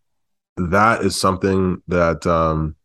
that 0.56 1.02
is 1.02 1.18
something 1.18 1.82
that 1.88 2.26
um 2.26 2.76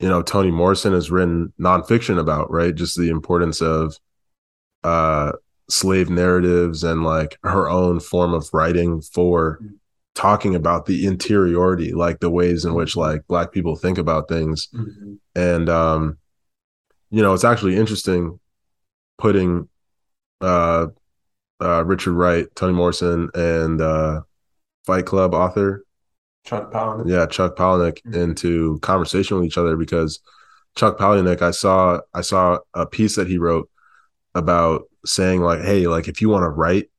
you 0.00 0.08
know 0.08 0.22
Toni 0.22 0.50
Morrison 0.50 0.92
has 0.92 1.10
written 1.10 1.52
nonfiction 1.58 2.18
about, 2.18 2.50
right? 2.50 2.74
Just 2.74 2.98
the 2.98 3.08
importance 3.08 3.60
of 3.60 3.98
uh 4.82 5.32
slave 5.68 6.10
narratives 6.10 6.84
and 6.84 7.04
like 7.04 7.38
her 7.42 7.68
own 7.68 8.00
form 8.00 8.34
of 8.34 8.48
writing 8.52 9.00
for 9.00 9.60
talking 10.14 10.54
about 10.54 10.86
the 10.86 11.06
interiority, 11.06 11.92
like 11.92 12.20
the 12.20 12.30
ways 12.30 12.64
in 12.64 12.74
which 12.74 12.96
like 12.96 13.26
black 13.26 13.50
people 13.52 13.76
think 13.76 13.98
about 13.98 14.28
things. 14.28 14.68
Mm-hmm. 14.72 15.14
And 15.34 15.68
um, 15.68 16.18
you 17.10 17.22
know, 17.22 17.34
it's 17.34 17.44
actually 17.44 17.76
interesting 17.76 18.38
putting 19.18 19.68
uh 20.40 20.86
uh 21.60 21.84
Richard 21.84 22.12
Wright, 22.14 22.46
Toni 22.56 22.72
Morrison, 22.72 23.30
and 23.34 23.80
uh 23.80 24.22
Fight 24.86 25.06
Club 25.06 25.34
author 25.34 25.84
Chuck 26.44 26.70
Palahniuk. 26.72 27.08
yeah, 27.08 27.26
Chuck 27.26 27.56
Palahniuk 27.56 28.02
Mhm. 28.02 28.14
into 28.14 28.78
conversation 28.80 29.36
with 29.36 29.46
each 29.46 29.58
other 29.58 29.76
because 29.76 30.20
Chuck 30.76 30.98
Palahniuk, 30.98 31.40
I 31.42 31.52
saw 31.52 32.00
I 32.12 32.20
saw 32.20 32.58
a 32.74 32.86
piece 32.86 33.16
that 33.16 33.28
he 33.28 33.38
wrote 33.38 33.68
about 34.34 34.82
saying 35.06 35.40
like, 35.42 35.60
hey, 35.60 35.86
like 35.86 36.08
if 36.08 36.20
you 36.20 36.28
want 36.28 36.42
to 36.42 36.48
write, 36.50 36.90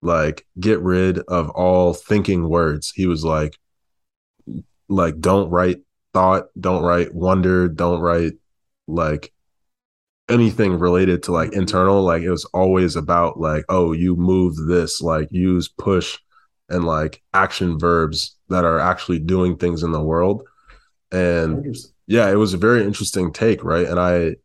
like 0.00 0.46
get 0.60 0.80
rid 0.80 1.18
of 1.18 1.50
all 1.50 1.92
thinking 1.92 2.48
words. 2.48 2.92
He 2.94 3.06
was 3.06 3.24
like, 3.24 3.58
like 4.88 5.20
don't 5.20 5.50
write 5.50 5.78
thought, 6.14 6.46
don't 6.58 6.82
write 6.82 7.14
wonder, 7.14 7.68
don't 7.68 8.00
write 8.00 8.34
like 8.86 9.32
anything 10.28 10.78
related 10.78 11.22
to 11.24 11.32
like 11.32 11.52
internal. 11.52 12.02
Like 12.02 12.22
it 12.22 12.30
was 12.30 12.44
always 12.46 12.96
about 12.96 13.40
like, 13.40 13.64
oh, 13.68 13.92
you 13.92 14.16
move 14.16 14.56
this, 14.56 15.00
like 15.00 15.28
use 15.30 15.68
push 15.68 16.18
and 16.68 16.84
like 16.84 17.22
action 17.32 17.78
verbs 17.78 18.36
that 18.48 18.64
are 18.64 18.78
actually 18.78 19.18
doing 19.18 19.56
things 19.56 19.82
in 19.82 19.92
the 19.92 20.02
world. 20.02 20.46
And 21.10 21.76
yeah, 22.06 22.30
it 22.30 22.36
was 22.36 22.54
a 22.54 22.58
very 22.58 22.84
interesting 22.84 23.32
take, 23.32 23.64
right? 23.64 23.86
And 23.86 23.98
I, 23.98 24.36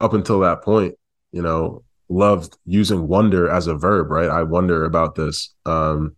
up 0.00 0.12
until 0.12 0.40
that 0.40 0.62
point, 0.62 0.94
you 1.32 1.42
know, 1.42 1.84
loved 2.08 2.58
using 2.66 3.08
wonder 3.08 3.48
as 3.48 3.66
a 3.66 3.74
verb, 3.74 4.10
right? 4.10 4.28
I 4.28 4.42
wonder 4.42 4.84
about 4.84 5.14
this 5.14 5.54
um, 5.64 6.16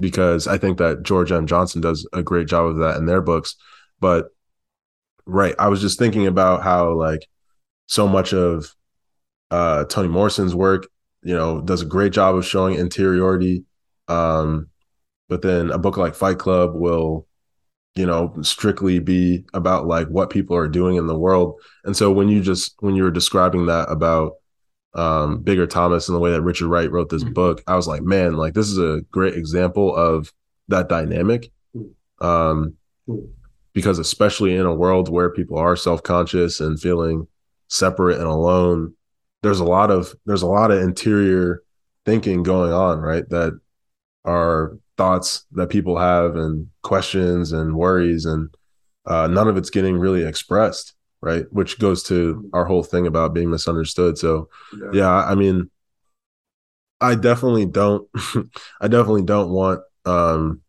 because 0.00 0.48
I 0.48 0.58
think 0.58 0.78
that 0.78 1.02
George 1.02 1.30
M. 1.30 1.46
Johnson 1.46 1.80
does 1.80 2.08
a 2.12 2.22
great 2.22 2.48
job 2.48 2.66
of 2.66 2.78
that 2.78 2.96
in 2.96 3.06
their 3.06 3.20
books. 3.20 3.54
But 4.00 4.28
right, 5.26 5.54
I 5.58 5.68
was 5.68 5.80
just 5.80 5.98
thinking 5.98 6.26
about 6.26 6.62
how 6.62 6.92
like 6.94 7.28
so 7.88 8.06
much 8.06 8.32
of 8.32 8.74
uh, 9.50 9.84
Toni 9.86 10.08
Morrison's 10.08 10.54
work, 10.54 10.86
you 11.22 11.34
know, 11.34 11.60
does 11.60 11.82
a 11.82 11.86
great 11.86 12.12
job 12.12 12.36
of 12.36 12.46
showing 12.46 12.76
interiority. 12.76 13.64
Um, 14.06 14.68
but 15.28 15.42
then 15.42 15.70
a 15.70 15.78
book 15.78 15.96
like 15.96 16.14
Fight 16.14 16.38
Club 16.38 16.74
will 16.74 17.26
you 17.94 18.06
know 18.06 18.32
strictly 18.42 19.00
be 19.00 19.44
about 19.54 19.86
like 19.88 20.06
what 20.08 20.30
people 20.30 20.54
are 20.54 20.68
doing 20.68 20.96
in 20.96 21.06
the 21.08 21.18
world 21.18 21.58
and 21.84 21.96
so 21.96 22.12
when 22.12 22.28
you 22.28 22.40
just 22.40 22.74
when 22.80 22.94
you 22.94 23.02
were 23.02 23.10
describing 23.10 23.66
that 23.66 23.90
about 23.90 24.34
um 24.94 25.42
bigger 25.42 25.66
thomas 25.66 26.06
and 26.06 26.14
the 26.14 26.20
way 26.20 26.30
that 26.30 26.42
richard 26.42 26.68
wright 26.68 26.92
wrote 26.92 27.08
this 27.08 27.24
Mhm. 27.24 27.34
book 27.34 27.62
i 27.66 27.74
was 27.74 27.88
like 27.88 28.02
man 28.02 28.34
like 28.34 28.54
this 28.54 28.68
is 28.68 28.78
a 28.78 29.00
great 29.10 29.34
example 29.34 29.96
of 29.96 30.32
that 30.68 30.88
dynamic 30.88 31.50
um 32.20 32.74
Mm. 33.08 33.26
because 33.72 33.98
especially 33.98 34.54
in 34.54 34.66
a 34.66 34.74
world 34.74 35.08
where 35.08 35.30
people 35.30 35.58
are 35.58 35.74
self-conscious 35.74 36.60
and 36.60 36.78
feeling 36.78 37.26
separate 37.68 38.18
and 38.18 38.26
alone 38.26 38.94
there's 39.42 39.60
a 39.60 39.64
lot 39.64 39.90
of 39.90 40.14
there's 40.26 40.42
a 40.42 40.46
lot 40.46 40.70
of 40.70 40.82
interior 40.82 41.62
thinking 42.04 42.42
going 42.42 42.72
on 42.72 42.98
right? 42.98 43.28
That 43.28 43.58
are 44.24 44.76
thoughts 44.96 45.46
that 45.52 45.68
people 45.68 45.96
have 45.98 46.34
and 46.36 46.68
questions 46.82 47.52
and 47.52 47.76
worries 47.76 48.24
and 48.24 48.48
uh, 49.06 49.26
none 49.26 49.48
of 49.48 49.56
it's 49.56 49.70
getting 49.70 49.98
really 49.98 50.24
expressed 50.24 50.94
right? 51.20 51.46
Which 51.50 51.80
goes 51.80 52.04
to 52.04 52.48
our 52.52 52.64
whole 52.64 52.84
thing 52.84 53.06
about 53.06 53.34
being 53.34 53.50
misunderstood. 53.50 54.18
So 54.18 54.48
yeah. 54.92 55.24
i 55.24 55.34
mean 55.34 55.70
i 57.00 57.14
definitely 57.14 57.66
don't 57.66 58.08
i 58.80 58.88
definitely 58.88 59.22
don't 59.22 59.50
want 59.50 59.80
um 60.04 60.62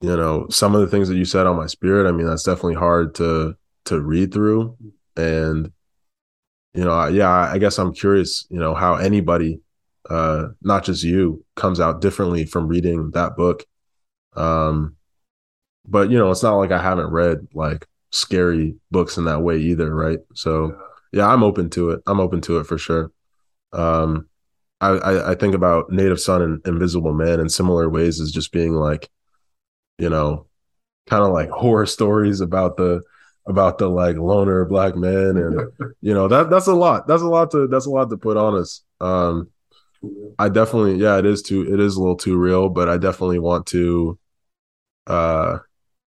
you 0.00 0.16
know 0.16 0.46
some 0.48 0.74
of 0.74 0.80
the 0.80 0.86
things 0.86 1.08
that 1.08 1.16
you 1.16 1.24
said 1.24 1.44
on 1.44 1.56
my 1.56 1.66
spirit 1.66 2.08
i 2.08 2.12
mean 2.12 2.24
that's 2.24 2.44
definitely 2.44 2.74
hard 2.74 3.16
to 3.16 3.56
to 3.88 4.00
read 4.00 4.32
through. 4.32 4.76
And 5.16 5.72
you 6.78 6.84
know 6.84 6.92
I- 6.92 7.08
yeah 7.08 7.28
i 7.28 7.58
guess 7.58 7.76
i'm 7.78 7.92
curious 7.92 8.46
you 8.50 8.60
know 8.60 8.72
how 8.72 8.94
anybody 8.94 9.60
uh 10.08 10.48
not 10.62 10.84
just 10.84 11.02
you 11.02 11.44
comes 11.56 11.80
out 11.80 12.00
differently 12.00 12.44
from 12.46 12.68
reading 12.68 13.10
that 13.10 13.36
book. 13.36 13.64
Um 14.36 14.94
but 15.84 16.08
you 16.08 16.18
know 16.18 16.30
it's 16.30 16.44
not 16.44 16.56
like 16.56 16.70
i 16.70 16.80
haven't 16.80 17.10
read 17.10 17.48
like 17.52 17.84
scary 18.12 18.76
books 18.92 19.16
in 19.16 19.24
that 19.24 19.42
way 19.42 19.58
either 19.58 19.92
right? 19.92 20.20
So 20.34 20.78
yeah. 21.12 21.26
i'm 21.26 21.42
open 21.42 21.68
to 21.70 21.90
it. 21.90 22.00
I'm 22.06 22.20
open 22.20 22.40
to 22.42 22.58
it 22.58 22.66
for 22.68 22.78
sure. 22.78 23.10
Um 23.72 24.28
i 24.80 24.90
i, 24.90 25.32
I 25.32 25.34
think 25.34 25.56
about 25.56 25.90
native 25.90 26.20
son 26.20 26.42
and 26.42 26.64
invisible 26.64 27.12
man 27.12 27.40
in 27.40 27.48
similar 27.48 27.88
ways 27.90 28.20
as 28.20 28.30
just 28.30 28.52
being 28.52 28.74
like 28.74 29.10
you 29.98 30.08
know 30.08 30.46
kind 31.08 31.24
of 31.24 31.32
like 31.32 31.50
horror 31.50 31.86
stories 31.86 32.40
about 32.40 32.76
the 32.76 33.02
about 33.48 33.78
the 33.78 33.88
like 33.88 34.16
loner 34.16 34.64
black 34.64 34.94
man 34.94 35.36
and 35.36 35.60
you 36.00 36.14
know 36.14 36.28
that 36.28 36.50
that's 36.50 36.66
a 36.66 36.74
lot 36.74 37.06
that's 37.08 37.22
a 37.22 37.28
lot 37.28 37.50
to 37.50 37.66
that's 37.66 37.86
a 37.86 37.90
lot 37.90 38.08
to 38.08 38.16
put 38.16 38.36
on 38.36 38.54
us 38.54 38.82
um 39.00 39.48
I 40.38 40.48
definitely, 40.48 40.96
yeah, 40.96 41.18
it 41.18 41.26
is 41.26 41.42
too, 41.42 41.72
it 41.72 41.80
is 41.80 41.96
a 41.96 42.00
little 42.00 42.16
too 42.16 42.36
real, 42.36 42.68
but 42.68 42.88
I 42.88 42.98
definitely 42.98 43.40
want 43.40 43.66
to, 43.66 44.18
uh, 45.06 45.58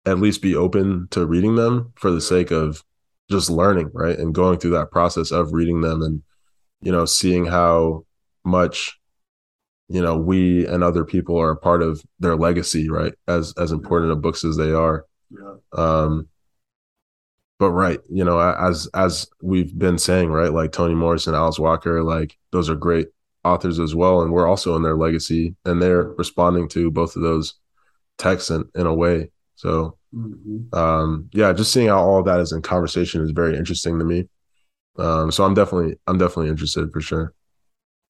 at 0.07 0.19
least 0.19 0.43
be 0.43 0.55
open 0.55 1.09
to 1.11 1.27
reading 1.27 1.57
them 1.57 1.93
for 1.97 2.11
the 2.11 2.21
sake 2.21 2.51
of 2.51 2.83
just 3.31 3.51
learning, 3.51 3.91
right, 3.93 4.19
and 4.19 4.35
going 4.35 4.59
through 4.59 4.73
that 4.73 4.91
process 4.91 5.31
of 5.31 5.53
reading 5.53 5.81
them 5.81 6.03
and, 6.03 6.23
you 6.81 6.93
know, 6.93 7.05
seeing 7.05 7.47
how 7.47 8.05
much, 8.45 8.99
you 9.89 10.01
know, 10.01 10.17
we 10.17 10.67
and 10.67 10.83
other 10.83 11.05
people 11.05 11.39
are 11.39 11.51
a 11.51 11.57
part 11.57 11.83
of 11.83 12.03
their 12.21 12.37
legacy, 12.37 12.89
right, 12.89 13.15
as 13.29 13.55
as 13.59 13.73
important 13.73 14.13
of 14.13 14.23
books 14.23 14.45
as 14.45 14.57
they 14.57 14.73
are. 14.73 15.07
yeah. 15.31 15.55
Um, 15.73 16.29
but 17.59 17.71
right, 17.71 18.01
you 18.11 18.25
know, 18.25 18.39
as 18.41 18.89
as 18.95 19.29
we've 19.43 19.77
been 19.79 19.99
saying, 19.99 20.31
right, 20.31 20.53
like 20.53 20.73
Toni 20.73 20.95
Morrison, 20.95 21.35
Alice 21.35 21.59
Walker, 21.59 22.03
like 22.03 22.37
those 22.53 22.69
are 22.69 22.75
great 22.75 23.09
authors 23.45 23.79
as 23.79 23.95
well, 23.95 24.23
and 24.23 24.33
we're 24.33 24.47
also 24.49 24.77
in 24.77 24.83
their 24.83 24.97
legacy, 24.97 25.55
and 25.65 25.81
they're 25.81 26.05
responding 26.05 26.69
to 26.71 26.91
both 26.91 27.17
of 27.17 27.23
those 27.23 27.55
texts 28.19 28.51
in, 28.51 28.65
in 28.75 28.87
a 28.87 28.95
way. 28.95 29.31
So, 29.57 29.99
Mhm. 30.15 30.73
um, 30.75 31.29
yeah, 31.33 31.53
just 31.53 31.73
seeing 31.73 31.89
how 31.89 31.99
all 32.03 32.19
of 32.21 32.27
that 32.27 32.41
is 32.41 32.53
in 32.53 32.63
conversation 32.63 33.23
is 33.23 33.31
very 33.33 33.57
interesting 33.57 33.99
to 33.99 34.05
me. 34.05 34.29
Um, 34.99 35.31
so 35.33 35.45
I'm 35.45 35.55
definitely, 35.55 35.99
I'm 36.07 36.19
definitely 36.19 36.51
interested 36.51 36.93
for 36.93 37.01
sure. 37.01 37.35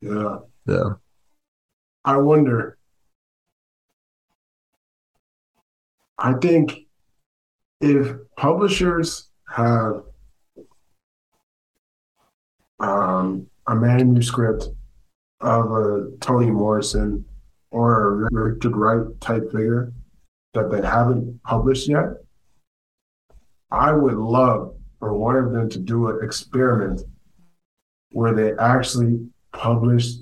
yeah. 0.00 0.38
Yeah. 0.66 0.94
I 2.04 2.16
wonder. 2.18 2.78
I 6.18 6.34
think 6.34 6.86
if 7.80 8.16
publishers 8.36 9.28
have 9.54 10.02
um, 12.80 13.46
a 13.66 13.74
manuscript 13.74 14.68
of 15.40 15.70
a 15.70 16.10
Toni 16.20 16.50
Morrison 16.50 17.24
or 17.70 18.26
a 18.26 18.28
Richard 18.32 18.76
Wright 18.76 19.20
type 19.20 19.52
figure 19.52 19.92
that 20.54 20.70
they 20.70 20.86
haven't 20.86 21.42
published 21.42 21.88
yet, 21.88 22.08
I 23.70 23.92
would 23.92 24.14
love 24.14 24.74
for 24.98 25.12
one 25.12 25.36
of 25.36 25.52
them 25.52 25.68
to 25.70 25.78
do 25.78 26.08
an 26.08 26.24
experiment 26.24 27.02
where 28.12 28.32
they 28.32 28.52
actually 28.62 29.26
publish 29.52 30.12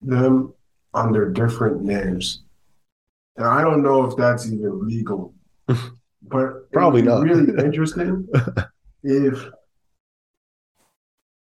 them 0.00 0.54
under 0.94 1.28
different 1.30 1.82
names. 1.82 2.42
And 3.36 3.46
I 3.46 3.60
don't 3.62 3.82
know 3.82 4.04
if 4.04 4.16
that's 4.16 4.46
even 4.46 4.86
legal, 4.86 5.34
but 6.28 6.70
Probably 6.72 7.02
not. 7.02 7.22
Really 7.22 7.52
interesting 7.64 8.28
if 9.02 9.48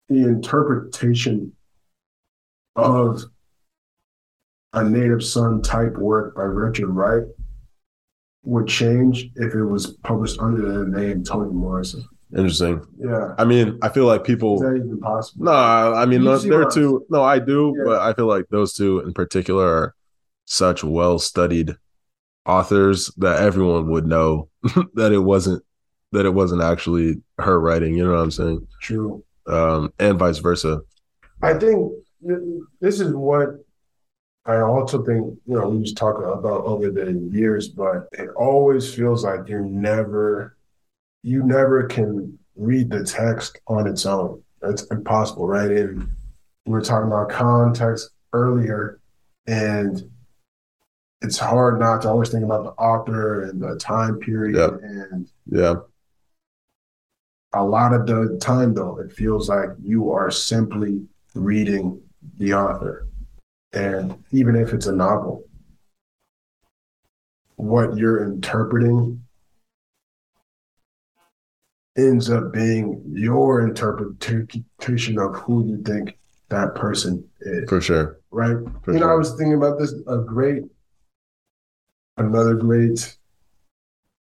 the 0.09 0.25
interpretation 0.25 1.53
of 2.77 3.23
a 4.73 4.85
native 4.85 5.25
son 5.25 5.63
type 5.63 5.97
work 5.97 6.37
by 6.37 6.43
Richard 6.43 6.89
Wright 6.89 7.25
would 8.45 8.67
change 8.69 9.31
if 9.37 9.55
it 9.55 9.65
was 9.65 9.89
published 10.05 10.39
under 10.41 10.61
the 10.85 10.87
name 10.99 11.25
Toni 11.25 11.53
Morrison. 11.53 12.05
Interesting. 12.37 12.87
Yeah. 12.99 13.35
I 13.39 13.45
mean, 13.45 13.79
I 13.83 13.89
feel 13.89 14.05
like 14.05 14.25
people. 14.25 14.57
Is 14.57 14.61
that 14.61 14.77
even 14.77 15.01
possible? 15.01 15.47
no, 15.47 15.53
I 15.53 16.05
mean, 16.05 16.21
You 16.23 16.29
those, 16.29 16.43
see 16.43 16.51
they're 16.51 16.69
two, 16.69 17.05
no, 17.11 17.23
I 17.23 17.39
do, 17.39 17.75
Yeah. 17.77 17.85
but 17.87 18.01
I 18.03 18.13
feel 18.13 18.27
like 18.27 18.45
those 18.51 18.75
two 18.75 19.01
in 19.01 19.13
particular 19.15 19.67
are 19.67 19.95
such 20.45 20.85
well 20.85 21.19
studied 21.19 21.75
authors 22.49 23.13
that 23.19 23.41
everyone 23.41 23.89
would 23.91 24.07
know 24.07 24.49
that 24.95 25.13
it 25.13 25.21
wasn't 25.21 25.63
that 26.13 26.25
it 26.27 26.35
wasn't 26.35 26.63
actually 26.63 27.23
her 27.39 27.61
writing 27.61 27.95
you 27.95 28.03
know 28.03 28.13
what 28.13 28.21
i'm 28.21 28.31
saying 28.31 28.67
True. 28.81 29.23
um 29.47 29.93
and 29.99 30.19
vice 30.19 30.39
versa 30.39 30.81
I 31.43 31.55
think 31.55 31.93
this 32.81 33.01
is 33.01 33.15
what 33.15 33.51
I 34.45 34.61
also 34.61 35.05
think, 35.05 35.39
you 35.47 35.55
know, 35.55 35.69
we 35.69 35.83
just 35.83 35.97
talk 35.97 36.17
about 36.19 36.65
over 36.65 36.91
the 36.91 37.13
years, 37.31 37.69
but 37.69 38.09
it 38.13 38.31
always 38.31 38.93
feels 38.93 39.25
like 39.25 39.49
you 39.49 39.61
never, 39.61 40.57
you 41.23 41.43
never 41.43 41.87
can 41.87 42.39
read 42.57 42.91
the 42.91 43.05
text 43.05 43.61
on 43.69 43.87
its 43.87 44.07
own. 44.07 44.43
That's 44.61 44.85
impossible, 44.85 45.47
right? 45.47 45.71
And 45.71 46.09
we 46.65 46.73
were 46.73 46.81
talking 46.81 47.09
about 47.09 47.29
context 47.29 48.11
earlier, 48.33 49.01
and 49.47 50.03
it's 51.23 51.39
hard 51.39 51.81
not 51.81 52.03
to 52.03 52.09
always 52.09 52.29
think 52.31 52.45
about 52.45 52.63
the 52.65 52.71
author 52.83 53.43
and 53.43 53.61
the 53.61 53.77
time 53.77 54.19
period 54.19 54.57
Yep. 54.57 54.81
and 54.83 55.31
Yeah. 55.47 55.75
a 57.55 57.65
lot 57.65 57.93
of 57.93 58.07
the 58.07 58.39
time 58.41 58.75
though 58.75 58.99
it 58.99 59.13
feels 59.13 59.49
like 59.49 59.71
you 59.83 60.11
are 60.13 60.31
simply 60.31 61.05
reading 61.35 62.01
the 62.39 62.55
author 62.55 63.07
and 63.73 64.23
even 64.33 64.55
if 64.57 64.73
it's 64.73 64.87
a 64.87 64.93
novel 64.93 65.45
what 67.57 67.97
you're 67.97 68.23
interpreting 68.25 69.23
ends 71.97 72.31
up 72.31 72.53
being 72.53 73.03
your 73.09 73.67
interpretation 73.67 75.19
of 75.19 75.35
who 75.37 75.67
you 75.67 75.83
think 75.83 76.17
that 76.49 76.75
person 76.77 77.29
is 77.41 77.69
For 77.69 77.81
sure. 77.81 78.21
right 78.31 78.57
For 78.85 78.93
you 78.93 79.01
know 79.01 79.09
i 79.11 79.15
was 79.15 79.31
thinking 79.35 79.55
about 79.55 79.79
this 79.79 79.93
a 80.07 80.19
great 80.19 80.63
another 82.19 82.55
great 82.55 83.17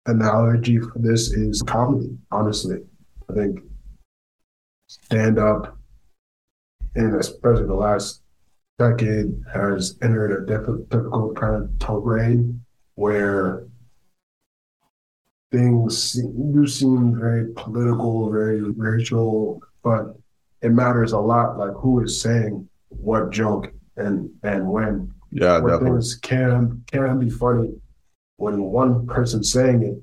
analogy 0.06 0.78
for 0.78 0.98
this 0.98 1.32
is 1.32 1.62
comedy 1.62 2.16
honestly. 2.30 2.78
I 3.30 3.34
think 3.34 3.60
stand 4.88 5.38
up 5.38 5.78
and 6.94 7.16
especially 7.16 7.66
the 7.66 7.74
last 7.74 8.22
decade 8.78 9.32
has 9.52 9.96
entered 10.02 10.42
a 10.42 10.46
diff- 10.46 10.88
difficult 10.88 11.36
kind 11.36 11.54
of 11.56 11.78
terrain 11.78 12.64
where 12.94 13.66
things 15.50 16.12
do 16.12 16.66
seem 16.66 17.18
very 17.18 17.52
political 17.54 18.30
very 18.30 18.62
racial 18.62 19.62
but 19.82 20.16
it 20.62 20.70
matters 20.70 21.12
a 21.12 21.18
lot 21.18 21.58
like 21.58 21.72
who 21.76 22.02
is 22.02 22.20
saying 22.20 22.68
what 22.88 23.30
joke 23.30 23.72
and 23.96 24.30
and 24.42 24.66
when 24.66 25.12
Yeah, 25.32 25.58
where 25.58 25.72
definitely. 25.72 26.00
things 26.00 26.14
can 26.16 26.84
can 26.92 27.18
be 27.18 27.30
funny 27.30 27.74
when 28.36 28.60
one 28.62 29.06
person's 29.06 29.50
saying 29.50 29.82
it, 29.82 30.02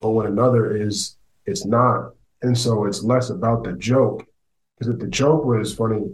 but 0.00 0.10
when 0.10 0.26
another 0.26 0.74
is 0.74 1.16
it's 1.44 1.66
not. 1.66 2.12
And 2.40 2.56
so 2.56 2.86
it's 2.86 3.02
less 3.02 3.30
about 3.30 3.64
the 3.64 3.74
joke. 3.74 4.26
Because 4.78 4.94
if 4.94 5.00
the 5.00 5.06
joke 5.08 5.44
was 5.44 5.74
funny, 5.74 6.10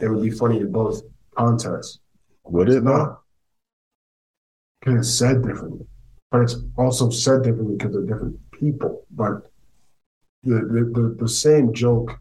it 0.00 0.08
would 0.08 0.22
be 0.22 0.30
funny 0.30 0.58
in 0.58 0.72
both 0.72 1.02
contexts. 1.36 2.00
Would 2.44 2.68
it 2.68 2.82
not? 2.82 3.20
Because 4.80 5.08
it's 5.08 5.18
said 5.18 5.42
differently. 5.42 5.86
But 6.30 6.42
it's 6.42 6.56
also 6.76 7.08
said 7.08 7.42
differently 7.42 7.76
because 7.76 7.92
they're 7.92 8.02
different 8.02 8.38
people. 8.50 9.06
But 9.10 9.50
the, 10.42 10.56
the, 10.56 11.00
the, 11.00 11.16
the 11.20 11.28
same 11.28 11.72
joke 11.72 12.18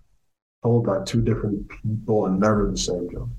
told 0.62 0.86
by 0.86 1.04
two 1.04 1.22
different 1.22 1.68
people 1.70 2.28
and 2.28 2.40
never 2.40 2.70
the 2.70 2.78
same 2.78 3.10
joke. 3.12 3.30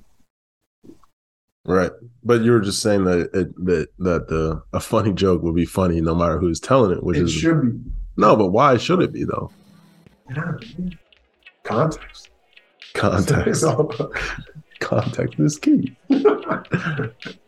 Right. 1.66 1.90
But 2.22 2.42
you 2.42 2.52
were 2.52 2.60
just 2.60 2.80
saying 2.82 3.04
that 3.04 3.30
it, 3.32 3.64
that 3.64 3.88
that 3.98 4.28
the 4.28 4.62
a 4.72 4.80
funny 4.80 5.12
joke 5.12 5.42
would 5.42 5.54
be 5.54 5.64
funny 5.64 6.00
no 6.00 6.14
matter 6.14 6.38
who's 6.38 6.60
telling 6.60 6.92
it, 6.92 7.02
which 7.02 7.16
it 7.16 7.24
is 7.24 7.32
should 7.32 7.62
be 7.62 7.90
no. 8.16 8.36
But 8.36 8.48
why 8.48 8.76
should 8.76 9.00
it 9.00 9.12
be 9.12 9.24
though? 9.24 9.50
context. 11.62 12.30
Context. 12.94 13.64
Context 14.80 15.40
is 15.40 15.58
key. 15.58 15.96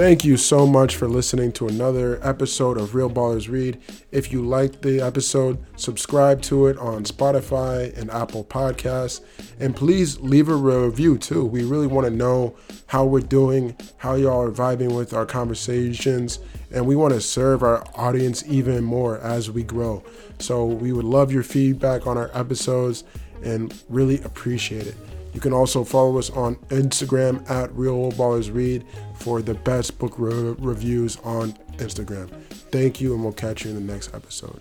Thank 0.00 0.24
you 0.24 0.38
so 0.38 0.66
much 0.66 0.96
for 0.96 1.06
listening 1.06 1.52
to 1.52 1.68
another 1.68 2.18
episode 2.26 2.78
of 2.78 2.94
Real 2.94 3.10
Ballers 3.10 3.50
Read. 3.50 3.78
If 4.10 4.32
you 4.32 4.40
liked 4.40 4.80
the 4.80 4.98
episode, 4.98 5.62
subscribe 5.76 6.40
to 6.44 6.68
it 6.68 6.78
on 6.78 7.04
Spotify 7.04 7.94
and 7.98 8.10
Apple 8.10 8.42
Podcasts. 8.42 9.20
And 9.58 9.76
please 9.76 10.18
leave 10.18 10.48
a 10.48 10.54
review 10.54 11.18
too. 11.18 11.44
We 11.44 11.64
really 11.64 11.86
want 11.86 12.06
to 12.06 12.10
know 12.10 12.56
how 12.86 13.04
we're 13.04 13.20
doing, 13.20 13.76
how 13.98 14.14
y'all 14.14 14.40
are 14.40 14.50
vibing 14.50 14.96
with 14.96 15.12
our 15.12 15.26
conversations, 15.26 16.38
and 16.72 16.86
we 16.86 16.96
want 16.96 17.12
to 17.12 17.20
serve 17.20 17.62
our 17.62 17.84
audience 17.94 18.42
even 18.46 18.82
more 18.82 19.18
as 19.18 19.50
we 19.50 19.62
grow. 19.62 20.02
So 20.38 20.64
we 20.64 20.94
would 20.94 21.04
love 21.04 21.30
your 21.30 21.42
feedback 21.42 22.06
on 22.06 22.16
our 22.16 22.30
episodes 22.32 23.04
and 23.44 23.74
really 23.90 24.22
appreciate 24.22 24.86
it. 24.86 24.96
You 25.32 25.40
can 25.40 25.52
also 25.52 25.84
follow 25.84 26.18
us 26.18 26.30
on 26.30 26.56
Instagram 26.68 27.48
at 27.50 27.72
Real 27.74 27.94
Old 27.94 28.14
Ballers 28.14 28.52
Read 28.52 28.84
for 29.14 29.42
the 29.42 29.54
best 29.54 29.98
book 29.98 30.14
re- 30.18 30.54
reviews 30.58 31.16
on 31.22 31.52
Instagram. 31.76 32.28
Thank 32.72 33.00
you, 33.00 33.14
and 33.14 33.22
we'll 33.22 33.32
catch 33.32 33.64
you 33.64 33.70
in 33.70 33.86
the 33.86 33.92
next 33.92 34.14
episode. 34.14 34.60